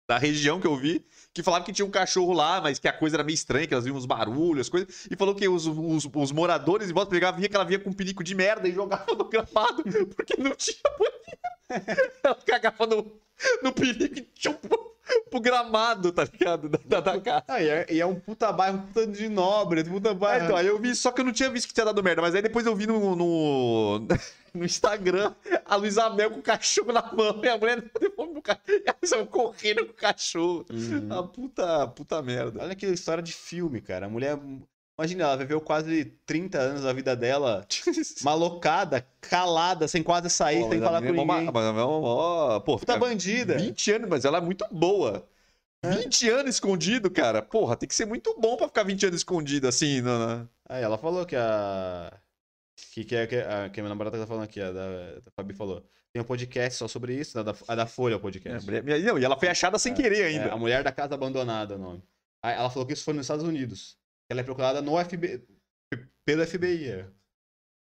Da 0.09 0.17
região 0.17 0.59
que 0.61 0.67
eu 0.67 0.75
vi, 0.77 1.05
que 1.39 1.43
falava 1.45 1.65
que 1.65 1.73
tinha 1.73 1.87
um 1.87 1.91
cachorro 1.91 2.33
lá, 2.33 2.61
mas 2.61 2.81
que 2.81 2.89
a 2.89 2.93
coisa 2.93 3.15
era 3.15 3.23
meio 3.23 3.35
estranha, 3.35 3.65
que 3.65 3.73
elas 3.73 3.85
viam 3.85 3.97
uns 3.97 4.07
barulhos, 4.07 4.63
as 4.63 4.69
coisas. 4.69 5.07
E 5.09 5.15
falou 5.15 5.37
que 5.37 5.49
os, 5.49 5.67
os, 5.67 6.09
os 6.13 6.33
moradores 6.33 6.91
em 6.91 6.93
volta 6.93 7.13
pegavam, 7.13 7.39
via 7.39 7.49
que 7.49 7.55
ela 7.55 7.65
via 7.65 7.79
com 7.79 7.91
um 7.91 7.93
pinico 7.93 8.25
de 8.25 8.35
merda 8.35 8.69
e 8.69 8.73
jogava 8.73 9.15
no 9.15 9.25
gramado, 9.25 9.85
porque 10.17 10.35
não 10.37 10.53
tinha 10.57 10.77
banheiro. 10.99 12.13
Ela 12.25 12.35
cagava 12.45 12.87
no, 12.87 13.21
no 13.63 13.73
perigo 13.73 14.19
e 14.19 14.23
tinha 14.23 14.53
pro, 14.53 15.41
gramado, 15.41 16.11
tá 16.11 16.25
ligado? 16.25 16.69
Da, 16.69 17.01
da, 17.01 17.21
casa. 17.21 17.45
Ah, 17.47 17.63
e, 17.63 17.69
é, 17.69 17.87
e 17.89 18.01
é 18.01 18.07
um 18.07 18.17
puta 18.19 18.53
bairro, 18.53 18.79
puta 18.79 19.07
de 19.07 19.29
nobre, 19.29 19.85
puta 19.85 20.11
É, 20.11 20.15
bairro. 20.15 20.45
então, 20.45 20.57
aí 20.57 20.67
eu 20.67 20.79
vi, 20.81 20.95
só 20.97 21.13
que 21.13 21.21
eu 21.21 21.25
não 21.25 21.33
tinha 21.33 21.51
visto 21.51 21.69
que 21.69 21.75
tinha 21.75 21.87
dado 21.87 22.03
merda, 22.03 22.21
mas 22.21 22.35
aí 22.35 22.43
depois 22.43 22.67
eu 22.67 22.75
vi 22.75 22.87
no, 22.87 23.15
no, 23.15 24.01
no 24.53 24.65
Instagram 24.65 25.33
a 25.65 25.77
Luísa 25.77 26.11
Mel 26.11 26.33
com 26.33 26.41
o 26.41 26.43
cachorro 26.43 26.93
na 26.93 27.13
mão 27.13 27.41
e 27.45 27.49
a 27.49 27.57
mulher 27.57 27.85
devolveu 28.29 28.39
o 28.41 28.43
cachorro. 28.43 28.65
E 28.85 28.89
a 28.89 28.95
Luísa 29.01 29.17
Mel 29.19 29.27
correndo 29.27 29.87
com 29.87 29.93
o 29.93 29.95
cachorro. 29.95 30.67
Uhum. 30.71 31.13
A 31.13 31.23
puta, 31.23 31.87
puta 31.89 32.23
merda. 32.23 32.63
Olha 32.63 32.75
que 32.75 32.87
história 32.87 33.23
de 33.23 33.33
filme, 33.33 33.81
cara. 33.81 34.07
A 34.07 34.09
mulher. 34.09 34.39
Imagina, 34.99 35.25
ela 35.25 35.37
viveu 35.37 35.61
quase 35.61 36.07
30 36.27 36.59
anos 36.59 36.83
da 36.83 36.93
vida 36.93 37.15
dela 37.15 37.65
malocada, 38.23 39.07
calada, 39.21 39.87
sem 39.87 40.03
quase 40.03 40.29
sair, 40.29 40.69
sem 40.69 40.81
falar 40.81 41.01
com 41.01 41.07
é 41.07 41.13
ninguém. 41.13 41.25
mas 41.27 41.47
é 41.47 41.73
Pô, 42.61 42.61
Puta 42.79 42.95
fica 42.95 42.99
bandida. 42.99 43.57
20 43.57 43.93
anos, 43.93 44.09
mas 44.09 44.25
ela 44.25 44.39
é 44.39 44.41
muito 44.41 44.67
boa. 44.73 45.25
20 45.85 46.29
anos 46.31 46.57
escondido, 46.57 47.09
cara. 47.11 47.41
Porra, 47.41 47.77
tem 47.77 47.89
que 47.89 47.95
ser 47.95 48.07
muito 48.07 48.35
bom 48.41 48.57
pra 48.57 48.67
ficar 48.67 48.83
20 48.83 49.07
anos 49.07 49.21
escondido 49.21 49.69
assim. 49.69 50.01
Na, 50.01 50.19
na- 50.19 50.47
Aí 50.69 50.83
ela 50.83 50.99
falou 50.99 51.25
que 51.25 51.37
a. 51.37 52.13
Que, 52.93 53.05
que, 53.05 53.15
é, 53.15 53.27
que, 53.27 53.37
a, 53.37 53.69
que 53.69 53.81
a 53.81 53.83
minha 53.83 53.89
namorada 53.91 54.19
tá 54.19 54.27
falando 54.27 54.45
aqui, 54.45 54.61
a 54.61 54.73
da, 54.73 55.13
da 55.21 55.31
Fabi 55.37 55.55
falou. 55.55 55.85
Tem 56.13 56.23
um 56.23 56.25
podcast 56.25 56.79
só 56.79 56.89
sobre 56.89 57.15
isso, 57.15 57.39
a 57.39 57.43
da, 57.43 57.55
a 57.69 57.75
da 57.75 57.87
Folha 57.87 58.17
o 58.17 58.19
É, 58.19 58.23
podcast. 58.23 58.65
mulher- 58.67 58.83
não, 59.03 59.19
e 59.19 59.25
ela 59.25 59.39
foi 59.39 59.49
achada 59.49 59.79
sem 59.79 59.93
querer 59.95 60.21
É, 60.23 60.27
ainda. 60.27 60.53
a 60.53 60.57
mulher 60.57 60.83
da 60.83 60.91
casa 60.91 61.15
abandonada, 61.15 61.77
o 61.77 61.79
nome. 61.79 62.03
Ela 62.43 62.71
falou 62.71 62.87
que 62.87 62.93
isso 62.95 63.05
foi 63.05 63.15
nos 63.15 63.25
Estados 63.27 63.45
Unidos. 63.45 63.97
Ela 64.31 64.41
é 64.41 64.45
procurada 64.45 64.81
no 64.81 64.97
FBI, 65.03 65.43
pelo 66.25 66.47
FBI. 66.47 66.89
é. 66.89 67.07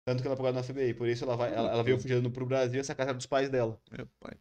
Tanto 0.07 0.23
que 0.23 0.27
ela 0.29 0.35
é 0.35 0.37
procurada 0.37 0.59
no 0.59 0.65
FBI. 0.65 0.95
Por 0.95 1.09
isso 1.09 1.25
ela, 1.25 1.37
vai, 1.37 1.53
ela, 1.55 1.71
ela 1.71 1.83
veio 1.83 1.99
fugindo 2.01 2.31
pro 2.31 2.45
Brasil, 2.47 2.81
essa 2.81 2.95
casa 2.95 3.11
era 3.11 3.17
dos 3.17 3.27
pais 3.27 3.49
dela. 3.49 3.81
Meu 3.91 4.07
pai. 4.19 4.37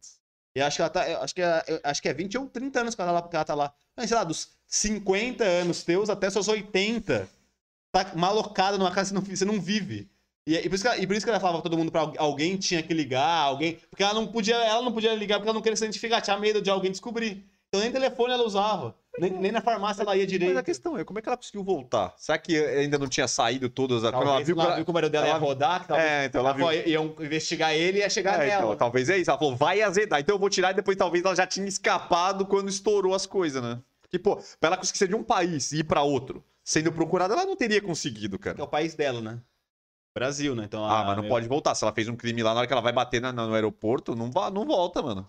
E 0.58 0.62
acho 0.62 0.78
que 0.78 0.82
ela 0.82 0.90
tá. 0.90 1.24
Acho 1.24 1.36
que, 1.36 1.42
é, 1.42 1.64
acho 1.84 2.02
que 2.02 2.10
é 2.10 2.14
20 2.14 2.38
ou 2.38 2.50
30 2.50 2.82
anos 2.82 2.96
que 2.96 3.02
ela, 3.02 3.12
tá 3.14 3.20
lá- 3.22 3.30
que 3.30 3.36
ela 3.36 3.46
tá 3.46 3.56
lá. 3.56 3.74
Mas, 3.96 4.10
sei 4.10 4.18
lá, 4.18 4.24
dos 4.24 4.50
50 4.68 5.44
anos 5.44 5.84
teus 5.84 6.10
até 6.10 6.30
seus 6.30 6.48
80. 6.48 7.30
Tá 7.92 8.14
malocada 8.16 8.78
numa 8.78 8.92
casa 8.94 9.14
que 9.22 9.36
você 9.38 9.46
não 9.46 9.60
vive. 9.62 10.10
E, 10.48 10.56
e 10.56 10.70
por 10.70 10.76
isso 10.76 10.84
que 10.84 10.88
ela, 10.88 10.98
e 10.98 11.08
por 11.08 11.16
isso 11.16 11.26
que 11.26 11.30
ela 11.30 11.40
falava 11.40 11.62
todo 11.62 11.78
mundo 11.78 11.92
pra 11.92 12.02
algu- 12.02 12.16
alguém 12.18 12.58
tinha 12.58 12.82
que 12.82 12.94
ligar, 12.94 13.44
alguém. 13.44 13.78
Porque 13.90 14.04
ela 14.04 14.14
não 14.14 14.28
podia, 14.28 14.56
ela 14.56 14.82
não 14.82 14.92
podia 14.92 15.14
ligar 15.14 15.38
porque 15.38 15.48
ela 15.50 15.54
não 15.56 15.62
queria 15.62 15.76
se 15.76 15.84
identificar, 15.84 16.22
tinha 16.22 16.38
medo 16.40 16.62
de 16.62 16.70
alguém 16.70 16.92
descobrir. 16.92 17.46
Então 17.68 17.82
nem 17.82 17.92
telefone 17.92 18.34
ela 18.34 18.44
usava. 18.44 18.96
Nem, 19.20 19.30
nem 19.32 19.52
na 19.52 19.62
farmácia 19.62 20.02
ela 20.02 20.16
ia 20.16 20.26
direito. 20.26 20.50
Mas 20.52 20.58
a 20.60 20.64
questão 20.64 20.98
é, 20.98 21.04
como 21.04 21.20
é 21.20 21.22
que 21.22 21.28
ela 21.30 21.38
conseguiu 21.38 21.64
voltar? 21.64 22.14
Será 22.18 22.38
que 22.38 22.58
ainda 22.58 22.98
não 22.98 23.08
tinha 23.08 23.28
saído 23.28 23.70
todas? 23.70 24.04
as- 24.04 24.12
ela 24.14 24.42
viu 24.42 24.60
ela 24.60 24.76
viu 24.76 24.86
que 24.86 24.90
o 24.90 24.94
marido 24.94 25.12
dela 25.12 25.26
ia 25.28 25.32
ela- 25.32 25.40
rodar, 25.40 25.82
que 25.82 25.88
talvez 25.90 26.10
É, 26.10 26.26
então 26.26 26.40
ela 26.42 26.50
ela 26.60 26.72
viu... 26.72 26.88
iam 26.88 27.16
investigar 27.20 27.74
ele 27.76 28.00
e 28.00 28.02
ia 28.02 28.10
chegar 28.10 28.36
É, 28.42 28.48
nela. 28.48 28.64
então, 28.64 28.76
talvez 28.78 29.08
é 29.10 29.18
isso. 29.18 29.30
Ela 29.30 29.38
falou, 29.38 29.56
vai 29.56 29.82
azedar. 29.84 30.20
Então 30.20 30.36
eu 30.36 30.40
vou 30.40 30.50
tirar 30.50 30.72
e 30.72 30.76
depois 30.76 30.98
talvez 30.98 31.24
ela 31.24 31.36
já 31.36 31.46
tinha 31.46 31.68
escapado 31.68 32.46
quando 32.46 32.70
estourou 32.70 33.14
as 33.14 33.26
coisas, 33.28 33.62
né? 33.62 33.80
Que, 34.10 34.18
pô, 34.18 34.38
pra 34.60 34.70
ela 34.70 34.78
conseguir 34.78 34.98
ser 34.98 35.08
de 35.10 35.16
um 35.16 35.24
país 35.24 35.72
e 35.72 35.80
ir 35.80 35.84
pra 35.84 36.02
outro, 36.02 36.44
sendo 36.64 36.92
procurada, 36.92 37.36
ela 37.36 37.46
não 37.46 37.56
teria 37.56 37.82
conseguido, 37.82 38.40
cara. 38.40 38.60
É 38.60 38.64
o 38.64 38.68
país 38.68 38.96
dela, 38.96 39.22
né? 39.22 39.38
Brasil, 40.14 40.56
né? 40.56 40.64
Então, 40.66 40.84
Ah, 40.86 41.04
mas 41.06 41.18
não 41.18 41.28
pode 41.28 41.48
voltar. 41.48 41.76
Se 41.76 41.84
ela 41.84 41.94
fez 41.94 42.08
um 42.08 42.16
crime 42.16 42.42
lá, 42.44 42.54
na 42.54 42.60
hora 42.60 42.68
que 42.68 42.74
ela 42.74 42.82
vai 42.82 42.92
bater 42.94 43.22
na- 43.22 43.32
no 43.32 43.54
aeroporto, 43.54 44.16
não, 44.16 44.32
va- 44.32 44.50
não 44.50 44.66
volta, 44.66 45.02
mano. 45.02 45.28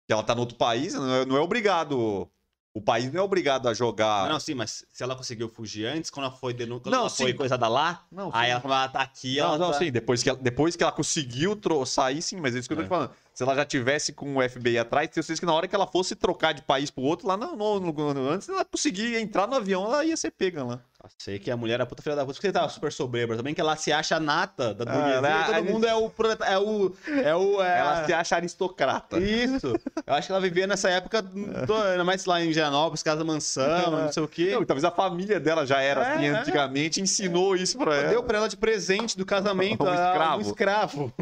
Porque 0.00 0.12
ela 0.12 0.22
tá 0.22 0.34
no 0.34 0.40
outro 0.40 0.56
país, 0.56 0.94
não 0.94 1.14
é, 1.14 1.24
não 1.24 1.36
é 1.36 1.40
obrigado. 1.40 2.28
O 2.72 2.80
país 2.82 3.10
não 3.10 3.20
é 3.20 3.22
obrigado 3.24 3.68
a 3.68 3.74
jogar. 3.74 4.28
Não, 4.28 4.38
sim, 4.38 4.52
mas 4.54 4.84
se 4.92 5.02
ela 5.02 5.16
conseguiu 5.16 5.48
fugir 5.48 5.86
antes, 5.86 6.10
quando 6.10 6.26
ela 6.26 6.34
foi 6.34 6.52
denu... 6.52 6.78
quando 6.78 6.92
Não, 6.92 7.00
ela 7.02 7.10
foi 7.10 7.30
sim. 7.32 7.36
coisada 7.36 7.66
lá, 7.68 8.04
Não, 8.12 8.30
aí 8.34 8.50
ela, 8.50 8.60
ela 8.62 8.88
tá 8.88 9.00
aqui, 9.00 9.38
Não, 9.38 9.44
ela 9.46 9.58
não, 9.58 9.70
tá... 9.72 9.78
sim, 9.78 9.90
depois 9.90 10.22
que 10.22 10.28
ela, 10.28 10.38
depois 10.38 10.76
que 10.76 10.82
ela 10.82 10.92
conseguiu 10.92 11.56
tro- 11.56 11.86
sair, 11.86 12.20
sim, 12.20 12.36
mas 12.38 12.54
é 12.54 12.58
isso 12.58 12.68
que 12.68 12.74
eu 12.74 12.76
tô 12.76 12.82
É. 12.82 12.84
te 12.86 12.88
falando. 12.90 13.10
Se 13.32 13.42
ela 13.42 13.54
já 13.54 13.64
tivesse 13.64 14.12
com 14.12 14.36
o 14.36 14.42
FBI 14.42 14.76
atrás, 14.78 15.08
tenho 15.08 15.24
certeza 15.24 15.40
que 15.40 15.46
na 15.46 15.54
hora 15.54 15.66
que 15.66 15.74
ela 15.74 15.86
fosse 15.86 16.14
trocar 16.14 16.52
de 16.52 16.60
país 16.62 16.90
pro 16.90 17.02
outro, 17.02 17.26
lá 17.26 17.36
no, 17.36 17.56
no- 17.56 17.80
no- 17.80 18.28
antes 18.30 18.46
ela 18.48 18.62
conseguir 18.64 19.16
entrar 19.16 19.46
no 19.46 19.54
avião, 19.56 19.84
ela 19.86 20.04
ia 20.04 20.16
ser 20.16 20.30
pega 20.32 20.62
lá. 20.62 20.80
Sei 21.18 21.38
que 21.38 21.50
a 21.50 21.56
mulher 21.56 21.80
é 21.80 21.82
a 21.82 21.86
puta 21.86 22.02
filha 22.02 22.14
da 22.16 22.24
puta, 22.24 22.34
porque 22.34 22.52
tava 22.52 22.68
super 22.68 22.92
soberba 22.92 23.36
também, 23.36 23.54
que 23.54 23.60
ela 23.60 23.76
se 23.76 23.92
acha 23.92 24.18
nata 24.20 24.74
da 24.74 24.84
Ah, 24.84 24.94
burguesia, 24.94 25.28
é- 25.28 25.40
e 25.40 25.54
todo 25.64 25.72
mundo 25.72 25.86
é 25.86 25.94
o... 25.94 26.10
É 26.46 26.58
o... 26.58 26.92
É 27.24 27.34
o 27.34 27.62
é... 27.62 27.78
Ela 27.78 28.04
se 28.06 28.12
acha 28.12 28.36
aristocrata. 28.36 29.18
Isso. 29.18 29.74
Eu 30.06 30.14
acho 30.14 30.26
que 30.28 30.32
ela 30.32 30.40
vivia 30.40 30.66
nessa 30.66 30.88
época, 30.90 31.24
ainda 31.90 32.04
mais 32.04 32.24
lá 32.24 32.40
em 32.42 32.52
Gianópolis, 32.52 33.02
casa 33.02 33.24
mansão, 33.24 33.90
não 33.90 34.12
sei 34.12 34.22
o 34.22 34.28
quê. 34.28 34.50
Não, 34.52 34.64
talvez 34.64 34.84
a 34.84 34.90
família 34.90 35.38
dela 35.40 35.66
já 35.66 35.80
era 35.80 36.02
É, 36.02 36.14
assim 36.14 36.24
é. 36.26 36.28
antigamente, 36.30 37.00
ensinou 37.00 37.56
isso 37.56 37.78
pra 37.78 37.94
ela. 37.96 38.08
Deu 38.08 38.22
pra 38.22 38.38
ela 38.38 38.48
de 38.48 38.56
presente 38.56 39.16
do 39.16 39.24
casamento 39.26 39.84
Um 39.84 39.92
escravo. 39.92 40.36
um 40.38 40.40
escravo. 40.40 41.12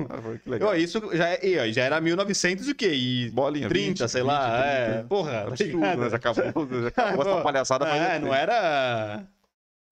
Ah, 0.71 0.77
isso 0.77 1.01
já, 1.13 1.29
é- 1.29 1.73
já 1.73 1.83
era 1.83 2.01
1900 2.01 2.69
e 2.69 2.71
o 2.71 2.75
quê? 2.75 2.93
E 2.95 3.31
Bolinha, 3.31 3.69
30, 3.69 4.05
20, 4.05 4.09
sei 4.11 4.23
20, 4.23 4.29
lá. 4.31 4.51
30. 4.63 4.65
é, 4.67 5.03
porra, 5.09 5.33
tá 5.33 5.49
Absurdo, 5.49 5.79
né? 5.81 6.11
Já 6.11 6.17
acabou, 6.17 6.69
já 6.83 6.89
acabou 6.89 7.23
essa 7.27 7.43
palhaçada 7.43 7.89
É, 7.89 8.19
não 8.19 8.35
era 8.35 9.23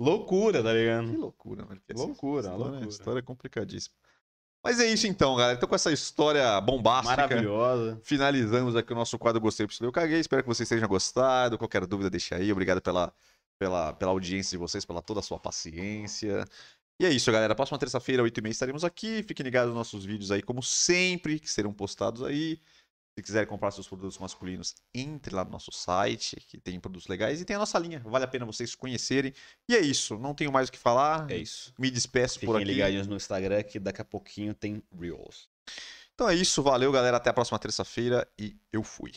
loucura, 0.03 0.63
tá 0.63 0.71
Que 0.71 0.79
ligado? 0.79 1.19
loucura, 1.19 1.65
velho. 1.65 1.81
que 1.87 1.93
Loucura, 1.95 2.41
história, 2.49 2.65
loucura. 2.65 2.89
História 2.89 3.19
é 3.19 3.23
complicadíssima. 3.23 3.95
Mas 4.65 4.79
é 4.79 4.87
isso 4.87 5.07
então, 5.09 5.35
galera. 5.35 5.57
Então 5.57 5.69
com 5.69 5.75
essa 5.75 5.91
história 5.93 6.61
bombástica, 6.61 7.17
Maravilhosa. 7.17 8.01
finalizamos 8.05 8.77
aqui 8.77 8.93
o 8.93 8.97
nosso 8.97 9.19
quadro 9.19 9.41
Gostei, 9.41 9.67
Pistolei, 9.67 9.89
Eu 9.89 9.93
Caguei. 9.93 10.21
Espero 10.21 10.43
que 10.43 10.49
vocês 10.49 10.69
tenham 10.69 10.87
gostado. 10.89 11.59
Qualquer 11.59 11.85
dúvida, 11.87 12.09
deixa 12.09 12.37
aí. 12.37 12.53
Obrigado 12.53 12.81
pela, 12.81 13.13
pela, 13.59 13.93
pela 13.93 14.13
audiência 14.13 14.51
de 14.53 14.59
vocês, 14.59 14.85
pela 14.85 15.03
toda 15.03 15.19
a 15.19 15.23
sua 15.23 15.39
paciência. 15.39 16.45
E 17.01 17.05
é 17.07 17.11
isso, 17.11 17.33
galera. 17.33 17.55
Próxima 17.57 17.77
terça-feira, 17.79 18.23
8h30, 18.23 18.51
estaremos 18.51 18.85
aqui. 18.85 19.25
Fiquem 19.25 19.43
ligados 19.43 19.71
nos 19.71 19.77
nossos 19.79 20.05
vídeos 20.05 20.31
aí, 20.31 20.41
como 20.43 20.63
sempre, 20.63 21.41
que 21.41 21.51
serão 21.51 21.73
postados 21.73 22.23
aí. 22.23 22.61
Se 23.15 23.23
quiser 23.23 23.47
comprar 23.47 23.71
seus 23.71 23.87
produtos 23.87 24.17
masculinos, 24.19 24.75
entre 24.95 25.35
lá 25.35 25.45
no 25.45 25.51
nosso 25.51 25.71
site, 25.71 26.37
que 26.49 26.59
tem 26.59 26.81
produtos 26.81 27.07
legais. 27.09 27.41
E 27.43 27.45
tem 27.45 27.57
a 27.57 27.59
nossa 27.59 27.79
linha. 27.79 28.01
Vale 28.07 28.25
a 28.25 28.29
pena 28.29 28.47
vocês 28.47 28.75
conhecerem. 28.75 29.35
E 29.69 29.75
é 29.77 29.81
isso. 29.81 30.19
Não 30.19 30.35
tenho 30.35 30.51
mais 30.51 30.69
o 30.69 30.73
que 30.73 30.79
falar. 30.79 31.31
É 31.31 31.37
isso. 31.37 31.75
Me 31.79 31.91
despeço 31.91 32.41
por 32.41 32.47
Fiquem 32.47 32.63
aqui. 32.63 32.73
ligadinhos 32.73 33.07
no 33.07 33.17
Instagram 33.17 33.63
que 33.65 33.79
daqui 33.79 34.01
a 34.01 34.05
pouquinho 34.05 34.55
tem 34.55 34.83
Reels. 34.99 35.47
Então 36.15 36.27
é 36.29 36.35
isso. 36.35 36.63
Valeu, 36.63 36.91
galera. 36.91 37.19
Até 37.19 37.29
a 37.29 37.35
próxima 37.35 37.59
terça-feira. 37.59 38.27
E 38.39 38.57
eu 38.73 38.83
fui. 38.83 39.13